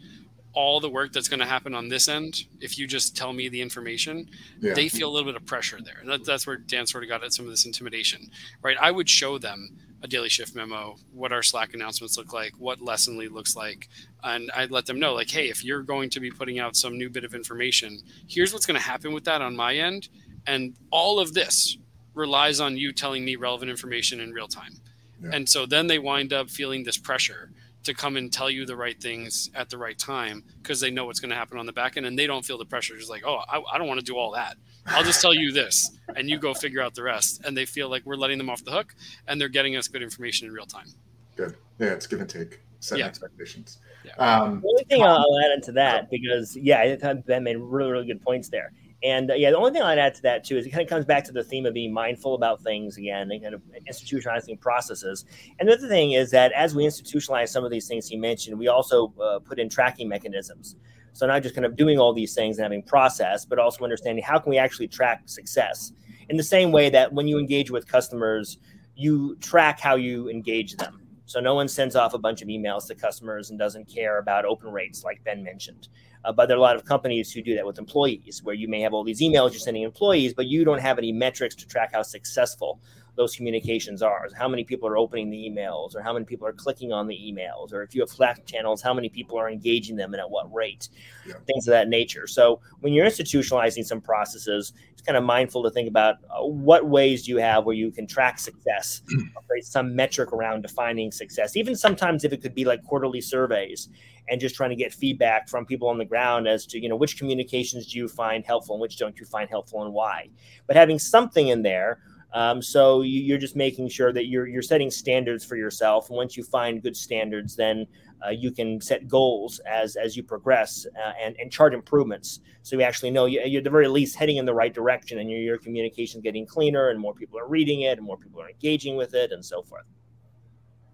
all 0.53 0.79
the 0.79 0.89
work 0.89 1.13
that's 1.13 1.27
going 1.27 1.39
to 1.39 1.45
happen 1.45 1.73
on 1.73 1.87
this 1.87 2.09
end, 2.09 2.45
if 2.59 2.77
you 2.77 2.87
just 2.87 3.15
tell 3.15 3.31
me 3.31 3.47
the 3.49 3.61
information, 3.61 4.27
yeah. 4.59 4.73
they 4.73 4.89
feel 4.89 5.07
a 5.07 5.13
little 5.13 5.31
bit 5.31 5.39
of 5.39 5.45
pressure 5.45 5.79
there. 5.81 6.01
That, 6.05 6.25
that's 6.25 6.45
where 6.45 6.57
Dan 6.57 6.85
sort 6.85 7.03
of 7.03 7.09
got 7.09 7.23
at 7.23 7.33
some 7.33 7.45
of 7.45 7.51
this 7.51 7.65
intimidation, 7.65 8.29
right? 8.61 8.75
I 8.81 8.91
would 8.91 9.07
show 9.07 9.37
them 9.37 9.69
a 10.01 10.07
daily 10.07 10.27
shift 10.27 10.55
memo, 10.55 10.95
what 11.13 11.31
our 11.31 11.43
Slack 11.43 11.73
announcements 11.75 12.17
look 12.17 12.33
like, 12.33 12.53
what 12.57 12.79
Lessonly 12.79 13.29
looks 13.29 13.55
like, 13.55 13.87
and 14.23 14.51
I'd 14.55 14.71
let 14.71 14.85
them 14.85 14.99
know, 14.99 15.13
like, 15.13 15.29
hey, 15.29 15.49
if 15.49 15.63
you're 15.63 15.83
going 15.83 16.09
to 16.09 16.19
be 16.19 16.31
putting 16.31 16.59
out 16.59 16.75
some 16.75 16.97
new 16.97 17.09
bit 17.09 17.23
of 17.23 17.35
information, 17.35 17.99
here's 18.27 18.51
what's 18.51 18.65
going 18.65 18.79
to 18.79 18.85
happen 18.85 19.13
with 19.13 19.25
that 19.25 19.41
on 19.41 19.55
my 19.55 19.75
end, 19.75 20.09
and 20.47 20.75
all 20.89 21.19
of 21.19 21.33
this 21.33 21.77
relies 22.15 22.59
on 22.59 22.75
you 22.75 22.91
telling 22.91 23.23
me 23.23 23.35
relevant 23.35 23.69
information 23.69 24.19
in 24.19 24.31
real 24.31 24.47
time. 24.47 24.73
Yeah. 25.21 25.29
And 25.33 25.47
so 25.47 25.65
then 25.65 25.87
they 25.87 25.99
wind 25.99 26.33
up 26.33 26.49
feeling 26.49 26.83
this 26.83 26.97
pressure 26.97 27.51
to 27.83 27.93
come 27.93 28.17
and 28.17 28.31
tell 28.31 28.49
you 28.49 28.65
the 28.65 28.75
right 28.75 29.01
things 29.01 29.49
at 29.55 29.69
the 29.69 29.77
right 29.77 29.97
time 29.97 30.43
because 30.61 30.79
they 30.79 30.91
know 30.91 31.05
what's 31.05 31.19
going 31.19 31.29
to 31.29 31.35
happen 31.35 31.57
on 31.57 31.65
the 31.65 31.73
back 31.73 31.97
end 31.97 32.05
and 32.05 32.17
they 32.17 32.27
don't 32.27 32.45
feel 32.45 32.57
the 32.57 32.65
pressure. 32.65 32.97
Just 32.97 33.09
like, 33.09 33.23
oh, 33.25 33.41
I, 33.47 33.61
I 33.73 33.77
don't 33.77 33.87
want 33.87 33.99
to 33.99 34.05
do 34.05 34.17
all 34.17 34.31
that. 34.31 34.57
I'll 34.85 35.03
just 35.03 35.21
tell 35.21 35.33
you 35.33 35.51
this 35.53 35.97
and 36.15 36.29
you 36.29 36.37
go 36.37 36.53
figure 36.53 36.81
out 36.81 36.93
the 36.93 37.03
rest. 37.03 37.41
And 37.45 37.55
they 37.55 37.65
feel 37.65 37.89
like 37.89 38.05
we're 38.05 38.15
letting 38.15 38.37
them 38.37 38.49
off 38.49 38.63
the 38.63 38.71
hook 38.71 38.93
and 39.27 39.39
they're 39.39 39.49
getting 39.49 39.75
us 39.75 39.87
good 39.87 40.03
information 40.03 40.47
in 40.47 40.53
real 40.53 40.65
time. 40.65 40.87
Good. 41.35 41.55
Yeah, 41.79 41.93
it's 41.93 42.07
give 42.07 42.19
and 42.19 42.29
take, 42.29 42.59
set 42.79 42.99
yeah. 42.99 43.05
expectations. 43.05 43.79
Yeah. 44.03 44.13
Um, 44.15 44.61
the 44.61 44.67
only 44.67 44.83
thing 44.85 45.03
I'll 45.03 45.39
add 45.45 45.51
into 45.55 45.71
that, 45.73 46.09
because 46.09 46.55
yeah, 46.57 46.81
I 46.81 46.95
thought 46.97 47.25
Ben 47.25 47.43
made 47.43 47.57
really, 47.57 47.91
really 47.91 48.07
good 48.07 48.21
points 48.21 48.49
there. 48.49 48.73
And 49.03 49.31
uh, 49.31 49.35
yeah, 49.35 49.51
the 49.51 49.57
only 49.57 49.71
thing 49.71 49.81
I'd 49.81 49.97
add 49.97 50.15
to 50.15 50.21
that 50.23 50.43
too 50.43 50.57
is 50.57 50.65
it 50.65 50.71
kind 50.71 50.83
of 50.83 50.89
comes 50.89 51.05
back 51.05 51.23
to 51.25 51.31
the 51.31 51.43
theme 51.43 51.65
of 51.65 51.73
being 51.73 51.93
mindful 51.93 52.35
about 52.35 52.61
things 52.61 52.97
again 52.97 53.31
and 53.31 53.41
kind 53.41 53.55
of 53.55 53.61
institutionalizing 53.89 54.59
processes. 54.59 55.25
And 55.57 55.69
the 55.69 55.73
other 55.73 55.87
thing 55.87 56.11
is 56.11 56.31
that 56.31 56.51
as 56.51 56.75
we 56.75 56.83
institutionalize 56.83 57.49
some 57.49 57.63
of 57.63 57.71
these 57.71 57.87
things 57.87 58.07
he 58.07 58.17
mentioned, 58.17 58.59
we 58.59 58.67
also 58.67 59.13
uh, 59.21 59.39
put 59.39 59.57
in 59.57 59.69
tracking 59.69 60.09
mechanisms. 60.09 60.75
So 61.13 61.27
not 61.27 61.43
just 61.43 61.55
kind 61.55 61.65
of 61.65 61.75
doing 61.75 61.97
all 61.97 62.13
these 62.13 62.33
things 62.35 62.57
and 62.57 62.63
having 62.63 62.83
process, 62.83 63.45
but 63.45 63.57
also 63.57 63.83
understanding 63.83 64.23
how 64.23 64.37
can 64.39 64.49
we 64.49 64.57
actually 64.57 64.87
track 64.87 65.23
success 65.25 65.93
in 66.29 66.37
the 66.37 66.43
same 66.43 66.71
way 66.71 66.89
that 66.89 67.11
when 67.11 67.27
you 67.27 67.39
engage 67.39 67.71
with 67.71 67.87
customers, 67.87 68.57
you 68.95 69.35
track 69.37 69.79
how 69.79 69.95
you 69.95 70.29
engage 70.29 70.75
them. 70.75 70.98
So 71.29 71.39
no 71.39 71.53
one 71.53 71.67
sends 71.67 71.95
off 71.95 72.15
a 72.15 72.17
bunch 72.17 72.41
of 72.41 72.47
emails 72.47 72.87
to 72.87 72.95
customers 72.95 73.51
and 73.51 73.59
doesn't 73.59 73.87
care 73.87 74.17
about 74.17 74.45
open 74.45 74.71
rates, 74.71 75.03
like 75.03 75.23
Ben 75.23 75.43
mentioned. 75.43 75.87
Uh, 76.25 76.31
but 76.31 76.47
there 76.47 76.57
are 76.57 76.57
a 76.57 76.61
lot 76.61 76.75
of 76.75 76.85
companies 76.85 77.31
who 77.31 77.43
do 77.43 77.53
that 77.53 77.67
with 77.67 77.77
employees, 77.77 78.41
where 78.43 78.55
you 78.55 78.67
may 78.67 78.81
have 78.81 78.95
all 78.95 79.03
these 79.03 79.21
emails 79.21 79.51
you're 79.51 79.59
sending 79.59 79.83
employees, 79.83 80.33
but 80.33 80.47
you 80.47 80.65
don't 80.65 80.81
have 80.81 80.97
any 80.97 81.11
metrics 81.11 81.53
to 81.53 81.67
track 81.67 81.91
how 81.93 82.01
successful 82.01 82.81
those 83.15 83.35
communications 83.35 84.01
are. 84.01 84.27
How 84.37 84.47
many 84.47 84.63
people 84.63 84.87
are 84.87 84.97
opening 84.97 85.29
the 85.29 85.37
emails, 85.37 85.95
or 85.95 86.01
how 86.01 86.13
many 86.13 86.25
people 86.25 86.47
are 86.47 86.53
clicking 86.53 86.91
on 86.91 87.07
the 87.07 87.15
emails, 87.15 87.73
or 87.73 87.83
if 87.83 87.93
you 87.93 88.01
have 88.01 88.09
Slack 88.09 88.45
channels, 88.45 88.81
how 88.81 88.93
many 88.93 89.09
people 89.09 89.37
are 89.37 89.49
engaging 89.49 89.95
them 89.95 90.13
and 90.13 90.21
at 90.21 90.29
what 90.29 90.51
rate, 90.53 90.89
yeah. 91.27 91.33
things 91.45 91.67
of 91.67 91.71
that 91.71 91.89
nature. 91.89 92.27
So 92.27 92.61
when 92.81 92.93
you're 92.93 93.05
institutionalizing 93.05 93.85
some 93.85 94.01
processes, 94.01 94.73
it's 94.91 95.01
kind 95.01 95.17
of 95.17 95.23
mindful 95.23 95.63
to 95.63 95.69
think 95.69 95.87
about 95.87 96.15
uh, 96.29 96.45
what 96.45 96.87
ways 96.87 97.25
do 97.25 97.31
you 97.31 97.37
have 97.37 97.65
where 97.65 97.75
you 97.75 97.91
can 97.91 98.07
track 98.07 98.39
success, 98.39 99.01
some 99.61 99.95
metric 99.95 100.31
around 100.33 100.61
defining 100.61 101.11
success. 101.11 101.55
Even 101.55 101.75
sometimes 101.75 102.23
if 102.23 102.33
it 102.33 102.41
could 102.41 102.55
be 102.55 102.65
like 102.65 102.83
quarterly 102.83 103.21
surveys 103.21 103.89
and 104.29 104.39
just 104.39 104.55
trying 104.55 104.69
to 104.69 104.75
get 104.75 104.93
feedback 104.93 105.49
from 105.49 105.65
people 105.65 105.89
on 105.89 105.97
the 105.97 106.05
ground 106.05 106.47
as 106.47 106.65
to 106.67 106.79
you 106.79 106.87
know 106.87 106.95
which 106.95 107.17
communications 107.17 107.91
do 107.91 107.97
you 107.97 108.07
find 108.07 108.45
helpful 108.45 108.75
and 108.75 108.81
which 108.81 108.97
don't 108.97 109.19
you 109.19 109.25
find 109.25 109.49
helpful 109.49 109.83
and 109.83 109.93
why 109.93 110.29
but 110.67 110.75
having 110.75 110.99
something 110.99 111.47
in 111.47 111.61
there 111.61 111.99
Um, 112.33 112.61
so 112.61 113.01
you, 113.01 113.33
are 113.33 113.39
just 113.39 113.55
making 113.55 113.89
sure 113.89 114.13
that 114.13 114.27
you're 114.27 114.47
you're 114.47 114.61
setting 114.61 114.91
standards 114.91 115.43
for 115.43 115.55
yourself. 115.55 116.09
And 116.09 116.17
once 116.17 116.37
you 116.37 116.43
find 116.43 116.81
good 116.81 116.95
standards, 116.95 117.55
then 117.55 117.87
uh, 118.25 118.29
you 118.29 118.51
can 118.51 118.79
set 118.81 119.07
goals 119.07 119.59
as 119.59 119.95
as 119.95 120.15
you 120.15 120.21
progress 120.21 120.85
uh, 121.03 121.11
and 121.19 121.35
and 121.39 121.51
chart 121.51 121.73
improvements. 121.73 122.41
So 122.61 122.75
you 122.77 122.83
actually 122.83 123.09
know 123.11 123.25
you, 123.25 123.39
are 123.39 123.57
at 123.57 123.63
the 123.63 123.69
very 123.69 123.87
least 123.87 124.15
heading 124.15 124.37
in 124.37 124.45
the 124.45 124.53
right 124.53 124.73
direction, 124.73 125.17
and 125.17 125.29
your 125.29 125.39
your 125.39 125.57
communication 125.57 126.21
getting 126.21 126.45
cleaner, 126.45 126.89
and 126.89 126.99
more 126.99 127.15
people 127.15 127.39
are 127.39 127.47
reading 127.47 127.81
it, 127.81 127.97
and 127.97 128.05
more 128.05 128.17
people 128.17 128.39
are 128.41 128.49
engaging 128.49 128.95
with 128.95 129.15
it, 129.15 129.31
and 129.31 129.43
so 129.43 129.63
forth. 129.63 129.85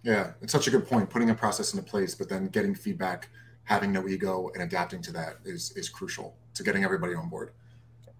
Yeah, 0.03 0.31
it's 0.41 0.53
such 0.53 0.67
a 0.67 0.71
good 0.71 0.88
point. 0.88 1.09
Putting 1.09 1.31
a 1.31 1.36
process 1.36 1.73
into 1.73 1.86
place, 1.86 2.15
but 2.15 2.29
then 2.29 2.47
getting 2.47 2.75
feedback, 2.75 3.29
having 3.63 3.91
no 3.91 4.07
ego, 4.07 4.51
and 4.53 4.63
adapting 4.63 5.01
to 5.01 5.11
that 5.11 5.38
is 5.43 5.71
is 5.75 5.89
crucial 5.89 6.38
to 6.53 6.63
getting 6.63 6.86
everybody 6.86 7.13
on 7.13 7.27
board. 7.27 7.51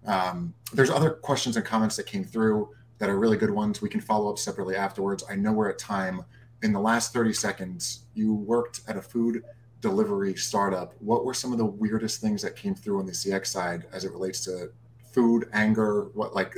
Um, 0.04 0.52
there's 0.72 0.90
other 0.90 1.10
questions 1.10 1.56
and 1.56 1.64
comments 1.64 1.96
that 1.96 2.06
came 2.06 2.22
through 2.22 2.68
that 2.98 3.08
are 3.08 3.18
really 3.18 3.36
good 3.36 3.50
ones. 3.50 3.82
We 3.82 3.88
can 3.88 4.00
follow 4.00 4.30
up 4.30 4.38
separately 4.38 4.76
afterwards. 4.76 5.24
I 5.28 5.36
know 5.36 5.52
we're 5.52 5.70
at 5.70 5.78
time. 5.78 6.24
In 6.62 6.72
the 6.72 6.80
last 6.80 7.12
30 7.12 7.32
seconds, 7.32 8.06
you 8.14 8.34
worked 8.34 8.80
at 8.88 8.96
a 8.96 9.02
food 9.02 9.44
delivery 9.80 10.34
startup. 10.34 10.94
What 11.00 11.24
were 11.24 11.34
some 11.34 11.52
of 11.52 11.58
the 11.58 11.66
weirdest 11.66 12.20
things 12.20 12.42
that 12.42 12.56
came 12.56 12.74
through 12.74 12.98
on 12.98 13.06
the 13.06 13.12
CX 13.12 13.46
side 13.46 13.84
as 13.92 14.04
it 14.04 14.12
relates 14.12 14.40
to 14.46 14.70
food, 15.12 15.48
anger, 15.52 16.08
what 16.14 16.34
like 16.34 16.54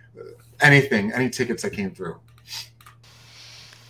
anything, 0.60 1.12
any 1.12 1.30
tickets 1.30 1.62
that 1.62 1.70
came 1.70 1.90
through? 1.92 2.18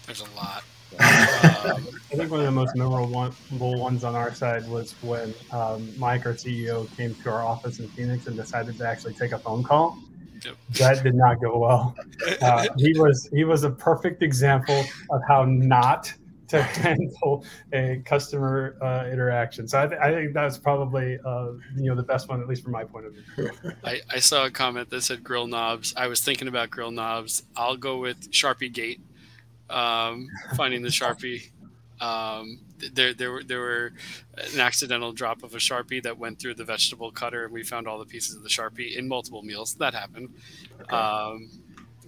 There's 0.07 0.20
a 0.20 0.36
lot. 0.36 0.64
I 0.99 2.16
think 2.16 2.30
one 2.30 2.41
of 2.41 2.47
the 2.47 2.53
most 2.53 2.74
memorable 2.74 3.78
ones 3.78 4.03
on 4.03 4.14
our 4.14 4.34
side 4.34 4.68
was 4.68 4.93
when 5.03 5.32
um, 5.53 5.88
Mike, 5.97 6.26
our 6.26 6.34
CEO, 6.34 6.95
came 6.97 7.14
to 7.14 7.30
our 7.30 7.43
office 7.43 7.78
in 7.78 7.88
Phoenix 7.88 8.26
and 8.26 8.36
decided 8.36 8.76
to 8.78 8.86
actually 8.86 9.14
take 9.14 9.32
a 9.32 9.38
phone 9.38 9.62
call. 9.62 9.99
Yep. 10.45 10.57
That 10.78 11.03
did 11.03 11.14
not 11.14 11.41
go 11.41 11.59
well. 11.59 11.97
Uh, 12.43 12.66
he 12.76 12.99
was 12.99 13.28
he 13.32 13.45
was 13.45 13.64
a 13.64 13.70
perfect 13.70 14.22
example 14.22 14.84
of 15.11 15.20
how 15.26 15.45
not 15.45 16.12
to 16.49 16.62
handle 16.84 17.45
a 17.72 18.03
customer 18.05 18.76
uh, 18.82 19.09
interaction. 19.11 19.66
So 19.66 19.82
I, 19.82 19.86
th- 19.86 20.01
I, 20.01 20.12
think 20.12 20.34
that's 20.34 20.59
probably 20.59 21.18
uh, 21.24 21.53
you 21.76 21.88
know 21.88 21.95
the 21.95 22.03
best 22.03 22.28
one, 22.28 22.41
at 22.41 22.49
least 22.49 22.62
from 22.62 22.72
my 22.72 22.84
point 22.84 23.07
of 23.07 23.14
view. 23.14 23.51
I, 23.84 24.01
I 24.11 24.18
saw 24.18 24.47
a 24.47 24.51
comment 24.51 24.91
that 24.91 25.03
said 25.03 25.24
grill 25.24 25.47
knobs. 25.47 25.95
I 25.97 26.09
was 26.09 26.20
thinking 26.20 26.47
about 26.47 26.70
grill 26.70 26.91
knobs. 26.91 27.43
I'll 27.57 27.76
go 27.76 27.99
with 27.99 28.30
Sharpie 28.30 28.72
Gate 28.72 29.01
um, 29.70 30.28
finding 30.57 30.82
the 30.82 30.88
sharpie. 30.88 31.51
Um, 32.01 32.61
there, 32.94 33.12
there 33.12 33.30
were 33.30 33.44
there 33.44 33.61
were 33.61 33.92
an 34.55 34.61
accidental 34.61 35.12
drop 35.12 35.42
of 35.42 35.55
a 35.55 35.59
sharpie 35.59 36.03
that 36.03 36.18
went 36.18 36.38
through 36.40 36.55
the 36.55 36.64
vegetable 36.64 37.11
cutter, 37.11 37.44
and 37.44 37.53
we 37.53 37.62
found 37.62 37.86
all 37.86 37.98
the 37.98 38.07
pieces 38.07 38.36
of 38.36 38.42
the 38.42 38.48
sharpie 38.48 38.96
in 38.96 39.07
multiple 39.07 39.42
meals. 39.42 39.74
That 39.74 39.92
happened. 39.92 40.30
Okay. 40.80 40.96
Um, 40.96 41.51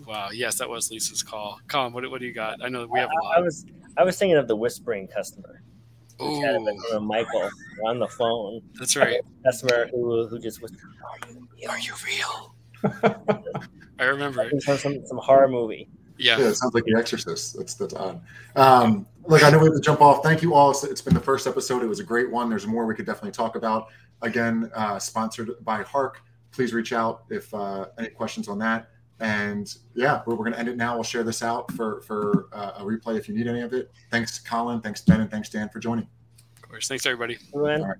wow, 0.06 0.30
yes, 0.32 0.58
that 0.58 0.68
was 0.68 0.90
Lisa's 0.90 1.22
call. 1.22 1.60
Colin, 1.68 1.92
what, 1.92 2.10
what 2.10 2.20
do 2.20 2.26
you 2.26 2.32
got? 2.32 2.64
I 2.64 2.68
know 2.68 2.86
we 2.86 2.98
have 3.00 3.10
a 3.10 3.24
lot. 3.24 3.36
I 3.36 3.40
was 3.40 3.66
I 3.96 4.04
was 4.04 4.18
thinking 4.18 4.38
of 4.38 4.48
the 4.48 4.56
whispering 4.56 5.08
customer. 5.08 5.62
Oh, 6.20 7.00
Michael 7.00 7.50
on 7.84 7.98
the 7.98 8.06
phone. 8.06 8.62
That's 8.78 8.96
right. 8.96 9.20
Customer 9.44 9.88
who 9.88 10.26
who 10.28 10.38
just 10.38 10.62
whispered, 10.62 10.80
"Are 11.68 11.78
you 11.78 11.92
real?" 12.06 12.54
I 13.98 14.04
remember 14.04 14.42
it. 14.42 14.62
Some, 14.62 14.78
some 14.78 15.06
some 15.06 15.18
horror 15.18 15.48
movie. 15.48 15.88
Yeah. 16.18 16.38
yeah, 16.38 16.48
it 16.48 16.54
sounds 16.54 16.74
like 16.74 16.84
The 16.84 16.94
Exorcist. 16.96 17.56
That's 17.56 17.74
that's 17.74 17.94
odd. 17.94 18.20
Um, 18.54 19.06
look, 19.26 19.44
I 19.44 19.50
know 19.50 19.58
we 19.58 19.66
have 19.66 19.74
to 19.74 19.80
jump 19.80 20.00
off. 20.00 20.22
Thank 20.22 20.42
you 20.42 20.54
all. 20.54 20.70
It's 20.70 21.00
been 21.00 21.14
the 21.14 21.20
first 21.20 21.46
episode. 21.46 21.82
It 21.82 21.86
was 21.86 22.00
a 22.00 22.04
great 22.04 22.30
one. 22.30 22.48
There's 22.50 22.66
more 22.66 22.86
we 22.86 22.94
could 22.94 23.06
definitely 23.06 23.32
talk 23.32 23.56
about. 23.56 23.88
Again, 24.22 24.70
uh, 24.74 24.98
sponsored 24.98 25.50
by 25.62 25.82
Hark. 25.82 26.22
Please 26.52 26.72
reach 26.72 26.92
out 26.92 27.24
if 27.30 27.52
uh, 27.54 27.86
any 27.98 28.08
questions 28.08 28.48
on 28.48 28.58
that. 28.58 28.88
And 29.20 29.72
yeah, 29.94 30.22
we're, 30.26 30.34
we're 30.34 30.44
going 30.44 30.52
to 30.52 30.58
end 30.58 30.68
it 30.68 30.76
now. 30.76 30.94
We'll 30.94 31.04
share 31.04 31.22
this 31.22 31.42
out 31.42 31.70
for 31.72 32.00
for 32.02 32.48
uh, 32.52 32.72
a 32.76 32.82
replay 32.82 33.16
if 33.16 33.28
you 33.28 33.34
need 33.34 33.46
any 33.46 33.60
of 33.60 33.72
it. 33.72 33.92
Thanks, 34.10 34.38
Colin. 34.38 34.80
Thanks, 34.80 35.00
Ben, 35.02 35.20
and 35.20 35.30
thanks, 35.30 35.48
Dan, 35.48 35.68
for 35.68 35.78
joining. 35.78 36.08
Of 36.56 36.68
course. 36.68 36.88
Thanks, 36.88 37.06
everybody. 37.06 37.38
All 37.52 37.60
right. 37.60 37.96